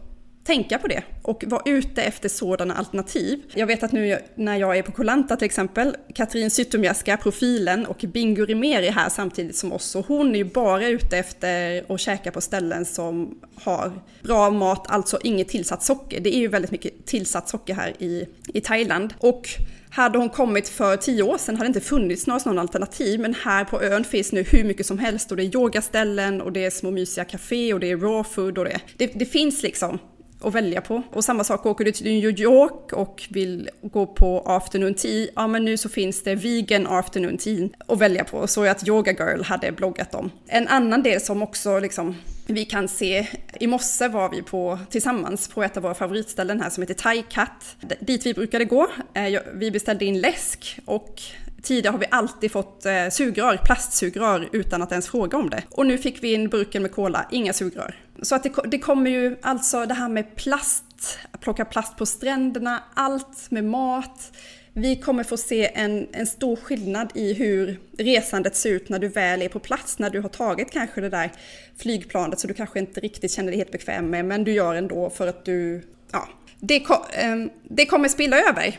tänka 0.47 0.77
på 0.77 0.87
det 0.87 1.03
och 1.21 1.43
vara 1.47 1.61
ute 1.65 2.01
efter 2.01 2.29
sådana 2.29 2.73
alternativ. 2.73 3.41
Jag 3.53 3.67
vet 3.67 3.83
att 3.83 3.91
nu 3.91 4.19
när 4.35 4.57
jag 4.57 4.77
är 4.77 4.81
på 4.81 4.91
Kolanta 4.91 5.35
till 5.35 5.45
exempel, 5.45 5.95
Katrin 6.13 6.51
Zytomierska, 6.51 7.17
profilen 7.17 7.85
och 7.85 8.05
Bingo 8.07 8.45
Rimér 8.45 8.81
är 8.81 8.91
här 8.91 9.09
samtidigt 9.09 9.55
som 9.55 9.73
oss 9.73 9.95
och 9.95 10.05
hon 10.07 10.35
är 10.35 10.37
ju 10.37 10.43
bara 10.43 10.87
ute 10.87 11.17
efter 11.17 11.83
att 11.93 11.99
käka 11.99 12.31
på 12.31 12.41
ställen 12.41 12.85
som 12.85 13.39
har 13.55 13.91
bra 14.23 14.49
mat, 14.49 14.85
alltså 14.89 15.19
inget 15.23 15.47
tillsatt 15.47 15.83
socker. 15.83 16.19
Det 16.19 16.35
är 16.35 16.39
ju 16.39 16.47
väldigt 16.47 16.71
mycket 16.71 17.05
tillsatt 17.05 17.49
socker 17.49 17.73
här 17.73 17.93
i, 17.99 18.27
i 18.53 18.61
Thailand. 18.61 19.13
Och 19.19 19.49
hade 19.89 20.17
hon 20.17 20.29
kommit 20.29 20.69
för 20.69 20.97
tio 20.97 21.23
år 21.23 21.37
sedan 21.37 21.55
hade 21.55 21.65
det 21.65 21.77
inte 21.77 21.89
funnits 21.89 22.27
några 22.27 22.39
sådana 22.39 22.61
alternativ, 22.61 23.19
men 23.19 23.33
här 23.33 23.65
på 23.65 23.81
ön 23.81 24.03
finns 24.03 24.31
nu 24.31 24.43
hur 24.43 24.63
mycket 24.63 24.85
som 24.85 24.99
helst 24.99 25.31
och 25.31 25.37
det 25.37 25.43
är 25.43 25.55
yogaställen 25.55 26.41
och 26.41 26.51
det 26.51 26.65
är 26.65 26.69
små 26.69 26.91
mysiga 26.91 27.25
café 27.25 27.73
och 27.73 27.79
det 27.79 27.91
är 27.91 27.97
raw 27.97 28.23
food 28.23 28.57
och 28.57 28.65
det, 28.65 28.79
det, 28.97 29.07
det 29.07 29.25
finns 29.25 29.63
liksom 29.63 29.99
att 30.41 30.55
välja 30.55 30.81
på. 30.81 31.03
Och 31.11 31.23
samma 31.23 31.43
sak, 31.43 31.65
åker 31.65 31.85
du 31.85 31.91
till 31.91 32.05
New 32.05 32.39
York 32.39 32.93
och 32.93 33.27
vill 33.29 33.69
gå 33.81 34.05
på 34.05 34.43
afternoon 34.45 34.93
tea, 34.93 35.27
ja 35.35 35.47
men 35.47 35.65
nu 35.65 35.77
så 35.77 35.89
finns 35.89 36.23
det 36.23 36.35
vegan 36.35 36.87
afternoon 36.87 37.37
tea 37.37 37.69
att 37.87 37.99
välja 37.99 38.23
på. 38.23 38.47
Så 38.47 38.65
att 38.65 38.87
Yoga 38.87 39.11
Girl 39.11 39.43
hade 39.43 39.71
bloggat 39.71 40.15
om. 40.15 40.31
En 40.47 40.67
annan 40.67 41.03
del 41.03 41.21
som 41.21 41.41
också 41.41 41.79
liksom 41.79 42.15
vi 42.49 42.65
kan 42.65 42.87
se, 42.87 43.27
i 43.59 43.67
morse 43.67 44.07
var 44.07 44.29
vi 44.29 44.41
på, 44.41 44.79
tillsammans 44.89 45.47
på 45.47 45.63
ett 45.63 45.77
av 45.77 45.83
våra 45.83 45.93
favoritställen 45.93 46.61
här 46.61 46.69
som 46.69 46.83
heter 46.83 46.93
Thai 46.93 47.23
Cat. 47.29 47.75
Dit 47.99 48.25
vi 48.25 48.33
brukade 48.33 48.65
gå. 48.65 48.87
Eh, 49.13 49.41
vi 49.53 49.71
beställde 49.71 50.05
in 50.05 50.21
läsk 50.21 50.79
och 50.85 51.21
Tidigare 51.67 51.91
har 51.91 51.99
vi 51.99 52.05
alltid 52.11 52.51
fått 52.51 52.85
eh, 52.85 53.09
sugrör, 53.11 53.57
plastsugrör, 53.65 54.49
utan 54.51 54.81
att 54.81 54.91
ens 54.91 55.07
fråga 55.07 55.37
om 55.37 55.49
det. 55.49 55.63
Och 55.69 55.85
nu 55.85 55.97
fick 55.97 56.23
vi 56.23 56.33
in 56.33 56.49
burken 56.49 56.81
med 56.81 56.91
cola, 56.91 57.25
inga 57.31 57.53
sugrör. 57.53 57.95
Så 58.21 58.35
att 58.35 58.43
det, 58.43 58.51
det 58.65 58.79
kommer 58.79 59.11
ju 59.11 59.37
alltså 59.41 59.85
det 59.85 59.93
här 59.93 60.09
med 60.09 60.35
plast, 60.35 61.19
att 61.31 61.41
plocka 61.41 61.65
plast 61.65 61.97
på 61.97 62.05
stränderna, 62.05 62.83
allt 62.93 63.51
med 63.51 63.63
mat. 63.63 64.31
Vi 64.73 64.95
kommer 64.95 65.23
få 65.23 65.37
se 65.37 65.71
en, 65.73 66.07
en 66.11 66.27
stor 66.27 66.55
skillnad 66.55 67.11
i 67.13 67.33
hur 67.33 67.79
resandet 67.97 68.55
ser 68.55 68.69
ut 68.69 68.89
när 68.89 68.99
du 68.99 69.07
väl 69.07 69.41
är 69.41 69.49
på 69.49 69.59
plats, 69.59 69.99
när 69.99 70.09
du 70.09 70.21
har 70.21 70.29
tagit 70.29 70.71
kanske 70.71 71.01
det 71.01 71.09
där 71.09 71.31
flygplanet 71.77 72.39
så 72.39 72.47
du 72.47 72.53
kanske 72.53 72.79
inte 72.79 72.99
riktigt 72.99 73.31
känner 73.31 73.51
dig 73.51 73.57
helt 73.57 73.71
bekväm 73.71 74.09
med, 74.09 74.25
men 74.25 74.43
du 74.43 74.51
gör 74.51 74.75
ändå 74.75 75.09
för 75.09 75.27
att 75.27 75.45
du, 75.45 75.83
ja, 76.11 76.29
det, 76.59 76.75
eh, 76.75 77.35
det 77.63 77.85
kommer 77.85 78.09
spilla 78.09 78.39
över 78.39 78.77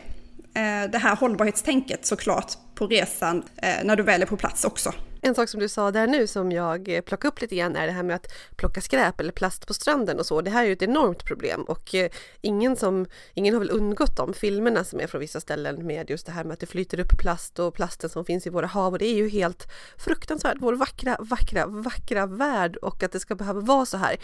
Eh, 0.53 0.91
det 0.91 0.97
här 0.97 1.15
hållbarhetstänket 1.15 2.05
såklart 2.05 2.53
på 2.75 2.87
resan 2.87 3.43
eh, 3.57 3.83
när 3.83 3.95
du 3.95 4.03
väl 4.03 4.21
är 4.21 4.25
på 4.25 4.37
plats 4.37 4.65
också. 4.65 4.93
En 5.21 5.35
sak 5.35 5.49
som 5.49 5.59
du 5.59 5.69
sa 5.69 5.91
där 5.91 6.07
nu 6.07 6.27
som 6.27 6.51
jag 6.51 6.83
plockade 6.85 7.01
plockar 7.01 7.29
upp 7.29 7.41
lite 7.41 7.55
grann 7.55 7.75
är 7.75 7.87
det 7.87 7.93
här 7.93 8.03
med 8.03 8.15
att 8.15 8.27
plocka 8.55 8.81
skräp 8.81 9.19
eller 9.19 9.31
plast 9.31 9.67
på 9.67 9.73
stranden 9.73 10.19
och 10.19 10.25
så. 10.25 10.41
Det 10.41 10.49
här 10.51 10.63
är 10.63 10.67
ju 10.67 10.73
ett 10.73 10.81
enormt 10.81 11.25
problem 11.25 11.63
och 11.63 11.95
eh, 11.95 12.09
ingen, 12.41 12.75
som, 12.75 13.05
ingen 13.33 13.53
har 13.53 13.59
väl 13.59 13.71
undgått 13.71 14.17
de 14.17 14.33
filmerna 14.33 14.83
som 14.83 14.99
är 14.99 15.07
från 15.07 15.21
vissa 15.21 15.39
ställen 15.39 15.87
med 15.87 16.09
just 16.09 16.25
det 16.25 16.31
här 16.31 16.43
med 16.43 16.53
att 16.53 16.59
det 16.59 16.65
flyter 16.65 16.99
upp 16.99 17.19
plast 17.19 17.59
och 17.59 17.73
plasten 17.73 18.09
som 18.09 18.25
finns 18.25 18.47
i 18.47 18.49
våra 18.49 18.67
hav 18.67 18.93
och 18.93 18.99
det 18.99 19.05
är 19.05 19.15
ju 19.15 19.29
helt 19.29 19.67
fruktansvärt, 19.97 20.57
vår 20.59 20.73
vackra, 20.73 21.17
vackra, 21.19 21.65
vackra 21.65 22.25
värld 22.25 22.77
och 22.77 23.03
att 23.03 23.11
det 23.11 23.19
ska 23.19 23.35
behöva 23.35 23.59
vara 23.59 23.85
så 23.85 23.97
här. 23.97 24.17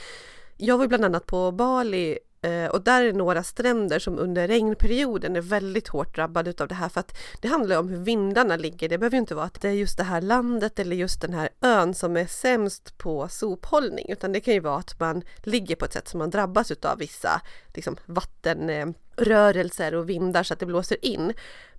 Jag 0.57 0.77
var 0.77 0.87
bland 0.87 1.05
annat 1.05 1.25
på 1.25 1.51
Bali 1.51 2.19
Eh, 2.45 2.69
och 2.69 2.81
där 2.81 3.03
är 3.03 3.13
några 3.13 3.43
stränder 3.43 3.99
som 3.99 4.19
under 4.19 4.47
regnperioden 4.47 5.35
är 5.35 5.41
väldigt 5.41 5.87
hårt 5.87 6.15
drabbade 6.15 6.49
utav 6.49 6.67
det 6.67 6.75
här 6.75 6.89
för 6.89 6.99
att 6.99 7.17
det 7.41 7.47
handlar 7.47 7.79
om 7.79 7.89
hur 7.89 7.97
vindarna 7.97 8.55
ligger. 8.55 8.89
Det 8.89 8.97
behöver 8.97 9.15
ju 9.15 9.19
inte 9.19 9.35
vara 9.35 9.45
att 9.45 9.61
det 9.61 9.69
är 9.69 9.73
just 9.73 9.97
det 9.97 10.03
här 10.03 10.21
landet 10.21 10.79
eller 10.79 10.95
just 10.95 11.21
den 11.21 11.33
här 11.33 11.49
ön 11.61 11.93
som 11.93 12.17
är 12.17 12.25
sämst 12.25 12.97
på 12.97 13.27
sophållning 13.27 14.05
utan 14.09 14.31
det 14.31 14.39
kan 14.39 14.53
ju 14.53 14.59
vara 14.59 14.77
att 14.77 14.99
man 14.99 15.23
ligger 15.37 15.75
på 15.75 15.85
ett 15.85 15.93
sätt 15.93 16.07
som 16.07 16.17
man 16.17 16.29
drabbas 16.29 16.71
utav 16.71 16.97
vissa 16.97 17.41
liksom, 17.73 17.97
vattenrörelser 18.05 19.95
och 19.95 20.09
vindar 20.09 20.43
så 20.43 20.53
att 20.53 20.59
det 20.59 20.65
blåser 20.65 21.05
in. 21.05 21.33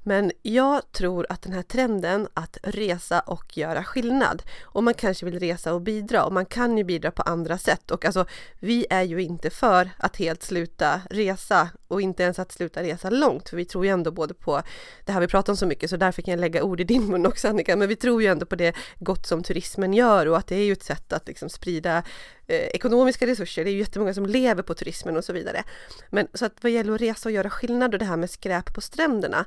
Men 0.09 0.33
jag 0.43 0.93
tror 0.93 1.27
att 1.29 1.43
den 1.43 1.53
här 1.53 1.63
trenden 1.63 2.29
att 2.35 2.59
resa 2.63 3.21
och 3.21 3.59
göra 3.59 3.85
skillnad 3.85 4.43
och 4.63 4.85
man 4.85 4.95
kanske 4.95 5.27
vill 5.27 5.39
resa 5.39 5.75
och 5.75 5.81
bidra 5.81 6.25
och 6.25 6.33
man 6.33 6.47
kan 6.47 6.79
ju 6.79 6.85
bidra 6.85 7.11
på 7.11 7.23
andra 7.23 7.59
sätt 7.59 7.91
och 7.91 8.05
alltså 8.05 8.27
vi 8.59 8.87
är 8.91 9.03
ju 9.03 9.23
inte 9.23 9.51
för 9.51 9.91
att 9.99 10.17
helt 10.17 10.43
sluta 10.43 11.01
resa 11.11 11.69
och 11.89 12.01
inte 12.01 12.23
ens 12.23 12.39
att 12.39 12.53
sluta 12.53 12.83
resa 12.83 13.11
långt 13.11 13.49
för 13.49 13.57
vi 13.57 13.65
tror 13.65 13.85
ju 13.85 13.91
ändå 13.91 14.11
både 14.11 14.35
på 14.35 14.63
det 15.05 15.13
här 15.13 15.21
vi 15.21 15.29
pratar 15.29 15.53
om 15.53 15.57
så 15.57 15.67
mycket 15.67 15.91
så 15.91 15.97
därför 15.97 16.23
kan 16.23 16.33
jag 16.33 16.41
lägga 16.41 16.63
ord 16.63 16.81
i 16.81 16.85
din 16.85 17.07
mun 17.07 17.27
också 17.27 17.49
Annika 17.49 17.77
men 17.77 17.89
vi 17.89 17.97
tror 17.97 18.23
ju 18.23 18.29
ändå 18.29 18.47
på 18.47 18.57
det 18.57 18.75
gott 18.99 19.27
som 19.27 19.43
turismen 19.43 19.95
gör 19.95 20.27
och 20.27 20.37
att 20.37 20.47
det 20.47 20.57
är 20.57 20.65
ju 20.65 20.73
ett 20.73 20.83
sätt 20.83 21.13
att 21.13 21.29
liksom 21.29 21.49
sprida 21.49 22.03
eh, 22.47 22.57
ekonomiska 22.57 23.27
resurser. 23.27 23.65
Det 23.65 23.71
är 23.71 23.73
ju 23.73 23.79
jättemånga 23.79 24.15
som 24.15 24.27
lever 24.27 24.63
på 24.63 24.75
turismen 24.75 25.17
och 25.17 25.25
så 25.25 25.33
vidare. 25.33 25.63
Men 26.11 26.29
så 26.35 26.45
att 26.47 26.53
vad 26.61 26.73
gäller 26.73 26.95
att 26.95 27.01
resa 27.01 27.29
och 27.29 27.33
göra 27.33 27.51
skillnad 27.51 27.95
och 27.95 27.99
det 27.99 28.05
här 28.05 28.17
med 28.17 28.31
skräp 28.31 28.75
på 28.75 28.81
stränderna 28.81 29.47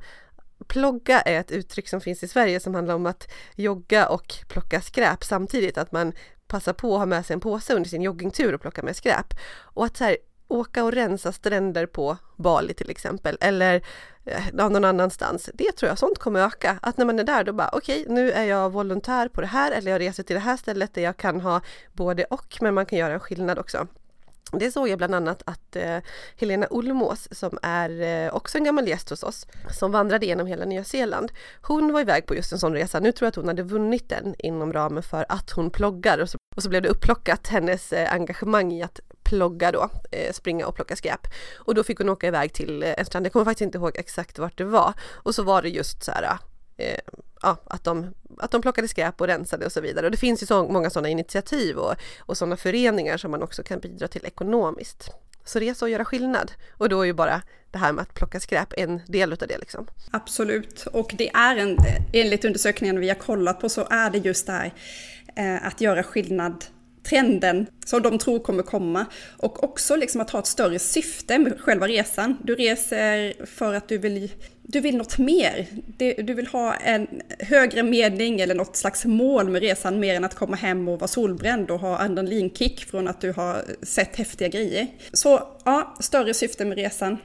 Plogga 0.69 1.21
är 1.21 1.39
ett 1.39 1.51
uttryck 1.51 1.87
som 1.87 2.01
finns 2.01 2.23
i 2.23 2.27
Sverige 2.27 2.59
som 2.59 2.75
handlar 2.75 2.95
om 2.95 3.05
att 3.05 3.31
jogga 3.55 4.07
och 4.07 4.33
plocka 4.47 4.81
skräp 4.81 5.23
samtidigt, 5.23 5.77
att 5.77 5.91
man 5.91 6.13
passar 6.47 6.73
på 6.73 6.93
att 6.93 6.99
ha 6.99 7.05
med 7.05 7.25
sig 7.25 7.33
en 7.33 7.39
påse 7.39 7.73
under 7.75 7.89
sin 7.89 8.01
joggingtur 8.01 8.55
och 8.55 8.61
plocka 8.61 8.83
med 8.83 8.95
skräp. 8.95 9.33
Och 9.59 9.85
att 9.85 9.97
så 9.97 10.03
här, 10.03 10.17
åka 10.47 10.83
och 10.83 10.91
rensa 10.91 11.31
stränder 11.31 11.85
på 11.85 12.17
Bali 12.37 12.73
till 12.73 12.89
exempel 12.89 13.37
eller 13.41 13.81
eh, 14.25 14.43
någon 14.53 14.85
annanstans. 14.85 15.49
Det 15.53 15.71
tror 15.71 15.89
jag 15.89 15.97
sånt 15.97 16.19
kommer 16.19 16.39
öka. 16.39 16.79
Att 16.81 16.97
när 16.97 17.05
man 17.05 17.19
är 17.19 17.23
där 17.23 17.43
då 17.43 17.53
bara 17.53 17.69
okej, 17.73 18.01
okay, 18.01 18.13
nu 18.13 18.31
är 18.31 18.43
jag 18.43 18.69
volontär 18.69 19.27
på 19.27 19.41
det 19.41 19.47
här 19.47 19.71
eller 19.71 19.91
jag 19.91 20.01
reser 20.01 20.23
till 20.23 20.33
det 20.33 20.39
här 20.39 20.57
stället 20.57 20.93
där 20.93 21.01
jag 21.01 21.17
kan 21.17 21.41
ha 21.41 21.61
både 21.93 22.23
och 22.23 22.57
men 22.61 22.73
man 22.73 22.85
kan 22.85 22.99
göra 22.99 23.13
en 23.13 23.19
skillnad 23.19 23.59
också. 23.59 23.87
Det 24.51 24.71
såg 24.71 24.89
jag 24.89 24.97
bland 24.97 25.15
annat 25.15 25.43
att 25.45 25.75
eh, 25.75 25.97
Helena 26.35 26.67
Olmås 26.69 27.27
som 27.31 27.59
är 27.61 28.01
eh, 28.01 28.35
också 28.35 28.57
en 28.57 28.63
gammal 28.63 28.87
gäst 28.87 29.09
hos 29.09 29.23
oss 29.23 29.47
som 29.79 29.91
vandrade 29.91 30.25
genom 30.25 30.47
hela 30.47 30.65
Nya 30.65 30.83
Zeeland. 30.83 31.31
Hon 31.61 31.93
var 31.93 32.01
iväg 32.01 32.25
på 32.25 32.35
just 32.35 32.51
en 32.51 32.59
sån 32.59 32.73
resa. 32.73 32.99
Nu 32.99 33.11
tror 33.11 33.25
jag 33.25 33.29
att 33.29 33.35
hon 33.35 33.47
hade 33.47 33.63
vunnit 33.63 34.09
den 34.09 34.35
inom 34.39 34.73
ramen 34.73 35.03
för 35.03 35.25
att 35.29 35.51
hon 35.51 35.69
ploggar 35.69 36.17
och 36.17 36.29
så, 36.29 36.37
och 36.55 36.63
så 36.63 36.69
blev 36.69 36.81
det 36.81 36.89
upplockat 36.89 37.47
hennes 37.47 37.93
eh, 37.93 38.13
engagemang 38.13 38.73
i 38.73 38.83
att 38.83 38.99
plogga 39.23 39.71
då, 39.71 39.89
eh, 40.11 40.33
springa 40.33 40.67
och 40.67 40.75
plocka 40.75 40.95
skräp. 40.95 41.27
Och 41.57 41.75
då 41.75 41.83
fick 41.83 41.97
hon 41.97 42.09
åka 42.09 42.27
iväg 42.27 42.53
till 42.53 42.83
eh, 42.83 42.93
en 42.97 43.05
strand, 43.05 43.25
jag 43.25 43.33
kommer 43.33 43.45
faktiskt 43.45 43.65
inte 43.65 43.77
ihåg 43.77 43.91
exakt 43.95 44.39
vart 44.39 44.57
det 44.57 44.63
var. 44.63 44.93
Och 45.11 45.35
så 45.35 45.43
var 45.43 45.61
det 45.61 45.69
just 45.69 46.03
så 46.03 46.11
här 46.11 46.37
eh, 46.77 46.99
ja, 47.41 47.57
att, 47.65 47.83
de, 47.83 48.13
att 48.37 48.51
de 48.51 48.61
plockade 48.61 48.87
skräp 48.87 49.21
och 49.21 49.27
rensade 49.27 49.65
och 49.65 49.71
så 49.71 49.81
vidare. 49.81 50.05
Och 50.05 50.11
det 50.11 50.17
finns 50.17 50.43
ju 50.43 50.47
så 50.47 50.67
många 50.67 50.89
sådana 50.89 51.09
initiativ 51.09 51.77
och, 51.77 51.95
och 52.19 52.37
sådana 52.37 52.57
föreningar 52.57 53.17
som 53.17 53.31
man 53.31 53.43
också 53.43 53.63
kan 53.63 53.79
bidra 53.79 54.07
till 54.07 54.25
ekonomiskt. 54.25 55.09
Så 55.45 55.59
resa 55.59 55.85
och 55.85 55.89
göra 55.89 56.05
skillnad. 56.05 56.51
Och 56.71 56.89
då 56.89 57.01
är 57.01 57.05
ju 57.05 57.13
bara 57.13 57.41
det 57.71 57.77
här 57.77 57.93
med 57.93 58.01
att 58.01 58.13
plocka 58.13 58.39
skräp 58.39 58.73
en 58.77 59.01
del 59.07 59.33
utav 59.33 59.47
det 59.47 59.57
liksom. 59.57 59.87
Absolut, 60.11 60.85
och 60.85 61.13
det 61.17 61.29
är 61.29 61.57
en, 61.57 61.77
enligt 62.13 62.45
undersökningen 62.45 62.99
vi 62.99 63.09
har 63.09 63.15
kollat 63.15 63.59
på 63.59 63.69
så 63.69 63.87
är 63.89 64.09
det 64.09 64.17
just 64.17 64.45
det 64.45 64.51
här 64.51 64.73
eh, 65.35 65.67
att 65.67 65.81
göra 65.81 66.03
skillnad 66.03 66.65
trenden 67.03 67.65
som 67.85 68.01
de 68.01 68.17
tror 68.17 68.39
kommer 68.39 68.63
komma. 68.63 69.05
Och 69.37 69.63
också 69.63 69.95
liksom 69.95 70.21
att 70.21 70.29
ha 70.29 70.39
ett 70.39 70.47
större 70.47 70.79
syfte 70.79 71.39
med 71.39 71.59
själva 71.59 71.87
resan. 71.87 72.37
Du 72.43 72.55
reser 72.55 73.45
för 73.45 73.73
att 73.73 73.87
du 73.87 73.97
vill, 73.97 74.31
du 74.61 74.79
vill 74.79 74.97
något 74.97 75.17
mer. 75.17 75.67
Du 76.23 76.33
vill 76.33 76.47
ha 76.47 76.73
en 76.75 77.07
högre 77.39 77.83
mening 77.83 78.41
eller 78.41 78.55
något 78.55 78.75
slags 78.75 79.05
mål 79.05 79.49
med 79.49 79.61
resan 79.61 79.99
mer 79.99 80.15
än 80.15 80.23
att 80.23 80.35
komma 80.35 80.55
hem 80.55 80.87
och 80.87 80.99
vara 80.99 81.07
solbränd 81.07 81.71
och 81.71 81.79
ha 81.79 81.99
adrenalinkick 81.99 82.85
från 82.85 83.07
att 83.07 83.21
du 83.21 83.31
har 83.31 83.63
sett 83.81 84.15
häftiga 84.15 84.47
grejer. 84.47 84.87
Så 85.13 85.47
ja, 85.65 85.95
större 85.99 86.33
syfte 86.33 86.65
med 86.65 86.77
resan. 86.77 87.17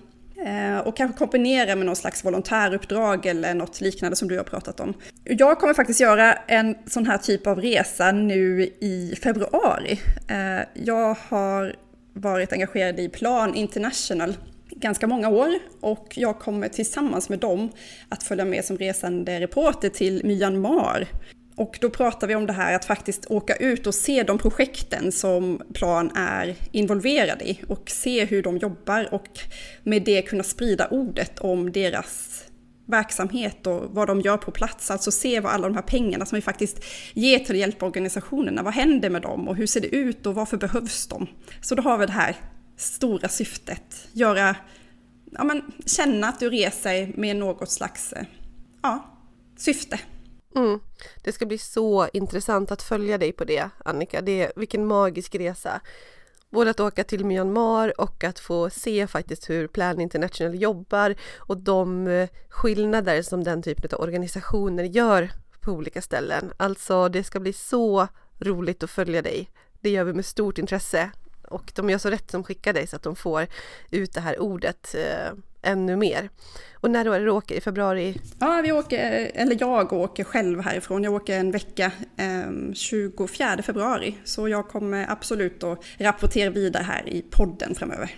Eh, 0.45 0.79
och 0.79 0.97
kanske 0.97 1.19
kombinera 1.19 1.77
med 1.77 1.87
någon 1.87 1.97
slags 1.97 2.25
volontäruppdrag 2.25 3.27
eller 3.27 3.55
något 3.55 3.81
liknande 3.81 4.17
som 4.17 4.29
du 4.29 4.37
har 4.37 4.45
pratat 4.45 4.81
om. 4.81 4.95
Jag 5.25 5.59
kommer 5.59 5.75
faktiskt 5.75 6.01
göra 6.01 6.33
en 6.33 6.77
sån 6.87 7.07
här 7.07 7.19
typ 7.19 7.47
av 7.47 7.61
resa 7.61 8.13
nu 8.13 8.63
i 8.81 9.15
februari. 9.23 10.01
Eh, 10.29 10.67
jag 10.75 11.17
har 11.29 11.77
varit 12.13 12.53
engagerad 12.53 13.01
i 13.01 13.09
Plan 13.09 13.55
International 13.55 14.37
ganska 14.71 15.07
många 15.07 15.29
år 15.29 15.59
och 15.81 16.13
jag 16.15 16.39
kommer 16.39 16.69
tillsammans 16.69 17.29
med 17.29 17.39
dem 17.39 17.71
att 18.09 18.23
följa 18.23 18.45
med 18.45 18.65
som 18.65 18.79
resande 18.79 19.41
reporter 19.41 19.89
till 19.89 20.21
Myanmar 20.25 21.09
och 21.57 21.79
då 21.81 21.91
pratar 21.91 22.27
vi 22.27 22.35
om 22.35 22.47
det 22.47 22.53
här 22.53 22.75
att 22.75 22.85
faktiskt 22.85 23.27
åka 23.31 23.57
ut 23.57 23.87
och 23.87 23.95
se 23.95 24.23
de 24.23 24.39
projekten 24.39 25.13
som 25.13 25.63
Plan 25.75 26.11
är 26.17 26.57
involverad 26.73 27.43
i 27.43 27.61
och 27.69 27.91
se 27.91 28.25
hur 28.25 28.43
de 28.43 28.59
jobbar 28.59 29.09
och 29.15 29.29
med 29.83 30.03
det 30.05 30.23
kunna 30.23 30.43
sprida 30.43 30.89
ordet 30.89 31.39
om 31.39 31.73
deras 31.73 32.45
verksamhet 32.87 33.67
och 33.67 33.95
vad 33.95 34.09
de 34.09 34.21
gör 34.21 34.37
på 34.37 34.51
plats. 34.51 34.91
Alltså 34.91 35.11
se 35.11 35.41
vad 35.41 35.53
alla 35.53 35.69
de 35.69 35.75
här 35.75 35.83
pengarna 35.83 36.27
som 36.27 36.37
vi 36.37 36.43
faktiskt 36.43 36.85
ger 37.15 37.39
till 37.39 37.57
hjälporganisationerna, 37.57 38.63
vad 38.63 38.75
händer 38.75 39.11
med 39.11 39.23
dem 39.23 39.49
och 39.49 39.57
hur 39.57 39.67
ser 39.67 39.81
det 39.81 39.95
ut 39.95 40.27
och 40.27 40.35
varför 40.35 40.57
behövs 40.57 41.07
de? 41.07 41.27
Så 41.61 41.75
då 41.75 41.83
har 41.83 41.99
vi 41.99 42.07
det 42.07 42.13
här 42.13 42.37
stora 42.77 43.29
syftet, 43.29 44.09
göra, 44.13 44.57
ja 45.33 45.45
men 45.45 45.63
känna 45.87 46.29
att 46.29 46.41
du 46.41 46.51
reser 46.51 47.13
med 47.17 47.37
något 47.37 47.71
slags, 47.71 48.13
eh, 48.13 48.25
ja, 48.83 49.19
syfte. 49.57 50.01
Mm. 50.55 50.81
Det 51.23 51.33
ska 51.33 51.47
bli 51.47 51.59
så 51.59 52.09
intressant 52.13 52.71
att 52.71 52.83
följa 52.83 53.19
dig 53.19 53.33
på 53.33 53.45
det, 53.45 53.71
Annika. 53.85 54.21
Det, 54.21 54.53
vilken 54.57 54.87
magisk 54.87 55.35
resa. 55.35 55.81
Både 56.51 56.71
att 56.71 56.81
åka 56.81 57.05
till 57.05 57.25
Myanmar 57.25 58.01
och 58.01 58.25
att 58.25 58.39
få 58.39 58.71
se 58.71 59.07
faktiskt 59.07 59.51
hur 59.51 59.67
Plan 59.67 60.01
International 60.01 60.63
jobbar 60.63 61.15
och 61.37 61.57
de 61.57 62.07
eh, 62.07 62.29
skillnader 62.49 63.23
som 63.23 63.45
den 63.45 63.63
typen 63.63 63.91
av 63.93 64.01
organisationer 64.01 64.85
gör 64.85 65.31
på 65.61 65.73
olika 65.73 66.03
ställen. 66.03 66.53
Alltså, 66.57 67.09
det 67.09 67.25
ska 67.25 67.41
bli 67.41 67.53
så 67.53 68.09
roligt 68.39 68.83
att 68.83 68.91
följa 68.91 69.23
dig. 69.23 69.51
Det 69.81 69.91
gör 69.91 70.05
vi 70.05 70.13
med 70.13 70.27
stort 70.27 70.59
intresse 70.59 71.11
och 71.49 71.73
de 71.75 71.91
gör 71.91 71.99
så 71.99 72.11
rätt 72.11 72.31
som 72.31 72.45
skickar 72.45 72.73
dig 72.73 72.87
så 72.87 72.97
att 72.97 73.03
de 73.03 73.17
får 73.17 73.47
ut 73.91 74.13
det 74.13 74.21
här 74.21 74.41
ordet 74.41 74.95
eh, 74.95 75.33
ännu 75.65 75.97
mer. 75.97 76.31
Och 76.75 76.91
när 76.91 77.05
då 77.05 77.13
är 77.13 77.19
det 77.19 77.25
du 77.25 77.31
åker? 77.31 77.55
I 77.55 77.61
februari? 77.61 78.21
Ja, 78.39 78.61
vi 78.65 78.73
åker, 78.73 79.31
eller 79.35 79.57
jag 79.61 79.93
åker 79.93 80.25
själv 80.25 80.61
härifrån. 80.61 81.05
Jag 81.05 81.15
åker 81.15 81.39
en 81.39 81.51
vecka 81.51 81.93
eh, 82.17 82.73
24 82.75 83.63
februari. 83.63 84.19
Så 84.25 84.49
jag 84.49 84.69
kommer 84.69 85.07
absolut 85.11 85.63
att 85.63 85.85
rapportera 85.99 86.51
vidare 86.51 86.83
här 86.83 87.09
i 87.09 87.23
podden 87.23 87.75
framöver. 87.75 88.11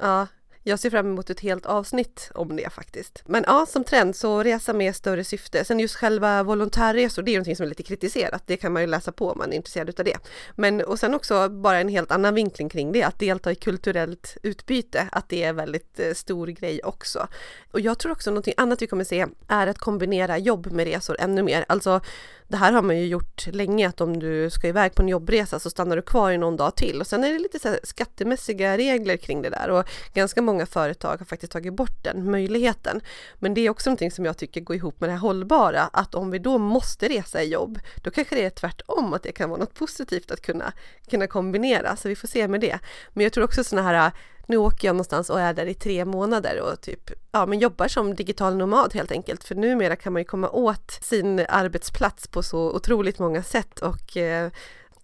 Ja, 0.00 0.26
jag 0.66 0.78
ser 0.78 0.90
fram 0.90 1.06
emot 1.06 1.30
ett 1.30 1.40
helt 1.40 1.66
avsnitt 1.66 2.30
om 2.34 2.56
det 2.56 2.72
faktiskt. 2.72 3.22
Men 3.26 3.44
ja, 3.46 3.66
som 3.66 3.84
trend 3.84 4.16
så 4.16 4.42
resa 4.42 4.72
med 4.72 4.96
större 4.96 5.24
syfte. 5.24 5.64
Sen 5.64 5.80
just 5.80 5.96
själva 5.96 6.42
volontärresor, 6.42 7.22
det 7.22 7.30
är 7.30 7.34
någonting 7.34 7.56
som 7.56 7.64
är 7.64 7.68
lite 7.68 7.82
kritiserat. 7.82 8.42
Det 8.46 8.56
kan 8.56 8.72
man 8.72 8.82
ju 8.82 8.88
läsa 8.88 9.12
på 9.12 9.30
om 9.30 9.38
man 9.38 9.52
är 9.52 9.56
intresserad 9.56 10.00
av 10.00 10.04
det. 10.04 10.16
Men 10.56 10.80
och 10.80 10.98
sen 10.98 11.14
också 11.14 11.48
bara 11.48 11.78
en 11.78 11.88
helt 11.88 12.12
annan 12.12 12.34
vinkling 12.34 12.68
kring 12.68 12.92
det, 12.92 13.02
att 13.02 13.18
delta 13.18 13.52
i 13.52 13.54
kulturellt 13.54 14.36
utbyte, 14.42 15.08
att 15.12 15.28
det 15.28 15.42
är 15.42 15.52
väldigt 15.52 16.00
eh, 16.00 16.12
stor 16.14 16.46
grej 16.46 16.80
också. 16.84 17.26
Och 17.72 17.80
jag 17.80 17.98
tror 17.98 18.12
också 18.12 18.30
någonting 18.30 18.54
annat 18.56 18.82
vi 18.82 18.86
kommer 18.86 19.04
se 19.04 19.26
är 19.48 19.66
att 19.66 19.78
kombinera 19.78 20.38
jobb 20.38 20.72
med 20.72 20.86
resor 20.86 21.16
ännu 21.20 21.42
mer. 21.42 21.64
Alltså 21.68 22.00
det 22.48 22.56
här 22.56 22.72
har 22.72 22.82
man 22.82 22.98
ju 22.98 23.06
gjort 23.06 23.46
länge 23.46 23.88
att 23.88 24.00
om 24.00 24.18
du 24.18 24.50
ska 24.50 24.68
iväg 24.68 24.94
på 24.94 25.02
en 25.02 25.08
jobbresa 25.08 25.58
så 25.58 25.70
stannar 25.70 25.96
du 25.96 26.02
kvar 26.02 26.30
i 26.30 26.38
någon 26.38 26.56
dag 26.56 26.76
till 26.76 27.00
och 27.00 27.06
sen 27.06 27.24
är 27.24 27.32
det 27.32 27.38
lite 27.38 27.58
så 27.58 27.76
skattemässiga 27.82 28.78
regler 28.78 29.16
kring 29.16 29.42
det 29.42 29.50
där 29.50 29.70
och 29.70 29.84
ganska 30.14 30.42
många 30.42 30.66
företag 30.66 31.18
har 31.18 31.24
faktiskt 31.24 31.52
tagit 31.52 31.74
bort 31.74 32.04
den 32.04 32.30
möjligheten. 32.30 33.00
Men 33.34 33.54
det 33.54 33.60
är 33.60 33.70
också 33.70 33.90
någonting 33.90 34.10
som 34.10 34.24
jag 34.24 34.38
tycker 34.38 34.60
går 34.60 34.76
ihop 34.76 35.00
med 35.00 35.08
det 35.08 35.12
här 35.12 35.20
hållbara 35.20 35.82
att 35.82 36.14
om 36.14 36.30
vi 36.30 36.38
då 36.38 36.58
måste 36.58 37.08
resa 37.08 37.42
i 37.42 37.48
jobb 37.48 37.78
då 38.02 38.10
kanske 38.10 38.34
det 38.34 38.44
är 38.44 38.50
tvärtom 38.50 39.14
att 39.14 39.22
det 39.22 39.32
kan 39.32 39.50
vara 39.50 39.60
något 39.60 39.74
positivt 39.74 40.30
att 40.30 40.40
kunna, 40.40 40.72
kunna 41.10 41.26
kombinera 41.26 41.96
så 41.96 42.08
vi 42.08 42.16
får 42.16 42.28
se 42.28 42.48
med 42.48 42.60
det. 42.60 42.78
Men 43.12 43.24
jag 43.24 43.32
tror 43.32 43.44
också 43.44 43.64
sådana 43.64 43.88
här 43.88 44.12
nu 44.46 44.56
åker 44.56 44.88
jag 44.88 44.94
någonstans 44.94 45.30
och 45.30 45.40
är 45.40 45.54
där 45.54 45.66
i 45.66 45.74
tre 45.74 46.04
månader 46.04 46.60
och 46.60 46.80
typ, 46.80 47.10
ja 47.32 47.46
men 47.46 47.58
jobbar 47.58 47.88
som 47.88 48.14
digital 48.14 48.56
nomad 48.56 48.94
helt 48.94 49.12
enkelt. 49.12 49.44
För 49.44 49.54
numera 49.54 49.96
kan 49.96 50.12
man 50.12 50.20
ju 50.20 50.26
komma 50.26 50.48
åt 50.50 50.98
sin 51.02 51.46
arbetsplats 51.48 52.28
på 52.28 52.42
så 52.42 52.72
otroligt 52.72 53.18
många 53.18 53.42
sätt 53.42 53.80
och, 53.80 54.16
eh, 54.16 54.50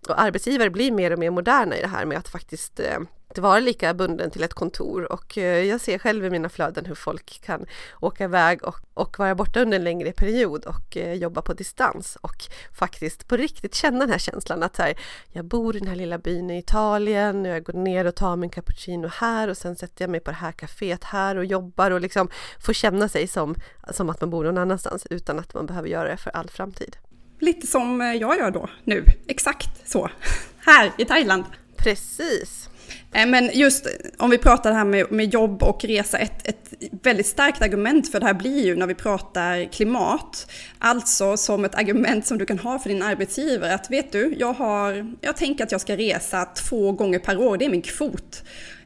och 0.08 0.20
arbetsgivare 0.20 0.70
blir 0.70 0.92
mer 0.92 1.12
och 1.12 1.18
mer 1.18 1.30
moderna 1.30 1.76
i 1.76 1.80
det 1.80 1.88
här 1.88 2.04
med 2.04 2.18
att 2.18 2.28
faktiskt 2.28 2.80
eh, 2.80 2.98
inte 3.30 3.40
vara 3.40 3.60
lika 3.60 3.94
bunden 3.94 4.30
till 4.30 4.42
ett 4.42 4.54
kontor 4.54 5.12
och 5.12 5.38
eh, 5.38 5.64
jag 5.64 5.80
ser 5.80 5.98
själv 5.98 6.24
i 6.24 6.30
mina 6.30 6.48
flöden 6.48 6.86
hur 6.86 6.94
folk 6.94 7.40
kan 7.42 7.66
åka 8.00 8.24
iväg 8.24 8.64
och, 8.64 8.76
och 8.94 9.18
vara 9.18 9.34
borta 9.34 9.60
under 9.60 9.76
en 9.76 9.84
längre 9.84 10.12
period 10.12 10.64
och 10.64 10.96
eh, 10.96 11.14
jobba 11.14 11.42
på 11.42 11.52
distans 11.52 12.16
och 12.20 12.36
faktiskt 12.78 13.28
på 13.28 13.36
riktigt 13.36 13.74
känna 13.74 13.98
den 13.98 14.10
här 14.10 14.18
känslan 14.18 14.62
att 14.62 14.76
här, 14.76 14.94
jag 15.32 15.44
bor 15.44 15.76
i 15.76 15.78
den 15.78 15.88
här 15.88 15.96
lilla 15.96 16.18
byn 16.18 16.50
i 16.50 16.58
Italien 16.58 17.40
och 17.40 17.48
jag 17.48 17.64
går 17.64 17.72
ner 17.72 18.04
och 18.04 18.14
tar 18.14 18.36
min 18.36 18.50
cappuccino 18.50 19.08
här 19.08 19.48
och 19.48 19.56
sen 19.56 19.76
sätter 19.76 20.02
jag 20.02 20.10
mig 20.10 20.20
på 20.20 20.30
det 20.30 20.36
här 20.36 20.52
kaféet 20.52 21.04
här 21.04 21.36
och 21.36 21.44
jobbar 21.44 21.90
och 21.90 22.00
liksom 22.00 22.28
får 22.60 22.72
känna 22.72 23.08
sig 23.08 23.26
som, 23.26 23.54
som 23.90 24.10
att 24.10 24.20
man 24.20 24.30
bor 24.30 24.44
någon 24.44 24.58
annanstans 24.58 25.06
utan 25.10 25.38
att 25.38 25.54
man 25.54 25.66
behöver 25.66 25.88
göra 25.88 26.08
det 26.08 26.16
för 26.16 26.30
all 26.30 26.48
framtid. 26.48 26.96
Lite 27.38 27.66
som 27.66 28.00
jag 28.00 28.38
gör 28.38 28.50
då 28.50 28.70
nu, 28.84 29.04
exakt 29.26 29.88
så, 29.88 30.10
här 30.58 30.92
i 30.98 31.04
Thailand. 31.04 31.44
Precis. 31.76 32.70
Eh, 33.12 33.26
men 33.26 33.50
just 33.52 33.86
om 34.18 34.30
vi 34.30 34.38
pratar 34.38 34.72
här 34.72 34.84
med, 34.84 35.12
med 35.12 35.34
jobb 35.34 35.62
och 35.62 35.84
resa, 35.84 36.18
ett, 36.18 36.48
ett 36.48 36.74
väldigt 37.02 37.26
starkt 37.26 37.62
argument 37.62 38.12
för 38.12 38.20
det 38.20 38.26
här 38.26 38.34
blir 38.34 38.64
ju 38.64 38.76
när 38.76 38.86
vi 38.86 38.94
pratar 38.94 39.72
klimat, 39.72 40.50
alltså 40.78 41.36
som 41.36 41.64
ett 41.64 41.74
argument 41.74 42.26
som 42.26 42.38
du 42.38 42.46
kan 42.46 42.58
ha 42.58 42.78
för 42.78 42.88
din 42.88 43.02
arbetsgivare 43.02 43.74
att 43.74 43.90
vet 43.90 44.12
du, 44.12 44.34
jag, 44.38 44.52
har, 44.52 45.14
jag 45.20 45.36
tänker 45.36 45.64
att 45.64 45.72
jag 45.72 45.80
ska 45.80 45.96
resa 45.96 46.44
två 46.44 46.92
gånger 46.92 47.18
per 47.18 47.40
år, 47.40 47.56
det 47.56 47.64
är 47.64 47.70
min 47.70 47.82
kvot. 47.82 48.42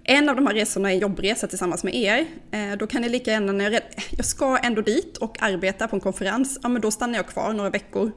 En 0.06 0.28
av 0.28 0.36
de 0.36 0.46
här 0.46 0.54
resorna 0.54 0.90
är 0.90 0.94
en 0.94 1.00
jobbresa 1.00 1.46
tillsammans 1.46 1.84
med 1.84 1.94
er. 1.94 2.26
Eh, 2.50 2.76
då 2.78 2.86
kan 2.86 3.02
ni 3.02 3.08
lika 3.08 3.30
gärna, 3.30 3.52
när 3.52 3.70
jag, 3.70 3.82
jag 4.16 4.26
ska 4.26 4.58
ändå 4.58 4.82
dit 4.82 5.16
och 5.16 5.42
arbeta 5.42 5.88
på 5.88 5.96
en 5.96 6.00
konferens, 6.00 6.58
ja 6.62 6.68
men 6.68 6.82
då 6.82 6.90
stannar 6.90 7.14
jag 7.14 7.26
kvar 7.26 7.52
några 7.52 7.70
veckor. 7.70 8.12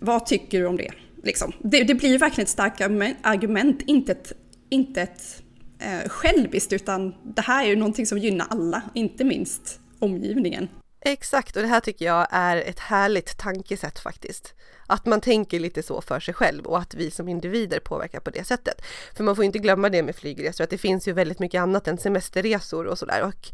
Vad 0.00 0.26
tycker 0.26 0.60
du 0.60 0.66
om 0.66 0.76
det? 0.76 0.90
Liksom. 1.22 1.52
Det, 1.58 1.84
det 1.84 1.94
blir 1.94 2.18
verkligen 2.18 2.44
ett 2.44 2.50
starkt 2.50 2.80
argument, 3.22 3.82
inte 3.86 4.12
ett, 4.12 4.32
inte 4.68 5.02
ett 5.02 5.42
eh, 5.78 6.08
själviskt, 6.08 6.72
utan 6.72 7.14
det 7.22 7.42
här 7.42 7.64
är 7.64 7.68
ju 7.68 7.76
någonting 7.76 8.06
som 8.06 8.18
gynnar 8.18 8.46
alla, 8.50 8.82
inte 8.94 9.24
minst 9.24 9.80
omgivningen. 9.98 10.68
Exakt, 11.00 11.56
och 11.56 11.62
det 11.62 11.68
här 11.68 11.80
tycker 11.80 12.04
jag 12.04 12.26
är 12.30 12.56
ett 12.56 12.78
härligt 12.78 13.38
tankesätt 13.38 13.98
faktiskt. 13.98 14.54
Att 14.86 15.06
man 15.06 15.20
tänker 15.20 15.60
lite 15.60 15.82
så 15.82 16.00
för 16.00 16.20
sig 16.20 16.34
själv 16.34 16.66
och 16.66 16.78
att 16.78 16.94
vi 16.94 17.10
som 17.10 17.28
individer 17.28 17.80
påverkar 17.80 18.20
på 18.20 18.30
det 18.30 18.44
sättet. 18.44 18.82
För 19.14 19.24
man 19.24 19.36
får 19.36 19.44
inte 19.44 19.58
glömma 19.58 19.88
det 19.88 20.02
med 20.02 20.16
flygresor, 20.16 20.64
att 20.64 20.70
det 20.70 20.78
finns 20.78 21.08
ju 21.08 21.12
väldigt 21.12 21.38
mycket 21.38 21.60
annat 21.60 21.88
än 21.88 21.98
semesterresor 21.98 22.86
och 22.86 22.98
sådär. 22.98 23.22
Och 23.22 23.48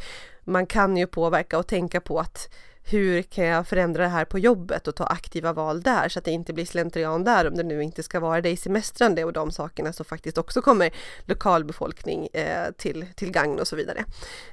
man 0.44 0.66
kan 0.66 0.96
ju 0.96 1.06
påverka 1.06 1.58
och 1.58 1.66
tänka 1.66 2.00
på 2.00 2.20
att 2.20 2.54
hur 2.86 3.22
kan 3.22 3.44
jag 3.44 3.68
förändra 3.68 4.02
det 4.02 4.08
här 4.08 4.24
på 4.24 4.38
jobbet 4.38 4.88
och 4.88 4.94
ta 4.94 5.04
aktiva 5.04 5.52
val 5.52 5.82
där 5.82 6.08
så 6.08 6.18
att 6.18 6.24
det 6.24 6.30
inte 6.30 6.52
blir 6.52 6.64
slentrian 6.64 7.24
där 7.24 7.48
om 7.48 7.56
det 7.56 7.62
nu 7.62 7.82
inte 7.82 8.02
ska 8.02 8.20
vara 8.20 8.40
det 8.40 8.50
i 8.50 8.56
semestrande 8.56 9.24
och 9.24 9.32
de 9.32 9.50
sakerna 9.50 9.92
som 9.92 10.04
faktiskt 10.04 10.38
också 10.38 10.62
kommer 10.62 10.90
lokalbefolkning 11.24 12.28
eh, 12.32 12.70
till, 12.76 13.06
till 13.16 13.30
gagn 13.30 13.60
och 13.60 13.68
så 13.68 13.76
vidare. 13.76 14.04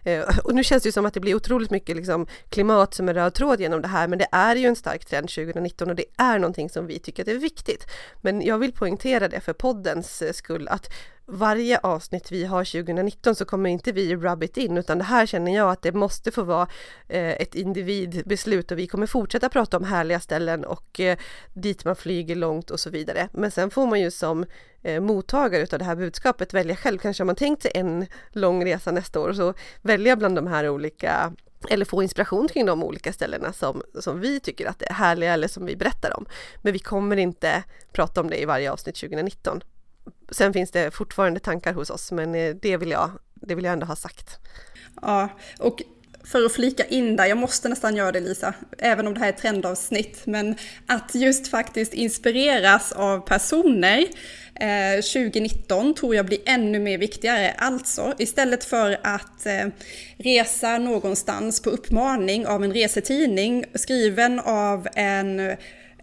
Eh, 0.03 0.37
och 0.43 0.55
nu 0.55 0.63
känns 0.63 0.83
det 0.83 0.87
ju 0.87 0.91
som 0.91 1.05
att 1.05 1.13
det 1.13 1.19
blir 1.19 1.35
otroligt 1.35 1.71
mycket 1.71 1.95
liksom, 1.95 2.27
klimat 2.49 2.93
som 2.93 3.09
en 3.09 3.15
röd 3.15 3.33
tråd 3.33 3.61
genom 3.61 3.81
det 3.81 3.87
här 3.87 4.07
men 4.07 4.19
det 4.19 4.27
är 4.31 4.55
ju 4.55 4.65
en 4.65 4.75
stark 4.75 5.05
trend 5.05 5.29
2019 5.29 5.89
och 5.89 5.95
det 5.95 6.05
är 6.17 6.39
någonting 6.39 6.69
som 6.69 6.87
vi 6.87 6.99
tycker 6.99 7.23
att 7.23 7.27
är 7.27 7.35
viktigt. 7.35 7.87
Men 8.21 8.41
jag 8.41 8.57
vill 8.57 8.73
poängtera 8.73 9.27
det 9.27 9.39
för 9.39 9.53
poddens 9.53 10.21
eh, 10.21 10.33
skull 10.33 10.67
att 10.67 10.89
varje 11.31 11.79
avsnitt 11.79 12.31
vi 12.31 12.45
har 12.45 12.65
2019 12.65 13.35
så 13.35 13.45
kommer 13.45 13.69
inte 13.69 13.91
vi 13.91 14.15
rub 14.15 14.43
it 14.43 14.57
in 14.57 14.77
utan 14.77 14.97
det 14.97 15.03
här 15.03 15.25
känner 15.25 15.55
jag 15.55 15.71
att 15.71 15.81
det 15.81 15.91
måste 15.91 16.31
få 16.31 16.43
vara 16.43 16.67
eh, 17.07 17.31
ett 17.31 17.55
individbeslut 17.55 18.71
och 18.71 18.79
vi 18.79 18.87
kommer 18.87 19.07
fortsätta 19.07 19.49
prata 19.49 19.77
om 19.77 19.83
härliga 19.83 20.19
ställen 20.19 20.65
och 20.65 20.99
eh, 20.99 21.17
dit 21.53 21.85
man 21.85 21.95
flyger 21.95 22.35
långt 22.35 22.71
och 22.71 22.79
så 22.79 22.89
vidare. 22.89 23.29
Men 23.33 23.51
sen 23.51 23.69
får 23.69 23.87
man 23.87 24.01
ju 24.01 24.11
som 24.11 24.45
eh, 24.81 25.01
mottagare 25.01 25.67
av 25.71 25.79
det 25.79 25.85
här 25.85 25.95
budskapet 25.95 26.53
välja 26.53 26.75
själv. 26.75 26.97
Kanske 26.97 27.23
har 27.23 27.25
man 27.25 27.35
tänkt 27.35 27.61
sig 27.61 27.71
en 27.75 28.05
lång 28.29 28.65
resa 28.65 28.91
nästa 28.91 29.19
år 29.19 29.29
och 29.29 29.35
så 29.35 29.53
välja 29.81 30.15
bland 30.15 30.35
de 30.35 30.47
här 30.47 30.69
olika 30.69 31.33
eller 31.69 31.85
få 31.85 32.03
inspiration 32.03 32.47
kring 32.47 32.65
de 32.65 32.83
olika 32.83 33.13
ställena 33.13 33.53
som, 33.53 33.81
som 33.99 34.19
vi 34.19 34.39
tycker 34.39 34.65
att 34.65 34.81
är 34.81 34.93
härliga 34.93 35.33
eller 35.33 35.47
som 35.47 35.65
vi 35.65 35.75
berättar 35.75 36.17
om. 36.17 36.25
Men 36.61 36.73
vi 36.73 36.79
kommer 36.79 37.17
inte 37.17 37.63
prata 37.91 38.21
om 38.21 38.29
det 38.29 38.41
i 38.41 38.45
varje 38.45 38.71
avsnitt 38.71 38.95
2019. 38.95 39.61
Sen 40.31 40.53
finns 40.53 40.71
det 40.71 40.91
fortfarande 40.91 41.39
tankar 41.39 41.73
hos 41.73 41.89
oss, 41.89 42.11
men 42.11 42.35
eh, 42.35 42.55
det 42.55 42.77
vill 42.77 42.91
jag, 42.91 43.11
det 43.33 43.55
vill 43.55 43.65
jag 43.65 43.73
ändå 43.73 43.85
ha 43.85 43.95
sagt. 43.95 44.39
Ja, 45.01 45.29
och 45.59 45.81
för 46.23 46.45
att 46.45 46.51
flika 46.51 46.85
in 46.85 47.15
där, 47.15 47.25
jag 47.25 47.37
måste 47.37 47.69
nästan 47.69 47.95
göra 47.95 48.11
det 48.11 48.19
Lisa, 48.19 48.53
även 48.77 49.07
om 49.07 49.13
det 49.13 49.19
här 49.19 49.27
är 49.27 49.33
ett 49.33 49.41
trendavsnitt, 49.41 50.21
men 50.25 50.55
att 50.85 51.15
just 51.15 51.47
faktiskt 51.47 51.93
inspireras 51.93 52.91
av 52.91 53.19
personer 53.19 54.05
eh, 54.55 54.95
2019 54.95 55.93
tror 55.93 56.15
jag 56.15 56.25
blir 56.25 56.39
ännu 56.45 56.79
mer 56.79 56.97
viktigare. 56.97 57.51
Alltså, 57.57 58.13
istället 58.17 58.63
för 58.63 58.99
att 59.03 59.45
eh, 59.45 59.67
resa 60.17 60.77
någonstans 60.77 61.61
på 61.61 61.69
uppmaning 61.69 62.47
av 62.47 62.63
en 62.63 62.73
resetidning 62.73 63.65
skriven 63.73 64.39
av 64.39 64.87
en 64.95 65.39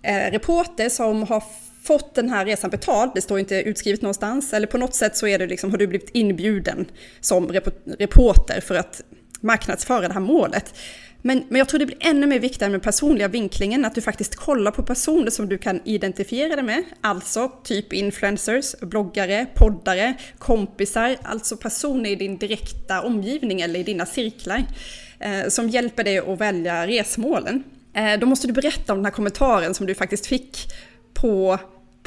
eh, 0.03 0.31
reporter 0.31 0.89
som 0.89 1.23
har 1.23 1.43
fått 1.89 2.15
den 2.15 2.29
här 2.29 2.45
resan 2.45 2.71
betald, 2.71 3.11
det 3.15 3.21
står 3.21 3.39
inte 3.39 3.63
utskrivet 3.63 4.03
någonstans, 4.03 4.53
eller 4.53 4.67
på 4.67 4.79
något 4.79 4.95
sätt 4.95 5.17
så 5.17 5.27
är 5.27 5.39
det 5.39 5.47
liksom, 5.47 5.71
har 5.71 5.79
du 5.79 5.87
blivit 5.87 6.11
inbjuden 6.13 6.87
som 7.21 7.53
reporter 7.99 8.61
för 8.61 8.75
att 8.75 9.03
marknadsföra 9.41 10.09
det 10.09 10.15
här 10.15 10.21
målet. 10.21 10.75
Men, 11.23 11.45
men 11.49 11.59
jag 11.59 11.69
tror 11.69 11.79
det 11.79 11.87
blir 11.87 11.99
ännu 12.01 12.27
mer 12.27 12.39
viktigt 12.39 12.71
med 12.71 12.83
personliga 12.83 13.29
vinklingen, 13.29 13.85
att 13.85 13.95
du 13.95 14.01
faktiskt 14.01 14.37
kollar 14.37 14.71
på 14.71 14.83
personer 14.83 15.31
som 15.31 15.49
du 15.49 15.59
kan 15.59 15.81
identifiera 15.85 16.57
dig 16.57 16.65
med, 16.65 16.83
alltså 17.01 17.53
typ 17.65 17.93
influencers, 17.93 18.75
bloggare, 18.81 19.47
poddare, 19.55 20.15
kompisar, 20.39 21.17
alltså 21.23 21.57
personer 21.57 22.11
i 22.11 22.15
din 22.15 22.39
direkta 22.39 23.03
omgivning 23.03 23.61
eller 23.61 23.81
i 23.81 23.83
dina 23.83 24.07
cirklar, 24.07 24.65
eh, 25.21 25.49
som 25.49 25.69
hjälper 25.69 26.05
dig 26.05 26.19
att 26.19 26.41
välja 26.41 26.87
resmålen. 26.87 27.65
Eh, 27.95 28.19
då 28.19 28.27
måste 28.27 28.47
du 28.47 28.53
berätta 28.53 28.93
om 28.93 28.99
den 28.99 29.05
här 29.05 29.13
kommentaren 29.13 29.75
som 29.75 29.87
du 29.87 29.95
faktiskt 29.95 30.27
fick 30.27 30.59
på 31.15 31.59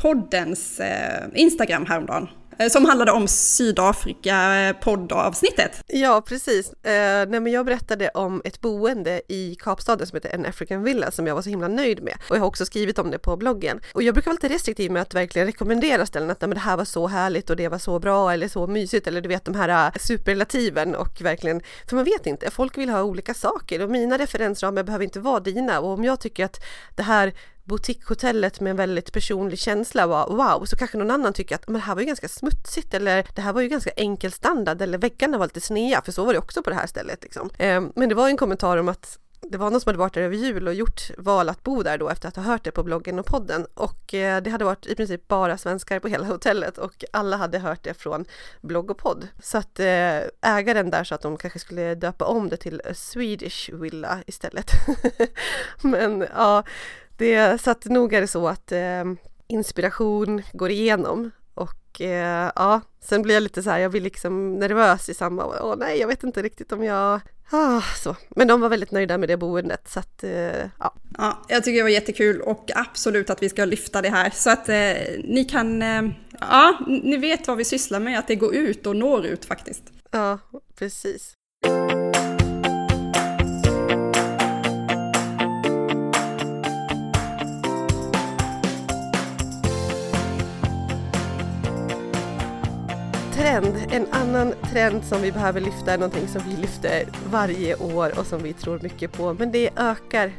poddens 0.02 0.80
eh, 0.80 1.28
Instagram 1.34 1.86
häromdagen. 1.86 2.28
Eh, 2.62 2.70
som 2.70 2.86
handlade 2.86 3.12
om 3.12 3.28
Sydafrika-poddavsnittet. 3.28 5.84
Eh, 5.88 6.02
ja, 6.02 6.22
precis. 6.22 6.74
Eh, 6.74 7.30
nej, 7.30 7.40
men 7.40 7.48
jag 7.48 7.66
berättade 7.66 8.10
om 8.10 8.42
ett 8.46 8.62
boende 8.62 9.22
i 9.28 9.56
Kapstaden 9.60 10.08
som 10.08 10.16
heter 10.16 10.30
En 10.30 10.46
African 10.46 10.84
Villa 10.84 11.12
som 11.12 11.28
jag 11.28 11.36
var 11.36 11.42
så 11.42 11.50
himla 11.50 11.68
nöjd 11.68 12.04
med. 12.04 12.18
Och 12.30 12.36
jag 12.36 12.42
har 12.42 12.48
också 12.48 12.66
skrivit 12.66 13.00
om 13.00 13.12
det 13.12 13.20
på 13.20 13.38
bloggen. 13.38 13.80
Och 13.94 14.04
jag 14.04 14.14
brukar 14.14 14.32
vara 14.32 14.38
lite 14.42 14.56
restriktiv 14.56 14.92
med 14.92 15.02
att 15.02 15.14
verkligen 15.14 15.46
rekommendera 15.46 16.06
ställen 16.06 16.32
att 16.32 16.42
nej, 16.42 16.48
men 16.48 16.56
det 16.56 16.62
här 16.62 16.78
var 16.78 16.86
så 16.86 17.08
härligt 17.08 17.50
och 17.50 17.56
det 17.56 17.68
var 17.68 17.78
så 17.78 18.00
bra 18.00 18.34
eller 18.34 18.48
så 18.48 18.68
mysigt 18.68 19.08
eller 19.08 19.22
du 19.22 19.30
vet 19.30 19.46
de 19.46 19.56
här 19.56 19.86
eh, 19.86 19.92
superlativen 20.00 20.96
och 20.96 21.22
verkligen, 21.22 21.62
för 21.90 21.96
man 21.96 22.06
vet 22.06 22.26
inte, 22.26 22.52
folk 22.52 22.78
vill 22.78 22.90
ha 22.90 23.04
olika 23.04 23.34
saker 23.34 23.82
och 23.82 23.90
mina 23.90 24.18
referensramar 24.18 24.84
behöver 24.84 25.04
inte 25.04 25.20
vara 25.20 25.40
dina 25.40 25.80
och 25.80 25.90
om 25.90 26.04
jag 26.04 26.20
tycker 26.20 26.46
att 26.46 26.64
det 26.96 27.04
här 27.04 27.34
boutiquehotellet 27.72 28.60
med 28.60 28.72
en 28.72 28.78
väldigt 28.78 29.14
personlig 29.14 29.60
känsla 29.60 30.08
var 30.08 30.28
wow, 30.30 30.66
så 30.66 30.76
kanske 30.76 30.98
någon 30.98 31.12
annan 31.12 31.34
tycker 31.34 31.56
att 31.56 31.68
men 31.68 31.74
det 31.74 31.80
här 31.80 31.96
var 31.96 32.02
ju 32.02 32.08
ganska 32.08 32.28
smutsigt 32.28 32.94
eller 32.94 33.26
det 33.36 33.42
här 33.42 33.54
var 33.54 33.62
ju 33.62 33.68
ganska 33.68 33.90
enkel 33.90 34.32
standard 34.32 34.82
eller 34.82 34.98
väggarna 34.98 35.38
var 35.38 35.46
lite 35.46 35.62
snea, 35.62 36.02
för 36.02 36.12
så 36.12 36.26
var 36.26 36.34
det 36.34 36.40
också 36.40 36.64
på 36.64 36.70
det 36.70 36.76
här 36.76 36.88
stället 36.88 37.24
liksom. 37.24 37.50
Eh, 37.58 37.82
men 37.96 38.10
det 38.10 38.16
var 38.16 38.30
en 38.30 38.38
kommentar 38.38 38.78
om 38.78 38.88
att 38.88 39.18
det 39.42 39.58
var 39.58 39.72
någon 39.72 39.82
som 39.82 39.90
hade 39.90 40.00
varit 40.00 40.14
där 40.14 40.22
över 40.22 40.36
jul 40.36 40.68
och 40.68 40.74
gjort 40.74 41.12
val 41.18 41.50
att 41.50 41.64
bo 41.64 41.84
där 41.84 41.98
då 41.98 42.10
efter 42.10 42.28
att 42.28 42.36
ha 42.36 42.44
hört 42.44 42.64
det 42.64 42.72
på 42.72 42.84
bloggen 42.84 43.20
och 43.20 43.26
podden 43.26 43.66
och 43.74 44.14
eh, 44.14 44.42
det 44.42 44.50
hade 44.50 44.66
varit 44.66 44.86
i 44.86 44.96
princip 44.96 45.28
bara 45.28 45.58
svenskar 45.58 46.00
på 46.00 46.08
hela 46.08 46.26
hotellet 46.28 46.78
och 46.78 47.04
alla 47.14 47.38
hade 47.38 47.60
hört 47.60 47.84
det 47.84 47.94
från 47.94 48.26
blogg 48.62 48.92
och 48.92 48.98
podd. 48.98 49.28
Så 49.42 49.58
att 49.58 49.80
eh, 49.80 50.20
ägaren 50.42 50.90
där 50.90 51.04
sa 51.04 51.16
att 51.16 51.22
de 51.22 51.38
kanske 51.38 51.60
skulle 51.60 51.96
döpa 51.96 52.26
om 52.26 52.50
det 52.50 52.58
till 52.58 52.82
Swedish 52.94 53.70
Villa 53.74 54.24
istället. 54.28 54.72
Men 55.82 56.28
ja, 56.36 56.64
det, 57.22 57.62
så 57.62 57.72
att 57.72 57.86
nog 57.86 58.14
är 58.14 58.22
det 58.22 58.28
så 58.28 58.48
att 58.48 58.72
eh, 58.72 59.04
inspiration 59.48 60.42
går 60.54 60.70
igenom 60.70 61.32
och 61.54 62.02
eh, 62.02 62.52
ja, 62.56 62.82
sen 63.02 63.22
blir 63.22 63.34
jag 63.34 63.44
lite 63.44 63.64
så 63.64 63.70
här, 63.70 63.80
jag 63.80 63.92
blir 63.92 64.02
liksom 64.02 64.60
nervös 64.60 65.10
i 65.10 65.14
samma, 65.14 65.46
åh 65.46 65.76
nej, 65.78 66.00
jag 66.00 66.08
vet 66.08 66.24
inte 66.24 66.42
riktigt 66.42 66.72
om 66.72 66.84
jag 66.84 67.22
Ah, 67.54 67.82
så. 68.04 68.16
Men 68.30 68.48
de 68.48 68.62
var 68.62 68.70
väldigt 68.70 68.92
nöjda 68.92 69.18
med 69.18 69.30
det 69.30 69.38
boendet 69.38 69.90
så 69.90 70.00
att 70.00 70.24
eh, 70.24 70.32
ja. 70.80 70.94
ja. 71.18 71.46
Jag 71.48 71.64
tycker 71.64 71.78
det 71.78 71.84
var 71.84 71.90
jättekul 71.90 72.42
och 72.42 72.70
absolut 72.76 73.30
att 73.30 73.44
vi 73.44 73.50
ska 73.50 73.66
lyfta 73.66 74.02
det 74.02 74.10
här 74.10 74.30
så 74.30 74.50
att 74.50 74.70
eh, 74.70 74.76
ni 75.24 75.46
kan, 75.50 75.82
eh, 75.82 76.02
ja, 76.40 76.80
ni 76.88 77.18
vet 77.18 77.48
vad 77.48 77.58
vi 77.58 77.66
sysslar 77.66 78.00
med, 78.00 78.20
att 78.20 78.28
det 78.28 78.36
går 78.36 78.56
ut 78.56 78.88
och 78.88 78.96
når 78.96 79.26
ut 79.26 79.46
faktiskt. 79.46 79.84
Ja, 80.12 80.40
precis. 80.76 81.34
Trend, 93.52 93.78
en 93.92 94.08
annan 94.12 94.54
trend 94.72 95.04
som 95.04 95.22
vi 95.22 95.32
behöver 95.32 95.62
lyfta 95.62 95.94
är 95.94 95.98
någonting 95.98 96.28
som 96.28 96.42
vi 96.50 96.62
lyfter 96.62 97.10
varje 97.32 97.76
år 97.76 98.20
och 98.20 98.26
som 98.26 98.44
vi 98.44 98.54
tror 98.54 98.80
mycket 98.80 99.12
på, 99.12 99.34
men 99.34 99.52
det 99.52 99.70
ökar 99.76 100.32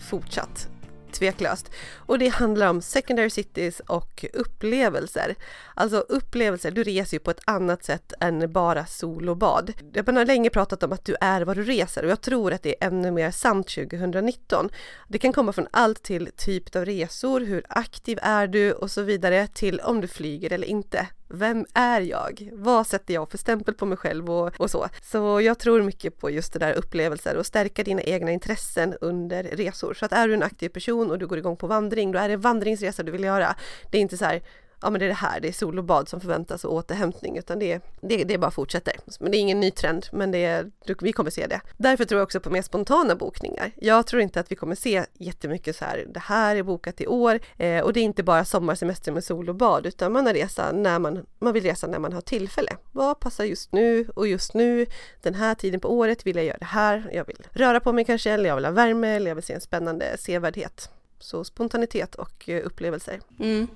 fortsatt 0.00 0.68
tveklöst. 1.12 1.70
Och 1.96 2.18
det 2.18 2.28
handlar 2.28 2.70
om 2.70 2.82
secondary 2.82 3.30
cities 3.30 3.80
och 3.80 4.24
upplevelser. 4.32 5.34
Alltså 5.74 5.96
upplevelser, 5.96 6.70
du 6.70 6.82
reser 6.82 7.14
ju 7.16 7.18
på 7.18 7.30
ett 7.30 7.40
annat 7.44 7.84
sätt 7.84 8.12
än 8.20 8.52
bara 8.52 8.86
sol 8.86 9.28
och 9.28 9.36
bad. 9.36 9.72
Man 10.06 10.16
har 10.16 10.26
länge 10.26 10.50
pratat 10.50 10.82
om 10.82 10.92
att 10.92 11.04
du 11.04 11.16
är 11.20 11.40
vad 11.40 11.56
du 11.56 11.62
reser 11.62 12.04
och 12.04 12.10
jag 12.10 12.20
tror 12.20 12.52
att 12.52 12.62
det 12.62 12.76
är 12.80 12.86
ännu 12.86 13.10
mer 13.10 13.30
sant 13.30 13.68
2019. 13.68 14.68
Det 15.08 15.18
kan 15.18 15.32
komma 15.32 15.52
från 15.52 15.66
allt 15.70 16.02
till 16.02 16.30
typ 16.36 16.76
av 16.76 16.84
resor, 16.84 17.40
hur 17.40 17.64
aktiv 17.68 18.18
är 18.22 18.46
du 18.46 18.72
och 18.72 18.90
så 18.90 19.02
vidare 19.02 19.46
till 19.46 19.80
om 19.80 20.00
du 20.00 20.08
flyger 20.08 20.52
eller 20.52 20.66
inte. 20.66 21.06
Vem 21.32 21.66
är 21.74 22.00
jag? 22.00 22.50
Vad 22.52 22.86
sätter 22.86 23.14
jag 23.14 23.30
för 23.30 23.38
stämpel 23.38 23.74
på 23.74 23.86
mig 23.86 23.96
själv 23.96 24.30
och, 24.30 24.60
och 24.60 24.70
så? 24.70 24.88
Så 25.02 25.40
jag 25.40 25.58
tror 25.58 25.82
mycket 25.82 26.18
på 26.18 26.30
just 26.30 26.52
det 26.52 26.58
där 26.58 26.72
upplevelser 26.72 27.36
och 27.36 27.46
stärka 27.46 27.82
dina 27.82 28.02
egna 28.02 28.30
intressen 28.30 28.94
under 29.00 29.42
resor. 29.42 29.94
Så 29.94 30.04
att 30.04 30.12
är 30.12 30.28
du 30.28 30.34
en 30.34 30.42
aktiv 30.42 30.68
person 30.68 31.10
och 31.10 31.18
du 31.18 31.26
går 31.26 31.38
igång 31.38 31.56
på 31.56 31.66
vandring, 31.66 32.12
då 32.12 32.18
är 32.18 32.28
det 32.28 32.34
en 32.34 32.40
vandringsresa 32.40 33.02
du 33.02 33.12
vill 33.12 33.24
göra. 33.24 33.56
Det 33.90 33.98
är 33.98 34.02
inte 34.02 34.16
så 34.16 34.24
här 34.24 34.42
ja 34.82 34.90
men 34.90 34.98
det 34.98 35.06
är 35.06 35.08
det 35.08 35.14
här, 35.14 35.40
det 35.40 35.48
är 35.48 35.52
sol 35.52 35.78
och 35.78 35.84
bad 35.84 36.08
som 36.08 36.20
förväntas 36.20 36.64
och 36.64 36.74
återhämtning 36.74 37.38
utan 37.38 37.58
det, 37.58 37.80
det, 38.00 38.24
det 38.24 38.38
bara 38.38 38.50
fortsätter. 38.50 38.94
Men 39.20 39.30
det 39.30 39.36
är 39.36 39.40
ingen 39.40 39.60
ny 39.60 39.70
trend 39.70 40.06
men 40.12 40.30
det 40.30 40.44
är, 40.44 40.70
vi 41.00 41.12
kommer 41.12 41.30
se 41.30 41.46
det. 41.46 41.60
Därför 41.76 42.04
tror 42.04 42.18
jag 42.18 42.26
också 42.26 42.40
på 42.40 42.50
mer 42.50 42.62
spontana 42.62 43.16
bokningar. 43.16 43.70
Jag 43.76 44.06
tror 44.06 44.22
inte 44.22 44.40
att 44.40 44.52
vi 44.52 44.56
kommer 44.56 44.74
se 44.74 45.04
jättemycket 45.18 45.76
så 45.76 45.84
här, 45.84 46.06
det 46.08 46.20
här 46.20 46.56
är 46.56 46.62
bokat 46.62 47.00
i 47.00 47.06
år 47.06 47.40
eh, 47.56 47.80
och 47.80 47.92
det 47.92 48.00
är 48.00 48.04
inte 48.04 48.22
bara 48.22 48.44
sommarsemester 48.44 49.12
med 49.12 49.24
sol 49.24 49.48
och 49.48 49.54
bad 49.54 49.86
utan 49.86 50.12
man 50.12 50.26
har 50.26 50.34
resa 50.34 50.72
när 50.72 50.98
man, 50.98 51.26
man 51.38 51.52
vill 51.52 51.62
resa 51.62 51.86
när 51.86 51.98
man 51.98 52.12
har 52.12 52.20
tillfälle. 52.20 52.76
Vad 52.92 53.20
passar 53.20 53.44
just 53.44 53.72
nu 53.72 54.08
och 54.14 54.28
just 54.28 54.54
nu 54.54 54.86
den 55.22 55.34
här 55.34 55.54
tiden 55.54 55.80
på 55.80 55.92
året 55.92 56.26
vill 56.26 56.36
jag 56.36 56.44
göra 56.44 56.58
det 56.58 56.64
här. 56.64 57.10
Jag 57.12 57.26
vill 57.26 57.46
röra 57.50 57.80
på 57.80 57.92
mig 57.92 58.04
kanske 58.04 58.30
eller 58.30 58.48
jag 58.48 58.56
vill 58.56 58.64
ha 58.64 58.72
värme 58.72 59.08
eller 59.08 59.30
jag 59.30 59.34
vill 59.34 59.44
se 59.44 59.52
en 59.52 59.60
spännande 59.60 60.16
sevärdhet. 60.18 60.90
Så 61.20 61.44
spontanitet 61.44 62.14
och 62.14 62.48
eh, 62.48 62.66
upplevelser. 62.66 63.20
Mm. 63.40 63.68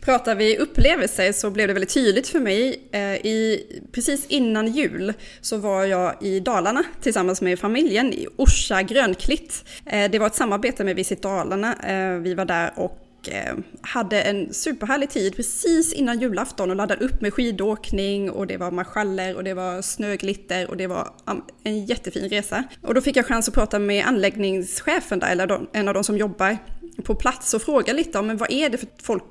Pratar 0.00 0.34
vi 0.34 0.58
upplevelser 0.58 1.32
så 1.32 1.50
blev 1.50 1.68
det 1.68 1.74
väldigt 1.74 1.94
tydligt 1.94 2.28
för 2.28 2.40
mig. 2.40 2.88
Eh, 2.92 3.00
I, 3.00 3.66
precis 3.92 4.26
innan 4.26 4.66
jul 4.66 5.12
så 5.40 5.56
var 5.56 5.84
jag 5.84 6.22
i 6.22 6.40
Dalarna 6.40 6.84
tillsammans 7.00 7.42
med 7.42 7.58
familjen 7.58 8.12
i 8.12 8.26
Orsa 8.36 8.82
Grönklitt. 8.82 9.64
Eh, 9.86 10.10
det 10.10 10.18
var 10.18 10.26
ett 10.26 10.34
samarbete 10.34 10.84
med 10.84 10.96
Visit 10.96 11.22
Dalarna. 11.22 11.74
Vi 12.22 12.34
var 12.34 12.44
där 12.44 12.72
och 12.76 13.00
hade 13.80 14.22
en 14.22 14.54
superhärlig 14.54 15.10
tid 15.10 15.36
precis 15.36 15.92
innan 15.92 16.20
julafton 16.20 16.70
och 16.70 16.76
laddade 16.76 17.04
upp 17.04 17.20
med 17.20 17.34
skidåkning 17.34 18.30
och 18.30 18.46
det 18.46 18.56
var 18.56 18.70
marschaller 18.70 19.36
och 19.36 19.44
det 19.44 19.54
var 19.54 19.82
snöglitter 19.82 20.70
och 20.70 20.76
det 20.76 20.86
var 20.86 21.10
en 21.62 21.86
jättefin 21.86 22.28
resa. 22.28 22.64
Och 22.82 22.94
då 22.94 23.00
fick 23.00 23.16
jag 23.16 23.26
chans 23.26 23.48
att 23.48 23.54
prata 23.54 23.78
med 23.78 24.06
anläggningschefen 24.06 25.18
där, 25.18 25.32
eller 25.32 25.60
en 25.72 25.88
av 25.88 25.94
de 25.94 26.04
som 26.04 26.18
jobbar 26.18 26.58
på 27.02 27.14
plats 27.14 27.54
och 27.54 27.62
fråga 27.62 27.92
lite 27.92 28.18
om 28.18 28.26
men 28.26 28.36
vad 28.36 28.50
är 28.50 28.68
det 28.68 28.78
för 28.78 28.88
folk 29.02 29.22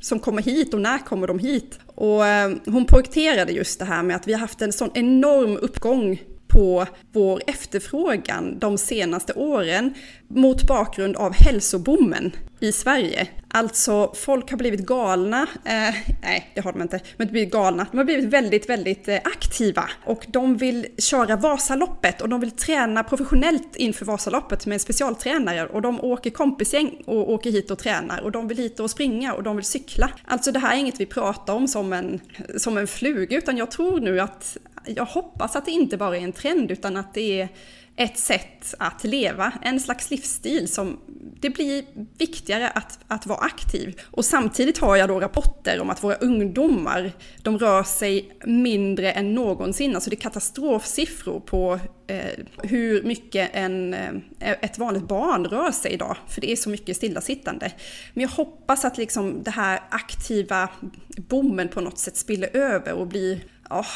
som 0.00 0.18
kommer 0.18 0.42
hit 0.42 0.74
och 0.74 0.80
när 0.80 0.98
kommer 0.98 1.26
de 1.26 1.38
hit? 1.38 1.78
Och 1.86 2.26
eh, 2.26 2.52
hon 2.66 2.84
poängterade 2.84 3.52
just 3.52 3.78
det 3.78 3.84
här 3.84 4.02
med 4.02 4.16
att 4.16 4.28
vi 4.28 4.32
har 4.32 4.40
haft 4.40 4.62
en 4.62 4.72
sån 4.72 4.90
enorm 4.94 5.56
uppgång 5.56 6.22
på 6.50 6.86
vår 7.12 7.42
efterfrågan 7.46 8.58
de 8.58 8.78
senaste 8.78 9.32
åren 9.32 9.94
mot 10.28 10.66
bakgrund 10.66 11.16
av 11.16 11.32
hälsoboomen 11.34 12.32
i 12.60 12.72
Sverige. 12.72 13.28
Alltså 13.52 14.12
folk 14.14 14.50
har 14.50 14.58
blivit 14.58 14.80
galna, 14.80 15.42
eh, 15.64 15.94
nej 16.22 16.50
det 16.54 16.60
har 16.60 16.72
de 16.72 16.82
inte, 16.82 17.00
men 17.16 17.26
de 17.26 17.32
blivit 17.32 17.52
galna. 17.52 17.86
De 17.90 17.96
har 17.96 18.04
blivit 18.04 18.24
väldigt, 18.24 18.68
väldigt 18.68 19.08
eh, 19.08 19.16
aktiva 19.24 19.90
och 20.04 20.26
de 20.28 20.56
vill 20.56 20.86
köra 20.98 21.36
Vasaloppet 21.36 22.22
och 22.22 22.28
de 22.28 22.40
vill 22.40 22.50
träna 22.50 23.04
professionellt 23.04 23.76
inför 23.76 24.04
Vasaloppet 24.04 24.66
med 24.66 24.74
en 24.74 24.80
specialtränare 24.80 25.66
och 25.66 25.82
de 25.82 26.00
åker 26.00 26.30
kompisgäng 26.30 27.02
och 27.06 27.30
åker 27.30 27.50
hit 27.50 27.70
och 27.70 27.78
tränar 27.78 28.20
och 28.20 28.32
de 28.32 28.48
vill 28.48 28.58
hit 28.58 28.80
och 28.80 28.90
springa 28.90 29.34
och 29.34 29.42
de 29.42 29.56
vill 29.56 29.64
cykla. 29.64 30.10
Alltså 30.24 30.52
det 30.52 30.58
här 30.58 30.74
är 30.74 30.78
inget 30.78 31.00
vi 31.00 31.06
pratar 31.06 31.54
om 31.54 31.68
som 31.68 31.92
en, 31.92 32.20
som 32.56 32.78
en 32.78 32.86
fluga 32.86 33.36
utan 33.36 33.56
jag 33.56 33.70
tror 33.70 34.00
nu 34.00 34.20
att, 34.20 34.56
jag 34.84 35.04
hoppas 35.04 35.56
att 35.56 35.64
det 35.64 35.70
inte 35.70 35.96
bara 35.96 36.16
är 36.16 36.20
en 36.20 36.32
trend 36.32 36.70
utan 36.70 36.96
att 36.96 37.14
det 37.14 37.40
är 37.40 37.48
ett 37.96 38.18
sätt 38.18 38.74
att 38.78 39.04
leva, 39.04 39.52
en 39.62 39.80
slags 39.80 40.10
livsstil 40.10 40.68
som 40.68 41.00
det 41.40 41.50
blir 41.50 41.84
viktigare 42.18 42.68
att, 42.70 42.98
att 43.08 43.26
vara 43.26 43.38
aktiv. 43.38 44.00
Och 44.10 44.24
samtidigt 44.24 44.78
har 44.78 44.96
jag 44.96 45.08
då 45.08 45.20
rapporter 45.20 45.80
om 45.80 45.90
att 45.90 46.04
våra 46.04 46.14
ungdomar, 46.14 47.12
de 47.42 47.58
rör 47.58 47.82
sig 47.82 48.32
mindre 48.44 49.12
än 49.12 49.34
någonsin. 49.34 49.94
Alltså 49.94 50.10
det 50.10 50.16
är 50.16 50.20
katastrofsiffror 50.20 51.40
på 51.40 51.78
eh, 52.06 52.44
hur 52.62 53.02
mycket 53.02 53.50
en, 53.52 53.94
eh, 53.94 54.10
ett 54.38 54.78
vanligt 54.78 55.08
barn 55.08 55.44
rör 55.44 55.72
sig 55.72 55.92
idag, 55.92 56.16
för 56.28 56.40
det 56.40 56.52
är 56.52 56.56
så 56.56 56.70
mycket 56.70 56.96
stillasittande. 56.96 57.72
Men 58.14 58.22
jag 58.22 58.30
hoppas 58.30 58.84
att 58.84 58.98
liksom 58.98 59.42
det 59.42 59.50
här 59.50 59.80
aktiva 59.90 60.68
bommen 61.16 61.68
på 61.68 61.80
något 61.80 61.98
sätt 61.98 62.16
spiller 62.16 62.56
över 62.56 62.92
och 62.92 63.06
blir, 63.06 63.44
oh, 63.70 63.86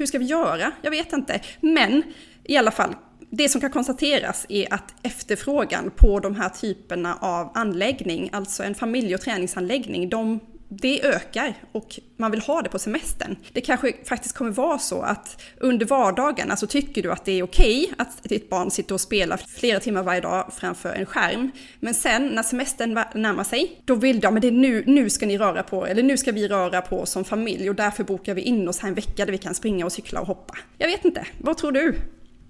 hur 0.00 0.06
ska 0.06 0.18
vi 0.18 0.24
göra? 0.24 0.72
Jag 0.82 0.90
vet 0.90 1.12
inte. 1.12 1.40
Men 1.60 2.02
i 2.44 2.56
alla 2.56 2.70
fall, 2.70 2.94
det 3.30 3.48
som 3.48 3.60
kan 3.60 3.70
konstateras 3.70 4.46
är 4.48 4.74
att 4.74 4.94
efterfrågan 5.02 5.90
på 5.96 6.20
de 6.20 6.34
här 6.34 6.48
typerna 6.48 7.18
av 7.20 7.50
anläggning, 7.54 8.30
alltså 8.32 8.62
en 8.62 8.74
familje 8.74 9.14
och 9.14 9.20
träningsanläggning, 9.20 10.08
de, 10.08 10.40
det 10.72 11.04
ökar 11.04 11.54
och 11.72 12.00
man 12.16 12.30
vill 12.30 12.40
ha 12.40 12.62
det 12.62 12.68
på 12.68 12.78
semestern. 12.78 13.36
Det 13.52 13.60
kanske 13.60 13.92
faktiskt 14.04 14.34
kommer 14.34 14.50
vara 14.50 14.78
så 14.78 15.02
att 15.02 15.42
under 15.56 15.86
vardagarna 15.86 16.48
så 16.48 16.50
alltså 16.50 16.66
tycker 16.66 17.02
du 17.02 17.12
att 17.12 17.24
det 17.24 17.32
är 17.32 17.42
okej 17.42 17.82
okay 17.82 17.94
att 17.98 18.22
ditt 18.22 18.50
barn 18.50 18.70
sitter 18.70 18.94
och 18.94 19.00
spelar 19.00 19.36
flera 19.36 19.80
timmar 19.80 20.02
varje 20.02 20.20
dag 20.20 20.52
framför 20.56 20.92
en 20.92 21.06
skärm. 21.06 21.50
Men 21.80 21.94
sen 21.94 22.26
när 22.26 22.42
semestern 22.42 22.94
närmar 23.14 23.44
sig, 23.44 23.80
då 23.84 23.94
vill 23.94 24.20
de 24.20 24.34
men 24.34 24.40
det 24.40 24.48
är 24.48 24.52
nu, 24.52 24.84
nu 24.86 25.10
ska 25.10 25.26
ni 25.26 25.38
röra 25.38 25.62
på, 25.62 25.86
eller 25.86 26.02
nu 26.02 26.16
ska 26.16 26.32
vi 26.32 26.48
röra 26.48 26.82
på 26.82 27.06
som 27.06 27.24
familj 27.24 27.70
och 27.70 27.76
därför 27.76 28.04
bokar 28.04 28.34
vi 28.34 28.42
in 28.42 28.68
oss 28.68 28.78
här 28.78 28.88
en 28.88 28.94
vecka 28.94 29.24
där 29.24 29.32
vi 29.32 29.38
kan 29.38 29.54
springa 29.54 29.84
och 29.84 29.92
cykla 29.92 30.20
och 30.20 30.26
hoppa. 30.26 30.58
Jag 30.78 30.88
vet 30.88 31.04
inte, 31.04 31.26
vad 31.38 31.58
tror 31.58 31.72
du? 31.72 31.94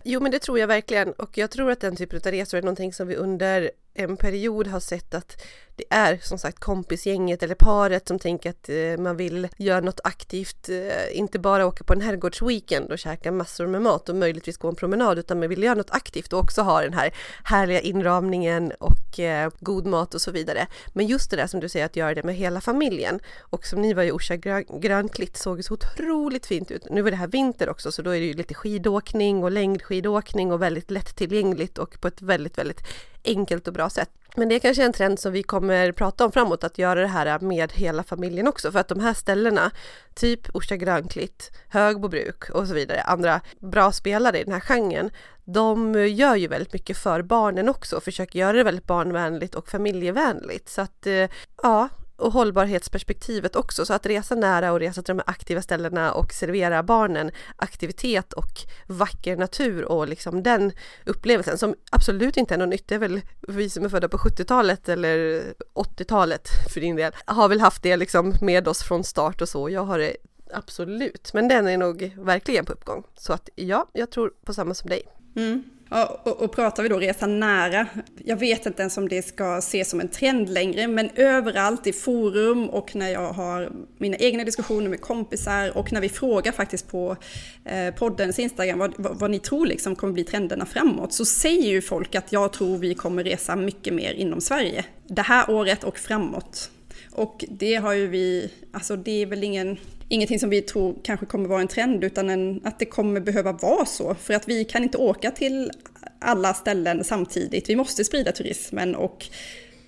Jo, 0.04 0.20
men 0.20 0.32
det 0.32 0.38
tror 0.38 0.58
jag 0.58 0.66
verkligen 0.66 1.12
och 1.12 1.38
jag 1.38 1.50
tror 1.50 1.70
att 1.70 1.80
den 1.80 1.96
typen 1.96 2.20
av 2.24 2.32
resor 2.32 2.58
är 2.58 2.62
någonting 2.62 2.92
som 2.92 3.08
vi 3.08 3.16
under 3.16 3.70
en 4.08 4.16
period 4.16 4.66
har 4.66 4.80
sett 4.80 5.14
att 5.14 5.42
det 5.80 5.96
är 5.96 6.18
som 6.22 6.38
sagt 6.38 6.58
kompisgänget 6.58 7.42
eller 7.42 7.54
paret 7.54 8.08
som 8.08 8.18
tänker 8.18 8.50
att 8.50 8.68
eh, 8.68 9.02
man 9.02 9.16
vill 9.16 9.48
göra 9.56 9.80
något 9.80 10.00
aktivt, 10.04 10.68
eh, 10.68 11.18
inte 11.18 11.38
bara 11.38 11.66
åka 11.66 11.84
på 11.84 11.92
en 11.92 12.00
herrgårdsweekend 12.00 12.92
och 12.92 12.98
käka 12.98 13.32
massor 13.32 13.66
med 13.66 13.82
mat 13.82 14.08
och 14.08 14.16
möjligtvis 14.16 14.56
gå 14.56 14.68
en 14.68 14.74
promenad 14.74 15.18
utan 15.18 15.38
man 15.38 15.48
vill 15.48 15.62
göra 15.62 15.74
något 15.74 15.90
aktivt 15.90 16.32
och 16.32 16.38
också 16.38 16.62
ha 16.62 16.80
den 16.80 16.92
här 16.92 17.14
härliga 17.44 17.80
inramningen 17.80 18.72
och 18.78 19.20
eh, 19.20 19.50
god 19.60 19.86
mat 19.86 20.14
och 20.14 20.20
så 20.20 20.30
vidare. 20.30 20.66
Men 20.92 21.06
just 21.06 21.30
det 21.30 21.36
där 21.36 21.46
som 21.46 21.60
du 21.60 21.68
säger 21.68 21.86
att 21.86 21.96
göra 21.96 22.14
det 22.14 22.22
med 22.22 22.34
hela 22.34 22.60
familjen 22.60 23.20
och 23.40 23.66
som 23.66 23.82
ni 23.82 23.94
var 23.94 24.02
i 24.02 24.12
Orsa 24.12 24.36
grönklitt 24.80 25.36
såg 25.36 25.56
det 25.56 25.62
så 25.62 25.74
otroligt 25.74 26.46
fint 26.46 26.70
ut. 26.70 26.86
Nu 26.90 27.02
var 27.02 27.10
det 27.10 27.16
här 27.16 27.26
vinter 27.26 27.68
också 27.68 27.92
så 27.92 28.02
då 28.02 28.10
är 28.10 28.20
det 28.20 28.26
ju 28.26 28.34
lite 28.34 28.54
skidåkning 28.54 29.44
och 29.44 29.50
längdskidåkning 29.50 30.52
och 30.52 30.62
väldigt 30.62 30.90
lättillgängligt 30.90 31.78
och 31.78 32.00
på 32.00 32.08
ett 32.08 32.22
väldigt, 32.22 32.58
väldigt 32.58 32.80
enkelt 33.24 33.68
och 33.68 33.74
bra 33.74 33.90
sätt. 33.90 34.10
Men 34.36 34.48
det 34.48 34.54
är 34.54 34.58
kanske 34.58 34.84
en 34.84 34.92
trend 34.92 35.18
som 35.18 35.32
vi 35.32 35.42
kommer 35.42 35.92
prata 35.92 36.24
om 36.24 36.32
framåt, 36.32 36.64
att 36.64 36.78
göra 36.78 37.00
det 37.00 37.06
här 37.06 37.38
med 37.38 37.72
hela 37.72 38.02
familjen 38.02 38.48
också, 38.48 38.72
för 38.72 38.78
att 38.78 38.88
de 38.88 39.00
här 39.00 39.14
ställena, 39.14 39.70
typ 40.14 40.56
Orsa 40.56 40.76
Grönklitt, 40.76 41.50
Högbobruk 41.68 42.50
och 42.50 42.68
så 42.68 42.74
vidare, 42.74 43.00
andra 43.00 43.40
bra 43.58 43.92
spelare 43.92 44.40
i 44.40 44.44
den 44.44 44.52
här 44.52 44.60
genren, 44.60 45.10
de 45.44 45.94
gör 46.08 46.36
ju 46.36 46.48
väldigt 46.48 46.72
mycket 46.72 46.96
för 46.96 47.22
barnen 47.22 47.68
också 47.68 47.96
och 47.96 48.02
försöker 48.02 48.38
göra 48.38 48.52
det 48.52 48.64
väldigt 48.64 48.86
barnvänligt 48.86 49.54
och 49.54 49.68
familjevänligt. 49.68 50.68
Så 50.68 50.80
att 50.80 51.06
eh, 51.06 51.30
ja, 51.62 51.88
och 52.20 52.32
hållbarhetsperspektivet 52.32 53.56
också, 53.56 53.86
så 53.86 53.94
att 53.94 54.06
resa 54.06 54.34
nära 54.34 54.72
och 54.72 54.80
resa 54.80 55.02
till 55.02 55.16
de 55.16 55.22
här 55.26 55.30
aktiva 55.30 55.62
ställena 55.62 56.12
och 56.12 56.32
servera 56.32 56.82
barnen 56.82 57.30
aktivitet 57.56 58.32
och 58.32 58.52
vacker 58.86 59.36
natur 59.36 59.84
och 59.84 60.08
liksom 60.08 60.42
den 60.42 60.72
upplevelsen 61.06 61.58
som 61.58 61.74
absolut 61.90 62.36
inte 62.36 62.54
är 62.54 62.58
något 62.58 62.68
nytt, 62.68 62.88
det 62.88 62.94
är 62.94 62.98
väl 62.98 63.20
vi 63.48 63.70
som 63.70 63.84
är 63.84 63.88
födda 63.88 64.08
på 64.08 64.16
70-talet 64.16 64.88
eller 64.88 65.42
80-talet 65.74 66.48
för 66.72 66.80
din 66.80 66.96
del, 66.96 67.12
har 67.24 67.48
väl 67.48 67.60
haft 67.60 67.82
det 67.82 67.96
liksom 67.96 68.34
med 68.40 68.68
oss 68.68 68.82
från 68.82 69.04
start 69.04 69.40
och 69.40 69.48
så, 69.48 69.70
jag 69.70 69.84
har 69.84 69.98
det 69.98 70.16
absolut, 70.52 71.30
men 71.34 71.48
den 71.48 71.68
är 71.68 71.78
nog 71.78 72.14
verkligen 72.18 72.64
på 72.64 72.72
uppgång. 72.72 73.04
Så 73.16 73.32
att 73.32 73.48
ja, 73.54 73.86
jag 73.92 74.10
tror 74.10 74.32
på 74.44 74.54
samma 74.54 74.74
som 74.74 74.90
dig. 74.90 75.02
Mm. 75.36 75.64
Ja, 75.92 76.20
och, 76.22 76.42
och 76.42 76.52
pratar 76.52 76.82
vi 76.82 76.88
då 76.88 76.98
resa 76.98 77.26
nära, 77.26 77.86
jag 78.24 78.36
vet 78.36 78.66
inte 78.66 78.82
ens 78.82 78.98
om 78.98 79.08
det 79.08 79.22
ska 79.22 79.58
ses 79.58 79.90
som 79.90 80.00
en 80.00 80.08
trend 80.08 80.48
längre, 80.48 80.86
men 80.86 81.10
överallt 81.14 81.86
i 81.86 81.92
forum 81.92 82.70
och 82.70 82.96
när 82.96 83.08
jag 83.08 83.32
har 83.32 83.72
mina 83.98 84.16
egna 84.16 84.44
diskussioner 84.44 84.88
med 84.88 85.00
kompisar 85.00 85.76
och 85.76 85.92
när 85.92 86.00
vi 86.00 86.08
frågar 86.08 86.52
faktiskt 86.52 86.88
på 86.88 87.16
eh, 87.64 87.94
poddens 87.94 88.38
Instagram 88.38 88.78
vad, 88.78 88.94
vad, 88.96 89.18
vad, 89.18 89.30
ni 89.30 89.38
tror 89.38 89.66
liksom 89.66 89.96
kommer 89.96 90.12
bli 90.12 90.24
trenderna 90.24 90.66
framåt, 90.66 91.12
så 91.12 91.24
säger 91.24 91.68
ju 91.68 91.82
folk 91.82 92.14
att 92.14 92.32
jag 92.32 92.52
tror 92.52 92.78
vi 92.78 92.94
kommer 92.94 93.24
resa 93.24 93.56
mycket 93.56 93.94
mer 93.94 94.12
inom 94.12 94.40
Sverige 94.40 94.84
det 95.06 95.22
här 95.22 95.50
året 95.50 95.84
och 95.84 95.98
framåt. 95.98 96.70
Och 97.12 97.44
det 97.48 97.74
har 97.74 97.92
ju 97.92 98.06
vi, 98.06 98.50
alltså 98.72 98.96
det 98.96 99.22
är 99.22 99.26
väl 99.26 99.44
ingen 99.44 99.76
ingenting 100.10 100.38
som 100.38 100.50
vi 100.50 100.62
tror 100.62 100.96
kanske 101.02 101.26
kommer 101.26 101.48
vara 101.48 101.60
en 101.60 101.68
trend 101.68 102.04
utan 102.04 102.30
en, 102.30 102.60
att 102.64 102.78
det 102.78 102.84
kommer 102.84 103.20
behöva 103.20 103.52
vara 103.52 103.86
så. 103.86 104.14
För 104.14 104.34
att 104.34 104.48
vi 104.48 104.64
kan 104.64 104.82
inte 104.82 104.98
åka 104.98 105.30
till 105.30 105.70
alla 106.18 106.54
ställen 106.54 107.04
samtidigt. 107.04 107.68
Vi 107.68 107.76
måste 107.76 108.04
sprida 108.04 108.32
turismen 108.32 108.94
och 108.94 109.26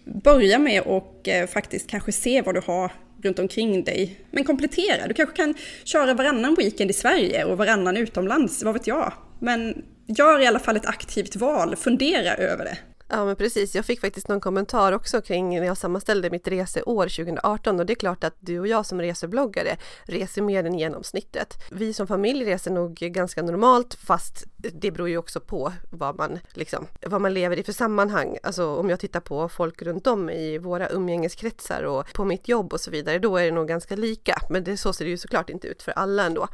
börja 0.05 0.59
med 0.59 0.83
och 0.83 1.29
eh, 1.29 1.47
faktiskt 1.47 1.87
kanske 1.87 2.13
se 2.13 2.43
vad 2.43 2.55
du 2.55 2.61
har 2.67 2.93
runt 3.23 3.39
omkring 3.39 3.85
dig. 3.85 4.21
Men 4.31 4.45
komplettera. 4.45 5.09
Du 5.09 5.15
kanske 5.15 5.37
kan 5.37 5.55
köra 5.85 6.15
varannan 6.15 6.55
weekend 6.55 6.91
i 6.91 6.95
Sverige 6.95 7.45
och 7.45 7.59
varannan 7.59 7.97
utomlands, 7.97 8.63
vad 8.63 8.75
vet 8.75 8.87
jag. 8.87 9.13
Men 9.39 9.85
gör 10.07 10.41
i 10.41 10.47
alla 10.47 10.59
fall 10.59 10.77
ett 10.77 10.87
aktivt 10.87 11.37
val, 11.37 11.77
fundera 11.77 12.35
över 12.35 12.65
det. 12.65 12.79
Ja 13.15 13.25
men 13.25 13.37
precis, 13.37 13.75
jag 13.75 13.85
fick 13.85 14.01
faktiskt 14.01 14.29
någon 14.29 14.41
kommentar 14.41 14.93
också 14.93 15.21
kring 15.21 15.61
när 15.61 15.67
jag 15.67 15.77
sammanställde 15.77 16.31
mitt 16.31 16.49
reseår 16.49 17.09
2018 17.09 17.81
och 17.81 17.87
det 17.87 17.93
är 17.93 17.95
klart 17.95 18.25
att 18.25 18.35
du 18.41 18.61
och 18.61 18.67
jag 18.67 18.87
som 18.87 19.01
resebloggare 19.01 19.77
reser 20.05 20.43
mer 20.43 20.65
än 20.65 20.79
genomsnittet. 20.79 21.55
Vi 21.71 21.93
som 21.93 22.07
familj 22.07 22.45
reser 22.45 22.71
nog 22.71 22.95
ganska 22.95 23.43
normalt 23.43 23.95
fast 23.95 24.45
det 24.57 24.91
beror 24.91 25.09
ju 25.09 25.19
också 25.19 25.41
på 25.41 25.73
vad 25.91 26.17
man, 26.17 26.39
liksom, 26.53 26.87
vad 27.07 27.21
man 27.21 27.35
lever 27.35 27.57
i 27.57 27.63
för 27.63 27.73
sammanhang. 27.73 28.39
Alltså 28.43 28.77
om 28.77 28.91
jag 28.91 29.01
tittar 29.01 29.21
på 29.21 29.49
folk 29.49 29.83
runt 29.83 30.07
om 30.07 30.31
i 30.31 30.59
våra 30.59 30.89
umgängeskretsar 30.89 31.83
och 31.83 32.13
på 32.13 32.25
mitt 32.25 32.49
jobb 32.49 32.73
och 32.73 32.81
så 32.81 32.91
vidare, 32.91 33.19
då 33.19 33.37
är 33.37 33.45
det 33.45 33.51
nog 33.51 33.69
ganska 33.69 33.97
lika. 33.97 34.39
Men 34.51 34.65
det, 34.65 34.77
så 34.77 34.93
ser 34.93 35.05
det 35.05 35.11
ju 35.11 35.19
såklart 35.19 35.51
inte 35.51 35.69
ut 35.69 35.83
för 35.83 35.93
alla 35.93 36.27
ändå. 36.27 36.49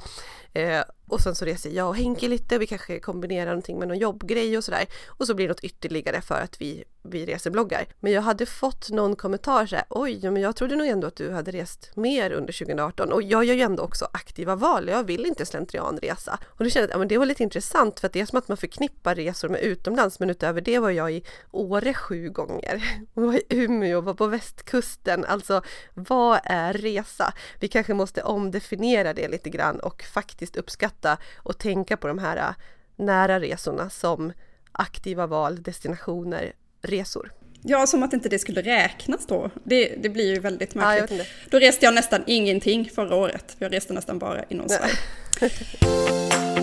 Eh, 0.52 0.82
och 1.08 1.20
sen 1.20 1.34
så 1.34 1.44
reser 1.44 1.70
jag 1.70 1.88
och 1.88 1.96
Henke 1.96 2.28
lite, 2.28 2.58
vi 2.58 2.66
kanske 2.66 3.00
kombinerar 3.00 3.46
någonting 3.46 3.78
med 3.78 3.88
någon 3.88 3.98
jobbgrej 3.98 4.58
och 4.58 4.64
sådär. 4.64 4.86
Och 5.06 5.26
så 5.26 5.34
blir 5.34 5.46
det 5.46 5.52
något 5.52 5.64
ytterligare 5.64 6.20
för 6.20 6.40
att 6.40 6.60
vi, 6.60 6.84
vi 7.08 7.26
resebloggar. 7.26 7.86
Men 8.00 8.12
jag 8.12 8.22
hade 8.22 8.46
fått 8.46 8.90
någon 8.90 9.16
kommentar 9.16 9.66
så 9.66 9.76
här, 9.76 9.84
oj, 9.88 10.30
men 10.30 10.42
jag 10.42 10.56
trodde 10.56 10.76
nog 10.76 10.86
ändå 10.86 11.06
att 11.06 11.16
du 11.16 11.30
hade 11.30 11.50
rest 11.50 11.90
mer 11.96 12.30
under 12.30 12.52
2018. 12.52 13.12
Och 13.12 13.22
jag 13.22 13.44
gör 13.44 13.54
ju 13.54 13.62
ändå 13.62 13.82
också 13.82 14.08
aktiva 14.12 14.56
val, 14.56 14.88
jag 14.88 15.04
vill 15.04 15.26
inte 15.26 15.46
slentrianresa. 15.46 16.38
Och 16.46 16.64
då 16.64 16.70
kände 16.70 16.82
jag 16.82 16.88
att 16.88 16.94
ja, 16.94 16.98
men 16.98 17.08
det 17.08 17.18
var 17.18 17.26
lite 17.26 17.42
intressant 17.42 18.00
för 18.00 18.06
att 18.06 18.12
det 18.12 18.20
är 18.20 18.26
som 18.26 18.38
att 18.38 18.48
man 18.48 18.56
förknippar 18.56 19.14
resor 19.14 19.48
med 19.48 19.60
utomlands, 19.60 20.20
men 20.20 20.30
utöver 20.30 20.60
det 20.60 20.78
var 20.78 20.90
jag 20.90 21.12
i 21.12 21.24
Åre 21.50 21.94
sju 21.94 22.30
gånger. 22.30 23.06
Jag 23.14 23.22
var 23.26 23.34
i 23.34 23.42
Umeå, 23.48 24.00
var 24.00 24.14
på 24.14 24.26
västkusten. 24.26 25.24
Alltså, 25.24 25.62
vad 25.94 26.40
är 26.44 26.72
resa? 26.72 27.32
Vi 27.60 27.68
kanske 27.68 27.94
måste 27.94 28.22
omdefiniera 28.22 29.14
det 29.14 29.28
lite 29.28 29.50
grann 29.50 29.80
och 29.80 30.02
faktiskt 30.02 30.56
uppskatta 30.56 31.18
och 31.36 31.58
tänka 31.58 31.96
på 31.96 32.08
de 32.08 32.18
här 32.18 32.36
äh, 32.36 32.54
nära 32.96 33.40
resorna 33.40 33.90
som 33.90 34.32
aktiva 34.72 35.26
val, 35.26 35.62
destinationer, 35.62 36.52
resor. 36.82 37.32
Ja, 37.62 37.86
som 37.86 38.02
att 38.02 38.12
inte 38.12 38.28
det 38.28 38.38
skulle 38.38 38.62
räknas 38.62 39.26
då. 39.26 39.50
Det, 39.64 40.02
det 40.02 40.08
blir 40.08 40.34
ju 40.34 40.40
väldigt 40.40 40.74
märkligt. 40.74 41.18
Ja, 41.18 41.24
då 41.50 41.58
reste 41.58 41.84
jag 41.84 41.94
nästan 41.94 42.22
ingenting 42.26 42.90
förra 42.94 43.14
året. 43.14 43.56
Jag 43.58 43.72
reste 43.72 43.92
nästan 43.92 44.18
bara 44.18 44.44
inom 44.44 44.68
Sverige. 44.68 44.94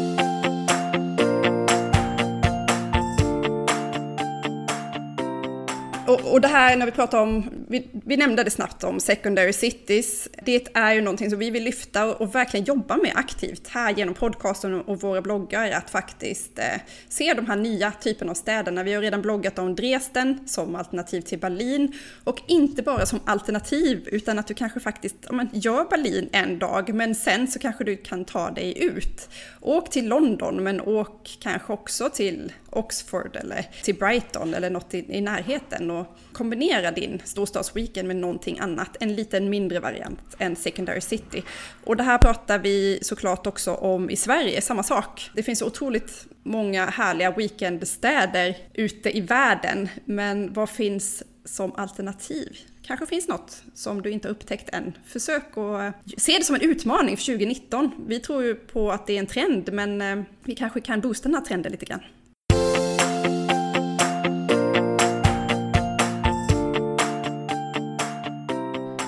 Och, 6.07 6.33
och, 6.33 6.41
det 6.41 6.47
här 6.47 6.75
när 6.75 6.85
vi 6.85 6.91
pratar 6.91 7.21
om, 7.21 7.49
vi, 7.67 7.87
vi, 8.05 8.17
nämnde 8.17 8.43
det 8.43 8.51
snabbt 8.51 8.83
om 8.83 8.99
secondary 8.99 9.53
cities, 9.53 10.27
det 10.45 10.67
är 10.73 10.93
ju 10.93 11.01
någonting 11.01 11.29
som 11.29 11.39
vi 11.39 11.49
vill 11.49 11.63
lyfta 11.63 12.05
och, 12.05 12.21
och 12.21 12.35
verkligen 12.35 12.65
jobba 12.65 12.97
med 12.97 13.11
aktivt 13.15 13.67
här 13.67 13.93
genom 13.93 14.13
podcasten 14.13 14.81
och 14.81 15.01
våra 15.01 15.21
bloggar, 15.21 15.71
att 15.71 15.89
faktiskt 15.89 16.59
eh, 16.59 16.81
se 17.09 17.33
de 17.33 17.45
här 17.45 17.55
nya 17.55 17.91
typerna 17.91 18.31
av 18.31 18.35
städerna. 18.35 18.83
Vi 18.83 18.93
har 18.93 19.01
redan 19.01 19.21
bloggat 19.21 19.59
om 19.59 19.75
Dresden 19.75 20.39
som 20.47 20.75
alternativ 20.75 21.21
till 21.21 21.39
Berlin 21.39 21.93
och 22.23 22.41
inte 22.47 22.81
bara 22.81 23.05
som 23.05 23.19
alternativ 23.25 24.07
utan 24.11 24.39
att 24.39 24.47
du 24.47 24.53
kanske 24.53 24.79
faktiskt 24.79 25.15
ja, 25.21 25.33
men, 25.33 25.49
gör 25.53 25.85
Berlin 25.89 26.29
en 26.31 26.59
dag 26.59 26.93
men 26.93 27.15
sen 27.15 27.47
så 27.47 27.59
kanske 27.59 27.83
du 27.83 27.97
kan 27.97 28.25
ta 28.25 28.51
dig 28.51 28.83
ut. 28.83 29.29
Åk 29.61 29.89
till 29.89 30.07
London 30.07 30.63
men 30.63 30.81
åk 30.81 31.37
kanske 31.41 31.73
också 31.73 32.09
till 32.09 32.51
Oxford 32.75 33.35
eller 33.35 33.69
till 33.83 33.95
Brighton 33.95 34.53
eller 34.53 34.69
något 34.69 34.93
i, 34.93 35.05
i 35.09 35.21
närheten 35.21 35.91
och 35.91 36.17
kombinera 36.31 36.91
din 36.91 37.21
storstadsweekend 37.25 38.07
med 38.07 38.15
någonting 38.15 38.59
annat, 38.59 38.97
en 38.99 39.15
liten 39.15 39.49
mindre 39.49 39.79
variant 39.79 40.35
än 40.37 40.55
Secondary 40.55 41.01
City. 41.01 41.43
Och 41.83 41.97
det 41.97 42.03
här 42.03 42.17
pratar 42.17 42.59
vi 42.59 42.99
såklart 43.01 43.47
också 43.47 43.73
om 43.73 44.09
i 44.09 44.15
Sverige, 44.15 44.61
samma 44.61 44.83
sak. 44.83 45.29
Det 45.33 45.43
finns 45.43 45.61
otroligt 45.61 46.27
många 46.43 46.85
härliga 46.85 47.31
weekendstäder 47.31 48.57
ute 48.73 49.17
i 49.17 49.21
världen, 49.21 49.89
men 50.05 50.53
vad 50.53 50.69
finns 50.69 51.23
som 51.45 51.75
alternativ? 51.75 52.57
Kanske 52.81 53.05
finns 53.05 53.27
något 53.27 53.63
som 53.73 54.01
du 54.01 54.11
inte 54.11 54.27
har 54.27 54.33
upptäckt 54.33 54.69
än. 54.69 54.97
Försök 55.05 55.57
att 55.57 55.57
eh, 55.57 55.91
se 56.17 56.37
det 56.37 56.43
som 56.43 56.55
en 56.55 56.61
utmaning 56.61 57.17
för 57.17 57.25
2019. 57.25 57.91
Vi 58.07 58.19
tror 58.19 58.43
ju 58.43 58.55
på 58.55 58.91
att 58.91 59.07
det 59.07 59.13
är 59.13 59.19
en 59.19 59.27
trend, 59.27 59.73
men 59.73 60.01
eh, 60.01 60.23
vi 60.43 60.55
kanske 60.55 60.81
kan 60.81 61.01
boosta 61.01 61.29
den 61.29 61.35
här 61.35 61.45
trenden 61.45 61.71
lite 61.71 61.85
grann. 61.85 61.99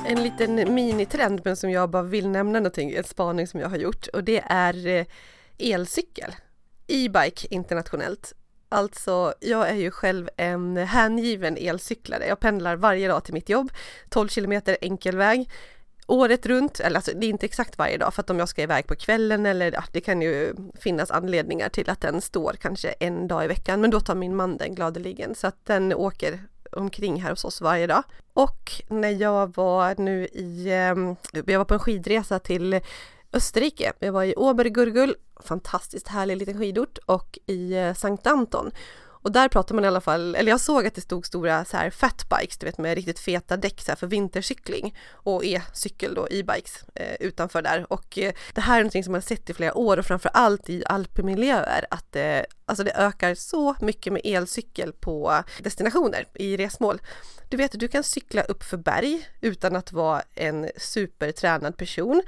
En 0.07 0.23
liten 0.23 0.73
minitrend 0.73 1.41
men 1.45 1.55
som 1.55 1.69
jag 1.69 1.89
bara 1.89 2.03
vill 2.03 2.29
nämna 2.29 2.59
någonting, 2.59 2.91
en 2.91 3.03
spaning 3.03 3.47
som 3.47 3.59
jag 3.59 3.69
har 3.69 3.77
gjort 3.77 4.07
och 4.07 4.23
det 4.23 4.43
är 4.45 4.87
eh, 4.87 5.05
elcykel. 5.57 6.35
E-bike 6.87 7.47
internationellt. 7.49 8.33
Alltså, 8.69 9.33
jag 9.39 9.69
är 9.69 9.75
ju 9.75 9.91
själv 9.91 10.29
en 10.37 10.77
hängiven 10.77 11.57
elcyklare. 11.57 12.27
Jag 12.27 12.39
pendlar 12.39 12.75
varje 12.75 13.07
dag 13.07 13.23
till 13.23 13.33
mitt 13.33 13.49
jobb, 13.49 13.71
12 14.09 14.27
kilometer 14.27 14.77
enkel 14.81 15.17
väg 15.17 15.49
året 16.07 16.45
runt, 16.45 16.79
eller 16.79 16.95
alltså 16.95 17.11
det 17.15 17.25
är 17.25 17.29
inte 17.29 17.45
exakt 17.45 17.77
varje 17.77 17.97
dag 17.97 18.13
för 18.13 18.21
att 18.21 18.29
om 18.29 18.39
jag 18.39 18.49
ska 18.49 18.61
iväg 18.61 18.87
på 18.87 18.95
kvällen 18.95 19.45
eller 19.45 19.71
ja, 19.71 19.83
det 19.91 20.01
kan 20.01 20.21
ju 20.21 20.55
finnas 20.79 21.11
anledningar 21.11 21.69
till 21.69 21.89
att 21.89 22.01
den 22.01 22.21
står 22.21 22.53
kanske 22.53 22.89
en 22.89 23.27
dag 23.27 23.45
i 23.45 23.47
veckan 23.47 23.81
men 23.81 23.89
då 23.89 23.99
tar 23.99 24.15
min 24.15 24.35
man 24.35 24.57
den 24.57 24.75
gladeligen 24.75 25.35
så 25.35 25.47
att 25.47 25.65
den 25.65 25.93
åker 25.93 26.39
omkring 26.77 27.21
här 27.21 27.29
hos 27.29 27.45
oss 27.45 27.61
varje 27.61 27.87
dag. 27.87 28.03
Och 28.33 28.71
när 28.87 29.09
jag 29.09 29.55
var 29.55 29.95
nu 29.97 30.25
i, 30.25 30.69
ehm, 30.71 31.15
jag 31.31 31.57
var 31.57 31.65
på 31.65 31.73
en 31.73 31.79
skidresa 31.79 32.39
till 32.39 32.79
Österrike. 33.33 33.93
Jag 33.99 34.11
var 34.11 34.23
i 34.23 34.33
Obergurgul, 34.35 35.15
fantastiskt 35.43 36.07
härlig 36.07 36.37
liten 36.37 36.59
skidort 36.59 36.97
och 37.05 37.39
i 37.45 37.73
eh, 37.73 37.93
Sankt 37.93 38.27
Anton. 38.27 38.71
Och 39.27 39.33
där 39.33 39.49
pratar 39.49 39.75
man 39.75 39.83
i 39.83 39.87
alla 39.87 40.01
fall, 40.01 40.35
eller 40.35 40.51
jag 40.51 40.61
såg 40.61 40.87
att 40.87 40.95
det 40.95 41.01
stod 41.01 41.25
stora 41.25 41.65
så 41.65 41.77
här 41.77 41.89
fatbikes, 41.89 42.57
du 42.57 42.65
vet 42.65 42.77
med 42.77 42.95
riktigt 42.95 43.19
feta 43.19 43.57
däck 43.57 43.81
så 43.81 43.91
här 43.91 43.95
för 43.95 44.07
vintercykling 44.07 44.97
och 45.11 45.45
e-cykel 45.45 46.13
då, 46.13 46.27
e-bikes 46.31 46.83
eh, 46.95 47.15
utanför 47.19 47.61
där. 47.61 47.93
Och 47.93 48.17
eh, 48.17 48.33
det 48.53 48.61
här 48.61 48.75
är 48.75 48.79
någonting 48.79 49.03
som 49.03 49.11
man 49.11 49.21
sett 49.21 49.49
i 49.49 49.53
flera 49.53 49.77
år 49.77 49.97
och 49.99 50.05
framför 50.05 50.31
allt 50.33 50.69
i 50.69 50.83
alpmiljöer 50.85 51.85
att 51.89 52.15
eh, 52.15 52.41
alltså 52.65 52.83
det 52.83 52.91
ökar 52.91 53.35
så 53.35 53.75
mycket 53.81 54.13
med 54.13 54.21
elcykel 54.25 54.93
på 54.93 55.43
destinationer 55.63 56.27
i 56.33 56.57
resmål. 56.57 57.01
Du 57.49 57.57
vet, 57.57 57.79
du 57.79 57.87
kan 57.87 58.03
cykla 58.03 58.41
upp 58.41 58.63
för 58.63 58.77
berg 58.77 59.29
utan 59.41 59.75
att 59.75 59.91
vara 59.91 60.21
en 60.35 60.69
supertränad 60.77 61.77
person. 61.77 62.21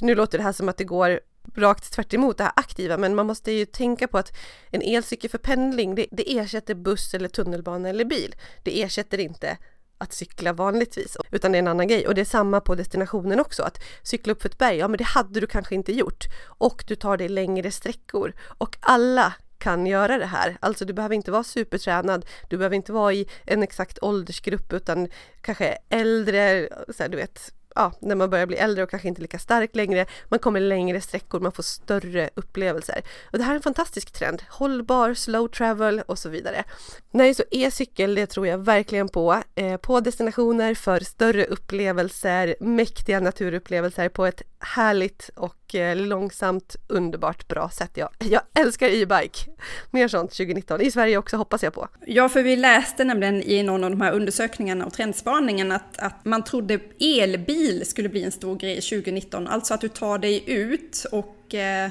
Nu 0.00 0.14
låter 0.14 0.38
det 0.38 0.44
här 0.44 0.52
som 0.52 0.68
att 0.68 0.76
det 0.76 0.84
går 0.84 1.20
rakt 1.56 1.92
tvärt 1.92 2.10
det 2.10 2.42
här 2.42 2.52
aktiva 2.56 2.96
men 2.96 3.14
man 3.14 3.26
måste 3.26 3.52
ju 3.52 3.64
tänka 3.66 4.08
på 4.08 4.18
att 4.18 4.32
en 4.70 4.82
elcykel 4.82 5.30
för 5.30 5.38
pendling 5.38 5.94
det, 5.94 6.06
det 6.10 6.38
ersätter 6.38 6.74
buss 6.74 7.14
eller 7.14 7.28
tunnelbana 7.28 7.88
eller 7.88 8.04
bil. 8.04 8.34
Det 8.62 8.82
ersätter 8.82 9.18
inte 9.20 9.58
att 9.98 10.12
cykla 10.12 10.52
vanligtvis, 10.52 11.16
utan 11.30 11.52
det 11.52 11.58
är 11.58 11.62
en 11.62 11.68
annan 11.68 11.88
grej. 11.88 12.06
Och 12.06 12.14
det 12.14 12.20
är 12.20 12.24
samma 12.24 12.60
på 12.60 12.74
destinationen 12.74 13.40
också, 13.40 13.62
att 13.62 13.78
cykla 14.02 14.32
upp 14.32 14.42
för 14.42 14.48
ett 14.48 14.58
berg, 14.58 14.76
ja 14.76 14.88
men 14.88 14.98
det 14.98 15.04
hade 15.04 15.40
du 15.40 15.46
kanske 15.46 15.74
inte 15.74 15.92
gjort. 15.92 16.24
Och 16.46 16.84
du 16.86 16.96
tar 16.96 17.16
dig 17.16 17.28
längre 17.28 17.70
sträckor. 17.70 18.32
Och 18.58 18.76
alla 18.80 19.34
kan 19.58 19.86
göra 19.86 20.18
det 20.18 20.26
här. 20.26 20.56
Alltså 20.60 20.84
du 20.84 20.92
behöver 20.92 21.14
inte 21.14 21.30
vara 21.30 21.44
supertränad, 21.44 22.26
du 22.48 22.56
behöver 22.56 22.76
inte 22.76 22.92
vara 22.92 23.12
i 23.12 23.28
en 23.44 23.62
exakt 23.62 23.98
åldersgrupp 24.02 24.72
utan 24.72 25.08
kanske 25.40 25.78
äldre, 25.88 26.68
så 26.96 27.02
här, 27.02 27.10
du 27.10 27.16
vet, 27.16 27.52
ja, 27.74 27.92
när 28.00 28.14
man 28.14 28.30
börjar 28.30 28.46
bli 28.46 28.56
äldre 28.56 28.84
och 28.84 28.90
kanske 28.90 29.08
inte 29.08 29.22
lika 29.22 29.38
stark 29.38 29.76
längre. 29.76 30.06
Man 30.28 30.38
kommer 30.38 30.60
längre 30.60 31.00
sträckor, 31.00 31.40
man 31.40 31.52
får 31.52 31.62
större 31.62 32.30
upplevelser. 32.34 33.02
Och 33.32 33.38
det 33.38 33.44
här 33.44 33.52
är 33.52 33.56
en 33.56 33.62
fantastisk 33.62 34.12
trend. 34.12 34.42
Hållbar, 34.48 35.14
slow 35.14 35.48
travel 35.48 36.02
och 36.06 36.18
så 36.18 36.28
vidare. 36.28 36.64
Nej, 37.10 37.34
så 37.34 37.42
e-cykel, 37.50 38.14
det 38.14 38.26
tror 38.26 38.46
jag 38.46 38.58
verkligen 38.58 39.08
på. 39.08 39.42
Eh, 39.54 39.76
på 39.76 40.00
destinationer 40.00 40.74
för 40.74 41.00
större 41.00 41.44
upplevelser, 41.44 42.54
mäktiga 42.60 43.20
naturupplevelser 43.20 44.08
på 44.08 44.26
ett 44.26 44.42
härligt 44.58 45.30
och 45.36 45.74
eh, 45.74 45.96
långsamt, 45.96 46.76
underbart 46.88 47.48
bra 47.48 47.70
sätt. 47.70 47.90
Jag, 47.94 48.08
jag 48.18 48.42
älskar 48.54 48.88
e-bike. 48.88 49.50
Mer 49.90 50.08
sånt 50.08 50.30
2019, 50.30 50.80
i 50.80 50.90
Sverige 50.90 51.18
också 51.18 51.36
hoppas 51.36 51.62
jag 51.62 51.74
på. 51.74 51.88
Ja, 52.06 52.28
för 52.28 52.42
vi 52.42 52.56
läste 52.56 53.04
nämligen 53.04 53.42
i 53.42 53.62
någon 53.62 53.84
av 53.84 53.90
de 53.90 54.00
här 54.00 54.12
undersökningarna 54.12 54.86
och 54.86 54.92
trendspaningen 54.92 55.72
att, 55.72 55.98
att 55.98 56.24
man 56.24 56.44
trodde 56.44 56.80
elbil 57.00 57.59
skulle 57.84 58.08
bli 58.08 58.24
en 58.24 58.32
stor 58.32 58.56
grej 58.56 58.74
2019. 58.74 59.46
Alltså 59.46 59.74
att 59.74 59.80
du 59.80 59.88
tar 59.88 60.18
dig 60.18 60.44
ut 60.46 61.06
och 61.12 61.54
eh, 61.54 61.90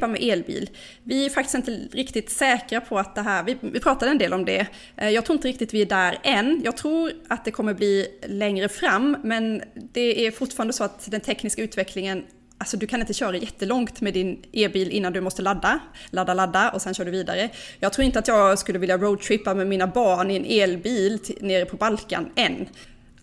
med 0.00 0.22
elbil. 0.22 0.70
Vi 1.02 1.26
är 1.26 1.30
faktiskt 1.30 1.54
inte 1.54 1.70
riktigt 1.92 2.30
säkra 2.30 2.80
på 2.80 2.98
att 2.98 3.14
det 3.14 3.22
här, 3.22 3.42
vi, 3.42 3.56
vi 3.60 3.80
pratade 3.80 4.10
en 4.10 4.18
del 4.18 4.32
om 4.32 4.44
det, 4.44 4.66
eh, 4.96 5.10
jag 5.10 5.24
tror 5.24 5.36
inte 5.36 5.48
riktigt 5.48 5.74
vi 5.74 5.82
är 5.82 5.86
där 5.86 6.18
än. 6.22 6.60
Jag 6.64 6.76
tror 6.76 7.12
att 7.28 7.44
det 7.44 7.50
kommer 7.50 7.74
bli 7.74 8.06
längre 8.26 8.68
fram, 8.68 9.16
men 9.24 9.62
det 9.92 10.26
är 10.26 10.30
fortfarande 10.30 10.72
så 10.72 10.84
att 10.84 11.10
den 11.10 11.20
tekniska 11.20 11.62
utvecklingen 11.62 12.24
Alltså 12.58 12.76
du 12.76 12.86
kan 12.86 13.00
inte 13.00 13.14
köra 13.14 13.36
jättelångt 13.36 14.00
med 14.00 14.14
din 14.14 14.42
e-bil 14.52 14.90
innan 14.90 15.12
du 15.12 15.20
måste 15.20 15.42
ladda, 15.42 15.80
ladda, 16.10 16.34
ladda 16.34 16.70
och 16.70 16.82
sen 16.82 16.94
kör 16.94 17.04
du 17.04 17.10
vidare. 17.10 17.50
Jag 17.80 17.92
tror 17.92 18.04
inte 18.04 18.18
att 18.18 18.28
jag 18.28 18.58
skulle 18.58 18.78
vilja 18.78 18.98
roadtrippa 18.98 19.54
med 19.54 19.66
mina 19.66 19.86
barn 19.86 20.30
i 20.30 20.36
en 20.36 20.44
elbil 20.44 21.18
nere 21.40 21.64
på 21.64 21.76
Balkan 21.76 22.30
än. 22.36 22.66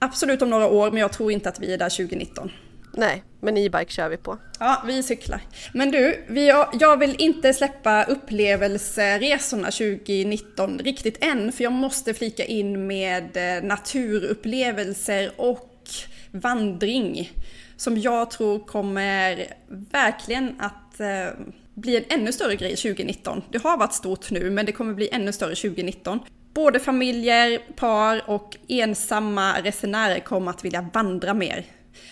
Absolut 0.03 0.41
om 0.41 0.49
några 0.49 0.67
år, 0.67 0.91
men 0.91 0.99
jag 0.99 1.13
tror 1.13 1.31
inte 1.31 1.49
att 1.49 1.59
vi 1.59 1.73
är 1.73 1.77
där 1.77 1.89
2019. 1.89 2.51
Nej, 2.93 3.23
men 3.39 3.57
e-bike 3.57 3.91
kör 3.91 4.09
vi 4.09 4.17
på. 4.17 4.37
Ja, 4.59 4.83
vi 4.87 5.03
cyklar. 5.03 5.41
Men 5.73 5.91
du, 5.91 6.25
vi, 6.27 6.47
jag 6.79 6.97
vill 6.97 7.15
inte 7.17 7.53
släppa 7.53 8.03
upplevelseresorna 8.03 9.71
2019 9.71 10.79
riktigt 10.79 11.23
än, 11.23 11.51
för 11.51 11.63
jag 11.63 11.73
måste 11.73 12.13
flika 12.13 12.45
in 12.45 12.87
med 12.87 13.37
eh, 13.37 13.63
naturupplevelser 13.63 15.31
och 15.37 15.89
vandring. 16.31 17.31
Som 17.77 17.97
jag 17.97 18.31
tror 18.31 18.59
kommer 18.59 19.53
verkligen 19.91 20.55
att 20.59 20.99
eh, 20.99 21.39
bli 21.73 21.97
en 21.97 22.19
ännu 22.19 22.31
större 22.31 22.55
grej 22.55 22.75
2019. 22.75 23.41
Det 23.51 23.63
har 23.63 23.77
varit 23.77 23.93
stort 23.93 24.31
nu, 24.31 24.49
men 24.49 24.65
det 24.65 24.71
kommer 24.71 24.93
bli 24.93 25.09
ännu 25.11 25.31
större 25.31 25.55
2019. 25.55 26.19
Både 26.53 26.79
familjer, 26.79 27.59
par 27.75 28.29
och 28.29 28.57
ensamma 28.67 29.61
resenärer 29.61 30.19
kommer 30.19 30.51
att 30.51 30.65
vilja 30.65 30.89
vandra 30.93 31.33
mer. 31.33 31.65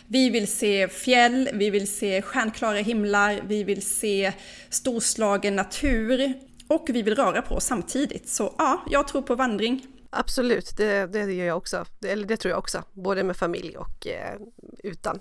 Vi 0.07 0.29
vill 0.29 0.47
se 0.47 0.87
fjäll, 0.87 1.49
vi 1.53 1.69
vill 1.69 1.91
se 1.91 2.21
stjärnklara 2.21 2.77
himlar, 2.77 3.41
vi 3.47 3.63
vill 3.63 3.81
se 3.81 4.33
storslagen 4.69 5.55
natur 5.55 6.33
och 6.67 6.85
vi 6.89 7.01
vill 7.01 7.15
röra 7.15 7.41
på 7.41 7.55
oss 7.55 7.65
samtidigt. 7.65 8.29
Så 8.29 8.55
ja, 8.57 8.83
jag 8.89 9.07
tror 9.07 9.21
på 9.21 9.35
vandring. 9.35 9.85
Absolut, 10.09 10.77
det, 10.77 11.07
det 11.07 11.33
gör 11.33 11.45
jag 11.45 11.57
också. 11.57 11.85
Eller 12.05 12.27
det 12.27 12.37
tror 12.37 12.49
jag 12.49 12.59
också, 12.59 12.83
både 12.93 13.23
med 13.23 13.37
familj 13.37 13.77
och 13.77 14.07
eh, 14.07 14.39
utan. 14.83 15.19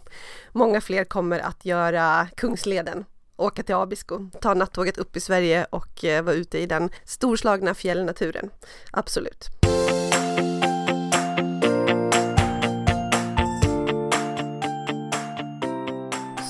Många 0.53 0.81
fler 0.81 1.05
kommer 1.05 1.41
att 1.41 1.65
göra 1.65 2.29
Kungsleden 2.37 3.05
åka 3.39 3.63
till 3.63 3.75
Abisko, 3.75 4.31
ta 4.41 4.55
nattåget 4.55 4.99
upp 4.99 5.17
i 5.17 5.21
Sverige 5.21 5.67
och 5.71 6.05
eh, 6.05 6.23
vara 6.23 6.37
ute 6.37 6.59
i 6.59 6.67
den 6.67 6.91
storslagna 7.05 7.75
fjällnaturen. 7.75 8.51
Absolut. 8.93 9.49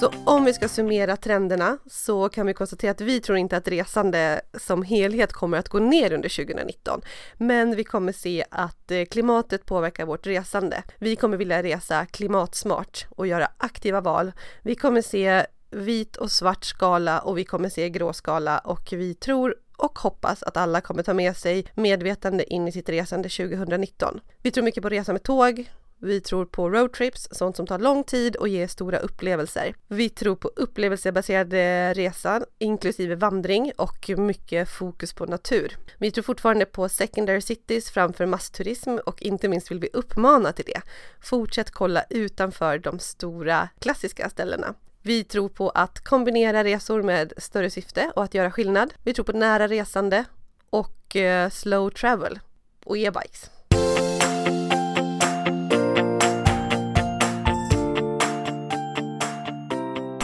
Så 0.01 0.13
om 0.25 0.45
vi 0.45 0.53
ska 0.53 0.69
summera 0.69 1.17
trenderna 1.17 1.79
så 1.87 2.29
kan 2.29 2.47
vi 2.47 2.55
konstatera 2.55 2.91
att 2.91 3.01
vi 3.01 3.21
tror 3.21 3.39
inte 3.39 3.57
att 3.57 3.69
resande 3.69 4.41
som 4.59 4.83
helhet 4.83 5.33
kommer 5.33 5.59
att 5.59 5.69
gå 5.69 5.79
ner 5.79 6.13
under 6.13 6.29
2019. 6.29 7.01
Men 7.37 7.77
vi 7.77 7.85
kommer 7.85 8.13
se 8.13 8.45
att 8.51 8.91
eh, 8.91 9.05
klimatet 9.05 9.67
påverkar 9.67 10.07
vårt 10.07 10.27
resande. 10.27 10.83
Vi 10.99 11.17
kommer 11.17 11.37
vilja 11.37 11.63
resa 11.63 12.07
klimatsmart 12.07 13.07
och 13.11 13.27
göra 13.27 13.49
aktiva 13.57 14.01
val. 14.01 14.33
Vi 14.63 14.75
kommer 14.75 15.03
se 15.03 15.47
vit 15.71 16.17
och 16.17 16.31
svart 16.31 16.65
skala 16.65 17.21
och 17.21 17.39
vi 17.39 17.45
kommer 17.45 17.69
se 17.69 17.91
gråskala 17.91 18.59
och 18.59 18.89
vi 18.93 19.15
tror 19.15 19.57
och 19.77 19.99
hoppas 19.99 20.43
att 20.43 20.57
alla 20.57 20.81
kommer 20.81 21.03
ta 21.03 21.15
med 21.15 21.37
sig 21.37 21.67
medvetande 21.75 22.55
in 22.55 22.69
i 22.69 22.73
sitt 22.73 22.89
resande 22.89 23.29
2019. 23.29 24.21
Vi 24.43 24.51
tror 24.51 24.65
mycket 24.65 24.83
på 24.83 24.89
resa 24.89 25.13
med 25.13 25.23
tåg, 25.23 25.69
vi 26.01 26.21
tror 26.21 26.45
på 26.45 26.71
roadtrips, 26.71 27.29
sånt 27.31 27.57
som 27.57 27.67
tar 27.67 27.79
lång 27.79 28.05
tid 28.05 28.37
och 28.37 28.49
ger 28.49 28.67
stora 28.67 28.99
upplevelser. 28.99 29.75
Vi 29.89 30.09
tror 30.09 30.37
på 30.37 30.51
upplevelsebaserade 30.57 31.95
resan, 31.95 32.45
inklusive 32.59 33.15
vandring 33.15 33.73
och 33.77 34.11
mycket 34.17 34.69
fokus 34.69 35.13
på 35.13 35.27
natur. 35.27 35.77
Vi 35.99 36.11
tror 36.11 36.23
fortfarande 36.23 36.65
på 36.65 36.89
secondary 36.89 37.41
cities 37.41 37.91
framför 37.91 38.27
massturism 38.27 38.97
och 39.07 39.23
inte 39.23 39.49
minst 39.49 39.71
vill 39.71 39.81
vi 39.81 39.89
uppmana 39.93 40.53
till 40.53 40.65
det. 40.65 40.81
Fortsätt 41.21 41.71
kolla 41.71 42.05
utanför 42.11 42.79
de 42.79 42.99
stora 42.99 43.69
klassiska 43.79 44.31
ställena. 44.31 44.75
Vi 45.09 45.25
tror 45.25 45.49
på 45.49 45.71
att 45.71 46.05
kombinera 46.05 46.65
resor 46.65 47.03
med 47.03 47.33
större 47.37 47.71
syfte 47.71 48.13
och 48.17 48.25
att 48.25 48.35
göra 48.35 48.51
skillnad. 48.51 48.95
Vi 49.03 49.15
tror 49.15 49.25
på 49.25 49.33
nära 49.33 49.69
resande 49.69 50.25
och 50.71 51.17
eh, 51.17 51.51
slow 51.51 51.91
travel 51.91 52.39
och 52.85 52.99
e-bikes. 52.99 53.51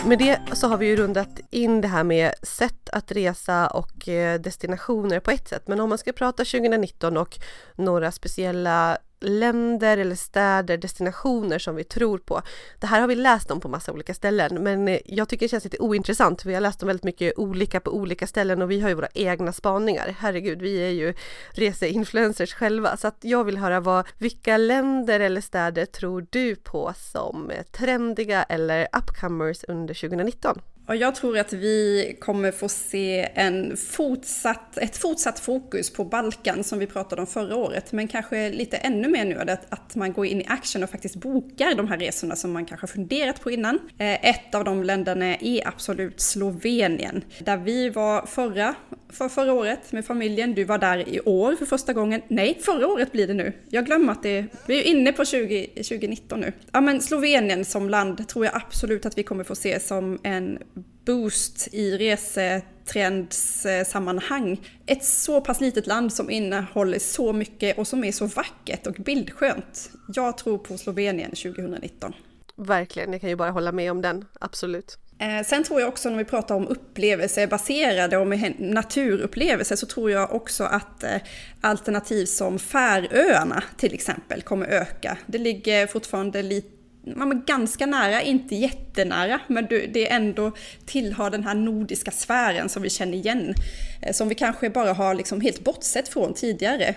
Med 0.06 0.18
det 0.18 0.40
så 0.52 0.68
har 0.68 0.76
vi 0.76 0.86
ju 0.86 0.96
rundat 0.96 1.40
in 1.50 1.80
det 1.80 1.88
här 1.88 2.04
med 2.04 2.34
sätt 2.42 2.90
att 2.92 3.12
resa 3.12 3.66
och 3.66 4.08
eh, 4.08 4.40
destinationer 4.40 5.20
på 5.20 5.30
ett 5.30 5.48
sätt. 5.48 5.68
Men 5.68 5.80
om 5.80 5.88
man 5.88 5.98
ska 5.98 6.12
prata 6.12 6.44
2019 6.44 7.16
och 7.16 7.38
några 7.74 8.12
speciella 8.12 8.98
länder 9.24 9.98
eller 9.98 10.14
städer, 10.16 10.76
destinationer 10.76 11.58
som 11.58 11.76
vi 11.76 11.84
tror 11.84 12.18
på. 12.18 12.42
Det 12.80 12.86
här 12.86 13.00
har 13.00 13.08
vi 13.08 13.14
läst 13.14 13.50
om 13.50 13.60
på 13.60 13.68
massa 13.68 13.92
olika 13.92 14.14
ställen 14.14 14.62
men 14.62 14.88
eh, 14.88 14.98
jag 15.04 15.28
tycker 15.28 15.44
det 15.44 15.50
känns 15.50 15.64
lite 15.64 15.78
ointressant. 15.78 16.44
Vi 16.44 16.54
har 16.54 16.60
läst 16.60 16.82
om 16.82 16.86
väldigt 16.86 17.04
mycket 17.04 17.38
olika 17.38 17.80
på 17.80 17.90
olika 17.90 18.26
ställen 18.26 18.62
och 18.62 18.70
vi 18.70 18.80
har 18.80 18.88
ju 18.88 18.94
våra 18.94 19.08
egna 19.14 19.52
spaningar. 19.52 20.16
Herregud, 20.18 20.62
vi 20.62 20.76
är 20.76 20.90
ju 20.90 21.14
reseinfluencers 21.50 22.54
själva 22.54 22.96
så 22.96 23.08
att 23.08 23.18
jag 23.20 23.44
vill 23.44 23.56
höra 23.56 23.80
vad, 23.80 24.06
vilka 24.18 24.56
länder 24.56 25.20
eller 25.20 25.40
städer 25.40 25.86
tror 25.86 26.26
du 26.30 26.56
på 26.56 26.92
som 26.96 27.50
eh, 27.50 27.62
trendiga 27.62 28.42
eller 28.42 28.88
upcomers 28.92 29.64
under 29.68 29.94
2019? 29.94 30.60
Och 30.86 30.96
jag 30.96 31.14
tror 31.14 31.38
att 31.38 31.52
vi 31.52 32.16
kommer 32.20 32.52
få 32.52 32.68
se 32.68 33.28
en 33.34 33.76
fortsatt, 33.76 34.78
ett 34.78 34.96
fortsatt 34.96 35.40
fokus 35.40 35.90
på 35.90 36.04
Balkan 36.04 36.64
som 36.64 36.78
vi 36.78 36.86
pratade 36.86 37.22
om 37.22 37.26
förra 37.26 37.56
året, 37.56 37.92
men 37.92 38.08
kanske 38.08 38.50
lite 38.50 38.76
ännu 38.76 39.08
mer 39.08 39.24
nu 39.24 39.38
att, 39.38 39.72
att 39.72 39.94
man 39.94 40.12
går 40.12 40.26
in 40.26 40.40
i 40.40 40.44
action 40.48 40.82
och 40.82 40.90
faktiskt 40.90 41.16
bokar 41.16 41.74
de 41.74 41.88
här 41.88 41.98
resorna 41.98 42.36
som 42.36 42.52
man 42.52 42.66
kanske 42.66 42.86
funderat 42.86 43.40
på 43.40 43.50
innan. 43.50 43.78
Eh, 43.98 44.28
ett 44.28 44.54
av 44.54 44.64
de 44.64 44.84
länderna 44.84 45.36
är 45.36 45.68
absolut 45.68 46.20
Slovenien, 46.20 47.24
där 47.38 47.56
vi 47.56 47.88
var 47.88 48.26
förra, 48.26 48.74
för 49.08 49.28
förra 49.28 49.52
året 49.52 49.92
med 49.92 50.04
familjen. 50.04 50.54
Du 50.54 50.64
var 50.64 50.78
där 50.78 51.08
i 51.08 51.20
år 51.20 51.56
för 51.56 51.66
första 51.66 51.92
gången. 51.92 52.22
Nej, 52.28 52.58
förra 52.60 52.86
året 52.86 53.12
blir 53.12 53.26
det 53.26 53.34
nu. 53.34 53.52
Jag 53.68 53.86
glömmer 53.86 54.12
att 54.12 54.22
det, 54.22 54.46
vi 54.66 54.78
är 54.78 54.82
inne 54.82 55.12
på 55.12 55.24
20, 55.24 55.66
2019 55.66 56.40
nu. 56.40 56.52
Ja, 56.72 56.80
men 56.80 57.00
Slovenien 57.00 57.64
som 57.64 57.90
land 57.90 58.28
tror 58.28 58.44
jag 58.44 58.56
absolut 58.56 59.06
att 59.06 59.18
vi 59.18 59.22
kommer 59.22 59.44
få 59.44 59.54
se 59.54 59.80
som 59.80 60.18
en 60.22 60.58
boost 61.06 61.68
i 61.72 61.98
resetrendssammanhang. 61.98 64.60
Ett 64.86 65.04
så 65.04 65.40
pass 65.40 65.60
litet 65.60 65.86
land 65.86 66.12
som 66.12 66.30
innehåller 66.30 66.98
så 66.98 67.32
mycket 67.32 67.78
och 67.78 67.88
som 67.88 68.04
är 68.04 68.12
så 68.12 68.26
vackert 68.26 68.86
och 68.86 68.94
bildskönt. 68.94 69.90
Jag 70.14 70.38
tror 70.38 70.58
på 70.58 70.78
Slovenien 70.78 71.30
2019. 71.30 72.12
Verkligen, 72.56 73.12
jag 73.12 73.20
kan 73.20 73.30
ju 73.30 73.36
bara 73.36 73.50
hålla 73.50 73.72
med 73.72 73.90
om 73.90 74.02
den, 74.02 74.24
absolut. 74.40 74.98
Eh, 75.18 75.46
sen 75.46 75.64
tror 75.64 75.80
jag 75.80 75.88
också 75.88 76.10
när 76.10 76.18
vi 76.18 76.24
pratar 76.24 76.54
om 76.54 76.68
upplevelsebaserade 76.68 78.16
och 78.16 78.26
med 78.26 78.54
naturupplevelser 78.58 79.76
så 79.76 79.86
tror 79.86 80.10
jag 80.10 80.34
också 80.34 80.64
att 80.64 81.04
eh, 81.04 81.16
alternativ 81.60 82.26
som 82.26 82.58
Färöarna 82.58 83.62
till 83.76 83.94
exempel 83.94 84.42
kommer 84.42 84.66
öka. 84.66 85.18
Det 85.26 85.38
ligger 85.38 85.86
fortfarande 85.86 86.42
lite 86.42 86.73
man 87.06 87.32
är 87.32 87.46
ganska 87.46 87.86
nära, 87.86 88.22
inte 88.22 88.54
jättenära, 88.54 89.40
men 89.46 89.66
det 89.66 90.10
är 90.10 90.16
ändå 90.16 90.52
tillhör 90.86 91.30
den 91.30 91.44
här 91.44 91.54
nordiska 91.54 92.10
sfären 92.10 92.68
som 92.68 92.82
vi 92.82 92.90
känner 92.90 93.14
igen. 93.14 93.54
Eh, 94.02 94.12
som 94.12 94.28
vi 94.28 94.34
kanske 94.34 94.70
bara 94.70 94.92
har 94.92 95.14
liksom 95.14 95.40
helt 95.40 95.64
bortsett 95.64 96.08
från 96.08 96.34
tidigare. 96.34 96.94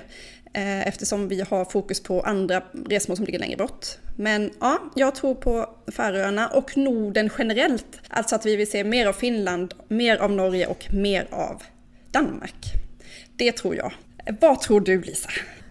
Eh, 0.53 0.87
eftersom 0.87 1.27
vi 1.27 1.41
har 1.49 1.65
fokus 1.65 2.03
på 2.03 2.21
andra 2.21 2.63
resmål 2.89 3.17
som 3.17 3.25
ligger 3.25 3.39
längre 3.39 3.57
bort. 3.57 3.85
Men 4.17 4.51
ja, 4.59 4.79
jag 4.95 5.15
tror 5.15 5.35
på 5.35 5.69
Färöarna 5.91 6.47
och 6.47 6.77
Norden 6.77 7.29
generellt. 7.37 7.99
Alltså 8.07 8.35
att 8.35 8.45
vi 8.45 8.55
vill 8.55 8.71
se 8.71 8.83
mer 8.83 9.07
av 9.07 9.13
Finland, 9.13 9.73
mer 9.87 10.17
av 10.17 10.31
Norge 10.31 10.67
och 10.67 10.85
mer 10.93 11.27
av 11.31 11.63
Danmark. 12.11 12.73
Det 13.35 13.51
tror 13.51 13.75
jag. 13.75 13.93
Vad 14.39 14.61
tror 14.61 14.81
du 14.81 15.01
Lisa? 15.01 15.29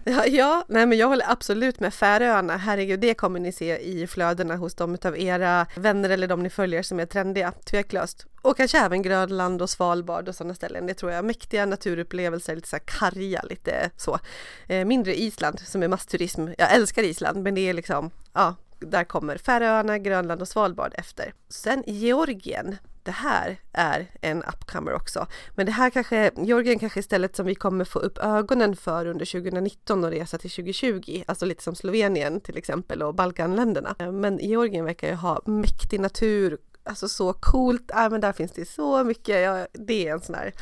Ja, 0.09 0.25
ja, 0.25 0.63
nej 0.67 0.85
men 0.85 0.97
jag 0.97 1.07
håller 1.07 1.31
absolut 1.31 1.79
med 1.79 1.93
Färöarna. 1.93 2.57
Herregud, 2.57 2.99
det 2.99 3.13
kommer 3.13 3.39
ni 3.39 3.51
se 3.51 3.77
i 3.77 4.07
flödena 4.07 4.55
hos 4.55 4.75
de 4.75 4.97
av 5.05 5.17
era 5.17 5.67
vänner 5.75 6.09
eller 6.09 6.27
de 6.27 6.43
ni 6.43 6.49
följer 6.49 6.83
som 6.83 6.99
är 6.99 7.05
trendiga, 7.05 7.51
tveklöst. 7.51 8.25
Och 8.41 8.57
kanske 8.57 8.79
även 8.79 9.01
Grönland 9.01 9.61
och 9.61 9.69
Svalbard 9.69 10.27
och 10.29 10.35
sådana 10.35 10.53
ställen. 10.53 10.87
Det 10.87 10.93
tror 10.93 11.11
jag. 11.11 11.25
Mäktiga 11.25 11.65
naturupplevelser, 11.65 12.55
lite 12.55 12.67
så 12.67 12.75
här 12.75 12.83
karga, 12.85 13.41
lite 13.49 13.89
så. 13.97 14.19
Eh, 14.67 14.85
mindre 14.85 15.19
Island 15.19 15.59
som 15.59 15.83
är 15.83 15.87
massturism. 15.87 16.47
Jag 16.57 16.73
älskar 16.73 17.03
Island, 17.03 17.43
men 17.43 17.55
det 17.55 17.69
är 17.69 17.73
liksom, 17.73 18.11
ja, 18.33 18.55
där 18.79 19.03
kommer 19.03 19.37
Färöarna, 19.37 19.97
Grönland 19.97 20.41
och 20.41 20.47
Svalbard 20.47 20.93
efter. 20.97 21.33
Sen 21.49 21.83
Georgien, 21.87 22.77
det 23.07 23.11
här 23.11 23.57
är 23.73 24.07
en 24.21 24.43
upcomer 24.43 24.93
också. 24.93 25.27
Men 25.55 25.65
det 25.65 25.71
här 25.71 25.89
kanske, 25.89 26.31
Georgien 26.37 26.79
kanske 26.79 26.99
istället 26.99 27.35
som 27.35 27.45
vi 27.45 27.55
kommer 27.55 27.85
få 27.85 27.99
upp 27.99 28.17
ögonen 28.17 28.75
för 28.75 29.05
under 29.05 29.25
2019 29.25 30.03
och 30.03 30.11
resa 30.11 30.37
till 30.37 30.49
2020, 30.49 31.23
alltså 31.27 31.45
lite 31.45 31.63
som 31.63 31.75
Slovenien 31.75 32.41
till 32.41 32.57
exempel 32.57 33.03
och 33.03 33.15
Balkanländerna. 33.15 33.95
Men 34.11 34.37
Georgien 34.37 34.85
verkar 34.85 35.07
ju 35.07 35.13
ha 35.13 35.41
mäktig 35.45 35.99
natur, 35.99 36.57
alltså 36.83 37.09
så 37.09 37.33
coolt, 37.33 37.91
äh, 37.91 38.09
men 38.09 38.21
där 38.21 38.33
finns 38.33 38.51
det 38.51 38.65
så 38.65 39.03
mycket, 39.03 39.41
ja, 39.41 39.67
det 39.73 40.07
är 40.07 40.13
en 40.13 40.21
sån 40.21 40.35
här, 40.35 40.53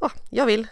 oh, 0.00 0.12
jag 0.30 0.46
vill. 0.46 0.66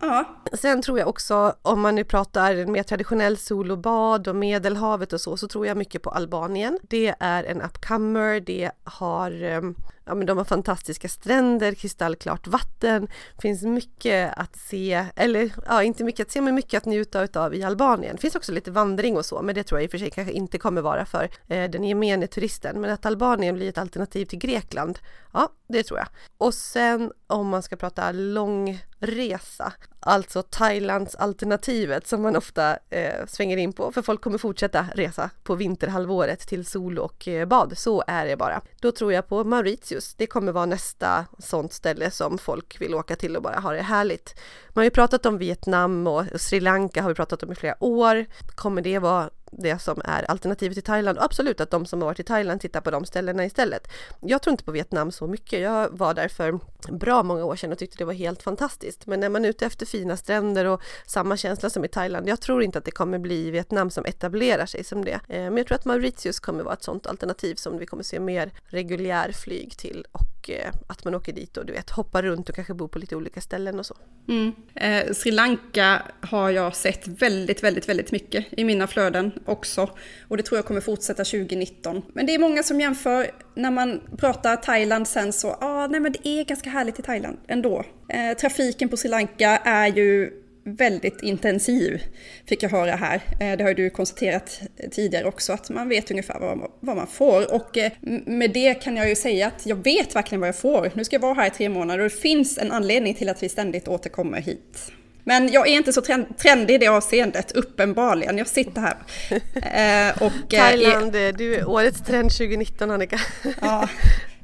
Ja. 0.00 0.24
Sen 0.52 0.82
tror 0.82 0.98
jag 0.98 1.08
också, 1.08 1.54
om 1.62 1.80
man 1.80 1.94
nu 1.94 2.04
pratar 2.04 2.66
mer 2.66 2.82
traditionell 2.82 3.36
sol 3.36 3.70
och 3.70 3.78
bad 3.78 4.28
och 4.28 4.36
Medelhavet 4.36 5.12
och 5.12 5.20
så, 5.20 5.36
så 5.36 5.48
tror 5.48 5.66
jag 5.66 5.76
mycket 5.76 6.02
på 6.02 6.10
Albanien. 6.10 6.78
Det 6.82 7.14
är 7.20 7.44
en 7.44 7.62
upcomer, 7.62 8.40
det 8.40 8.70
har 8.84 9.42
um, 9.42 9.76
ja 10.04 10.14
men 10.14 10.26
de 10.26 10.38
har 10.38 10.44
fantastiska 10.44 11.08
stränder, 11.08 11.74
kristallklart 11.74 12.46
vatten, 12.46 13.08
finns 13.38 13.62
mycket 13.62 14.38
att 14.38 14.56
se, 14.56 15.06
eller 15.16 15.52
ja 15.66 15.82
inte 15.82 16.04
mycket 16.04 16.26
att 16.26 16.32
se 16.32 16.40
men 16.40 16.54
mycket 16.54 16.78
att 16.78 16.84
njuta 16.84 17.22
utav 17.22 17.54
i 17.54 17.62
Albanien. 17.62 18.16
Det 18.16 18.20
finns 18.20 18.36
också 18.36 18.52
lite 18.52 18.70
vandring 18.70 19.16
och 19.16 19.26
så 19.26 19.42
men 19.42 19.54
det 19.54 19.62
tror 19.62 19.80
jag 19.80 19.84
i 19.84 19.86
och 19.86 19.90
för 19.90 19.98
sig 19.98 20.10
kanske 20.10 20.32
inte 20.32 20.58
kommer 20.58 20.82
vara 20.82 21.06
för 21.06 21.30
eh, 21.48 21.70
den 21.70 21.84
gemene 21.84 22.26
turisten. 22.26 22.80
Men 22.80 22.90
att 22.90 23.06
Albanien 23.06 23.54
blir 23.54 23.68
ett 23.68 23.78
alternativ 23.78 24.26
till 24.26 24.38
Grekland, 24.38 24.98
ja 25.32 25.48
det 25.68 25.82
tror 25.82 25.98
jag. 25.98 26.08
Och 26.38 26.54
sen 26.54 27.12
om 27.26 27.48
man 27.48 27.62
ska 27.62 27.76
prata 27.76 28.12
långresa, 28.12 29.72
alltså 30.04 30.42
Thailands 30.42 31.14
alternativet 31.14 32.06
som 32.06 32.22
man 32.22 32.36
ofta 32.36 32.78
eh, 32.90 33.26
svänger 33.26 33.56
in 33.56 33.72
på, 33.72 33.92
för 33.92 34.02
folk 34.02 34.20
kommer 34.20 34.38
fortsätta 34.38 34.86
resa 34.94 35.30
på 35.42 35.54
vinterhalvåret 35.54 36.40
till 36.40 36.66
sol 36.66 36.98
och 36.98 37.28
eh, 37.28 37.46
bad, 37.46 37.78
så 37.78 38.04
är 38.06 38.26
det 38.26 38.36
bara. 38.36 38.62
Då 38.80 38.92
tror 38.92 39.12
jag 39.12 39.28
på 39.28 39.44
Mauritius, 39.44 40.14
det 40.14 40.26
kommer 40.26 40.52
vara 40.52 40.66
nästa 40.66 41.26
sånt 41.38 41.72
ställe 41.72 42.10
som 42.10 42.38
folk 42.38 42.80
vill 42.80 42.94
åka 42.94 43.16
till 43.16 43.36
och 43.36 43.42
bara 43.42 43.58
ha 43.60 43.72
det 43.72 43.82
härligt. 43.82 44.34
Man 44.68 44.82
har 44.82 44.84
ju 44.84 44.90
pratat 44.90 45.26
om 45.26 45.38
Vietnam 45.38 46.06
och 46.06 46.24
Sri 46.36 46.60
Lanka 46.60 47.02
har 47.02 47.08
vi 47.08 47.14
pratat 47.14 47.42
om 47.42 47.52
i 47.52 47.54
flera 47.54 47.84
år. 47.84 48.26
Kommer 48.54 48.82
det 48.82 48.98
vara 48.98 49.30
det 49.58 49.78
som 49.78 50.02
är 50.04 50.30
alternativet 50.30 50.74
till 50.74 50.82
Thailand. 50.82 51.18
absolut 51.18 51.60
att 51.60 51.70
de 51.70 51.86
som 51.86 52.02
har 52.02 52.06
varit 52.06 52.20
i 52.20 52.22
Thailand 52.22 52.60
tittar 52.60 52.80
på 52.80 52.90
de 52.90 53.04
ställena 53.04 53.44
istället. 53.44 53.88
Jag 54.20 54.42
tror 54.42 54.52
inte 54.52 54.64
på 54.64 54.72
Vietnam 54.72 55.12
så 55.12 55.26
mycket. 55.26 55.60
Jag 55.60 55.88
var 55.90 56.14
där 56.14 56.28
för 56.28 56.58
bra 56.92 57.22
många 57.22 57.44
år 57.44 57.56
sedan 57.56 57.72
och 57.72 57.78
tyckte 57.78 57.98
det 57.98 58.04
var 58.04 58.12
helt 58.12 58.42
fantastiskt. 58.42 59.06
Men 59.06 59.20
när 59.20 59.28
man 59.28 59.44
är 59.44 59.48
ute 59.48 59.66
efter 59.66 59.86
fina 59.86 60.16
stränder 60.16 60.64
och 60.64 60.82
samma 61.06 61.36
känsla 61.36 61.70
som 61.70 61.84
i 61.84 61.88
Thailand. 61.88 62.28
Jag 62.28 62.40
tror 62.40 62.62
inte 62.62 62.78
att 62.78 62.84
det 62.84 62.90
kommer 62.90 63.18
bli 63.18 63.50
Vietnam 63.50 63.90
som 63.90 64.04
etablerar 64.04 64.66
sig 64.66 64.84
som 64.84 65.04
det. 65.04 65.20
Eh, 65.28 65.42
men 65.42 65.56
jag 65.56 65.66
tror 65.66 65.76
att 65.76 65.84
Mauritius 65.84 66.40
kommer 66.40 66.64
vara 66.64 66.74
ett 66.74 66.82
sådant 66.82 67.06
alternativ 67.06 67.54
som 67.54 67.78
vi 67.78 67.86
kommer 67.86 68.02
se 68.02 68.20
mer 68.20 68.50
reguljär 68.66 69.32
flyg 69.32 69.76
till 69.76 70.06
och 70.12 70.33
och 70.44 70.50
eh, 70.50 70.72
att 70.86 71.04
man 71.04 71.14
åker 71.14 71.32
dit 71.32 71.56
och 71.56 71.66
du 71.66 71.72
vet 71.72 71.90
hoppar 71.90 72.22
runt 72.22 72.48
och 72.48 72.54
kanske 72.54 72.74
bor 72.74 72.88
på 72.88 72.98
lite 72.98 73.16
olika 73.16 73.40
ställen 73.40 73.78
och 73.78 73.86
så. 73.86 73.96
Mm. 74.28 74.52
Eh, 74.74 75.12
Sri 75.12 75.30
Lanka 75.30 76.02
har 76.20 76.50
jag 76.50 76.76
sett 76.76 77.08
väldigt, 77.08 77.62
väldigt, 77.62 77.88
väldigt 77.88 78.12
mycket 78.12 78.46
i 78.50 78.64
mina 78.64 78.86
flöden 78.86 79.32
också. 79.44 79.90
Och 80.28 80.36
det 80.36 80.42
tror 80.42 80.58
jag 80.58 80.64
kommer 80.66 80.80
fortsätta 80.80 81.24
2019. 81.24 82.02
Men 82.12 82.26
det 82.26 82.34
är 82.34 82.38
många 82.38 82.62
som 82.62 82.80
jämför, 82.80 83.30
när 83.54 83.70
man 83.70 84.00
pratar 84.16 84.56
Thailand 84.56 85.08
sen 85.08 85.32
så, 85.32 85.46
ja, 85.46 85.58
ah, 85.60 85.86
nej 85.86 86.00
men 86.00 86.12
det 86.12 86.28
är 86.28 86.44
ganska 86.44 86.70
härligt 86.70 86.98
i 86.98 87.02
Thailand 87.02 87.38
ändå. 87.46 87.84
Eh, 88.08 88.36
trafiken 88.36 88.88
på 88.88 88.96
Sri 88.96 89.08
Lanka 89.08 89.56
är 89.64 89.86
ju 89.86 90.43
väldigt 90.64 91.22
intensiv, 91.22 92.02
fick 92.46 92.62
jag 92.62 92.70
höra 92.70 92.96
här. 92.96 93.20
Eh, 93.40 93.56
det 93.56 93.64
har 93.64 93.74
du 93.74 93.90
konstaterat 93.90 94.60
tidigare 94.90 95.24
också, 95.24 95.52
att 95.52 95.70
man 95.70 95.88
vet 95.88 96.10
ungefär 96.10 96.38
vad, 96.80 96.96
man 96.96 97.06
får. 97.06 97.54
Och 97.54 97.78
eh, 97.78 97.92
med 98.26 98.50
det 98.50 98.74
kan 98.74 98.96
jag 98.96 99.08
ju 99.08 99.16
säga 99.16 99.46
att 99.46 99.66
jag 99.66 99.76
vet 99.76 100.16
verkligen 100.16 100.40
vad 100.40 100.48
jag 100.48 100.56
får. 100.56 100.90
Nu 100.94 101.04
ska 101.04 101.16
jag 101.16 101.20
vara 101.20 101.34
här 101.34 101.46
i 101.46 101.50
tre 101.50 101.68
månader 101.68 102.04
och 102.04 102.10
det 102.10 102.16
finns 102.16 102.58
en 102.58 102.72
anledning 102.72 103.14
till 103.14 103.28
att 103.28 103.42
vi 103.42 103.48
ständigt 103.48 103.88
återkommer 103.88 104.40
hit. 104.40 104.92
Men 105.26 105.52
jag 105.52 105.68
är 105.68 105.72
inte 105.72 105.92
så 105.92 106.02
trendig 106.38 106.74
i 106.74 106.78
det 106.78 106.88
avseendet, 106.88 107.52
uppenbarligen. 107.52 108.38
Jag 108.38 108.46
sitter 108.46 108.80
här. 108.80 108.96
Eh, 109.74 110.22
och, 110.22 110.32
Thailand, 110.50 111.16
är, 111.16 111.32
du 111.32 111.54
är 111.54 111.68
årets 111.68 112.00
trend 112.00 112.30
2019 112.30 112.90
Annika. 112.90 113.20
ja, 113.60 113.88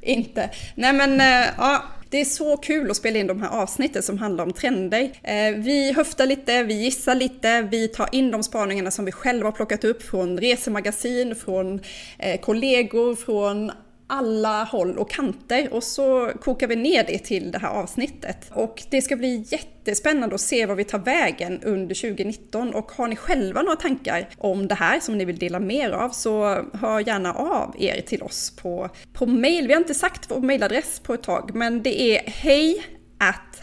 inte. 0.01 0.51
Nej 0.75 0.93
men, 0.93 1.21
ja. 1.59 1.83
Det 2.11 2.21
är 2.21 2.25
så 2.25 2.57
kul 2.57 2.91
att 2.91 2.97
spela 2.97 3.19
in 3.19 3.27
de 3.27 3.43
här 3.43 3.49
avsnitten 3.49 4.03
som 4.03 4.19
handlar 4.19 4.45
om 4.45 4.53
trender. 4.53 5.11
Eh, 5.23 5.55
vi 5.57 5.93
höftar 5.93 6.27
lite, 6.27 6.63
vi 6.63 6.75
gissar 6.75 7.15
lite, 7.15 7.63
vi 7.63 7.89
tar 7.89 8.09
in 8.13 8.31
de 8.31 8.43
spaningarna 8.43 8.91
som 8.91 9.05
vi 9.05 9.13
själva 9.13 9.47
har 9.47 9.53
plockat 9.53 9.85
upp 9.85 10.03
från 10.03 10.39
resemagasin, 10.39 11.35
från 11.35 11.81
eh, 12.19 12.41
kollegor, 12.41 13.15
från 13.15 13.73
alla 14.11 14.65
håll 14.65 14.99
och 14.99 15.11
kanter 15.11 15.75
och 15.75 15.83
så 15.83 16.31
kokar 16.41 16.67
vi 16.67 16.77
ner 16.77 17.05
det 17.05 17.19
till 17.19 17.53
det 17.53 17.59
här 17.59 17.69
avsnittet. 17.69 18.51
Och 18.53 18.83
det 18.91 19.03
ska 19.03 19.17
bli 19.17 19.45
jättespännande 19.49 20.35
att 20.35 20.41
se 20.41 20.67
vad 20.67 20.77
vi 20.77 20.85
tar 20.85 20.99
vägen 20.99 21.61
under 21.63 21.95
2019 21.95 22.75
och 22.75 22.93
har 22.93 23.09
ni 23.09 23.17
själva 23.17 23.63
några 23.63 23.77
tankar 23.77 24.29
om 24.39 24.69
det 24.69 24.75
här 24.75 25.01
som 25.01 25.19
ni 25.19 25.25
vill 25.25 25.39
dela 25.39 25.61
mer 25.61 25.91
av 25.91 26.11
så 26.11 26.65
hör 26.73 27.01
gärna 27.07 27.35
av 27.35 27.77
er 27.79 28.01
till 28.01 28.23
oss 28.23 28.57
på, 28.57 28.89
på 29.13 29.27
mail. 29.27 29.67
Vi 29.67 29.73
har 29.73 29.81
inte 29.81 29.95
sagt 29.95 30.31
vår 30.31 30.41
mailadress 30.41 31.01
på 31.01 31.15
ett 31.15 31.23
tag 31.23 31.51
men 31.55 31.83
det 31.83 32.03
är 32.03 32.23
hej 32.27 32.85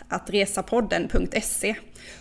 attresapodden.se 0.10 1.76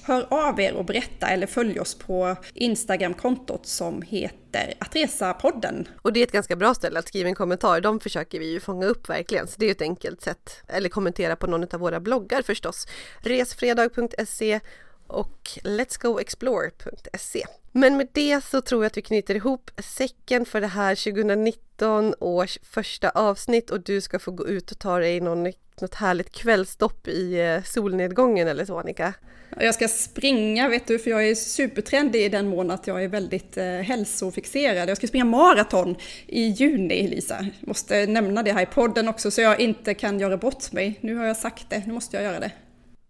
Hör 0.07 0.27
av 0.31 0.61
er 0.61 0.75
och 0.75 0.85
berätta 0.85 1.27
eller 1.27 1.47
följ 1.47 1.81
oss 1.81 1.95
på 1.95 2.37
Instagramkontot 2.55 3.67
som 3.67 4.03
heter 4.03 4.75
Attresapodden. 4.79 5.89
Och 6.03 6.13
det 6.13 6.21
är 6.21 6.25
ett 6.25 6.33
ganska 6.33 6.57
bra 6.57 6.75
ställe 6.75 6.99
att 6.99 7.09
skriva 7.09 7.29
en 7.29 7.35
kommentar. 7.35 7.81
De 7.81 8.01
försöker 8.01 8.39
vi 8.39 8.53
ju 8.53 8.61
fånga 8.61 8.87
upp 8.87 9.09
verkligen, 9.09 9.47
så 9.47 9.55
det 9.59 9.67
är 9.67 9.71
ett 9.71 9.83
enkelt 9.83 10.21
sätt. 10.21 10.63
Eller 10.69 10.89
kommentera 10.89 11.37
på 11.37 11.47
någon 11.47 11.63
av 11.75 11.81
våra 11.81 12.01
bloggar 12.01 12.43
förstås. 12.43 12.87
Resfredag.se 13.21 14.61
och 15.07 15.51
letsgoexplore.se. 15.63 17.47
Men 17.73 17.97
med 17.97 18.09
det 18.13 18.45
så 18.45 18.61
tror 18.61 18.85
jag 18.85 18.87
att 18.87 18.97
vi 18.97 19.03
knyter 19.03 19.35
ihop 19.35 19.71
säcken 19.79 20.45
för 20.45 20.61
det 20.61 20.67
här 20.67 20.95
2019 20.95 22.15
års 22.21 22.59
första 22.63 23.11
avsnitt 23.11 23.71
och 23.71 23.81
du 23.81 24.01
ska 24.01 24.19
få 24.19 24.31
gå 24.31 24.47
ut 24.47 24.71
och 24.71 24.79
ta 24.79 24.99
dig 24.99 25.21
någon, 25.21 25.53
något 25.81 25.95
härligt 25.95 26.33
kvällstopp 26.33 27.09
i 27.09 27.41
eh, 27.41 27.63
solnedgången 27.63 28.49
eller 28.49 28.65
så 28.65 28.79
Annika. 28.79 29.15
Jag 29.61 29.75
ska 29.75 29.89
springa 29.89 30.69
vet 30.69 30.87
du, 30.87 30.99
för 30.99 31.11
jag 31.11 31.29
är 31.29 31.35
supertrendig 31.35 32.25
i 32.25 32.29
den 32.29 32.49
mån 32.49 32.71
att 32.71 32.87
jag 32.87 33.05
är 33.05 33.09
väldigt 33.09 33.57
eh, 33.57 33.65
hälsofixerad. 33.65 34.89
Jag 34.89 34.97
ska 34.97 35.07
springa 35.07 35.25
maraton 35.25 35.97
i 36.27 36.43
juni, 36.43 37.09
Lisa. 37.09 37.47
Måste 37.61 38.07
nämna 38.07 38.43
det 38.43 38.53
här 38.53 38.63
i 38.63 38.67
podden 38.67 39.09
också 39.09 39.31
så 39.31 39.41
jag 39.41 39.61
inte 39.61 39.95
kan 39.95 40.21
göra 40.21 40.37
bort 40.37 40.73
mig. 40.73 40.99
Nu 41.01 41.17
har 41.17 41.25
jag 41.25 41.37
sagt 41.37 41.71
det, 41.71 41.83
nu 41.87 41.93
måste 41.93 42.17
jag 42.17 42.25
göra 42.25 42.41
det. 42.41 42.51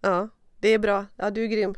Ja, 0.01 0.29
det 0.61 0.69
är 0.69 0.79
bra. 0.79 1.07
Ja, 1.17 1.31
du 1.31 1.45
är 1.45 1.47
grym. 1.47 1.75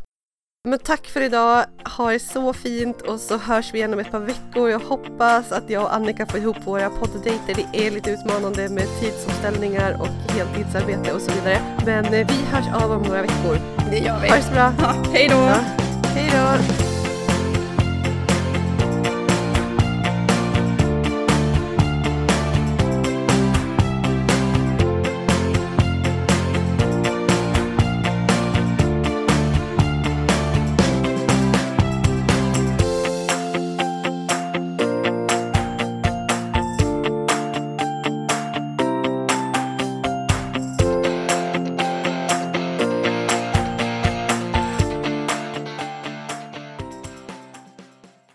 Men 0.64 0.78
tack 0.78 1.06
för 1.06 1.20
idag, 1.20 1.64
ha 1.96 2.10
det 2.10 2.18
så 2.18 2.52
fint 2.52 3.02
och 3.02 3.20
så 3.20 3.36
hörs 3.38 3.74
vi 3.74 3.78
igen 3.78 3.92
om 3.92 3.98
ett 3.98 4.10
par 4.10 4.20
veckor. 4.20 4.70
Jag 4.70 4.78
hoppas 4.78 5.52
att 5.52 5.70
jag 5.70 5.82
och 5.82 5.94
Annika 5.94 6.26
får 6.26 6.40
ihop 6.40 6.56
våra 6.64 6.90
podddejter. 6.90 7.54
Det 7.54 7.86
är 7.86 7.90
lite 7.90 8.10
utmanande 8.10 8.68
med 8.68 8.86
tidsomställningar 9.00 10.00
och 10.00 10.32
heltidsarbete 10.32 11.12
och 11.12 11.20
så 11.20 11.32
vidare. 11.32 11.58
Men 11.86 12.04
eh, 12.04 12.26
vi 12.26 12.34
hörs 12.52 12.82
av 12.82 12.90
om 12.92 13.02
några 13.02 13.22
veckor. 13.22 13.58
Det 13.90 13.98
gör 13.98 14.20
vi. 14.20 14.28
Ha 14.28 14.36
det 14.36 14.42
så 14.42 14.52
bra. 14.52 14.72
Ja, 14.78 14.94
hej 15.12 15.28
då. 15.28 15.36
Ja, 15.36 15.60
hej 16.14 16.30
då. 16.32 16.87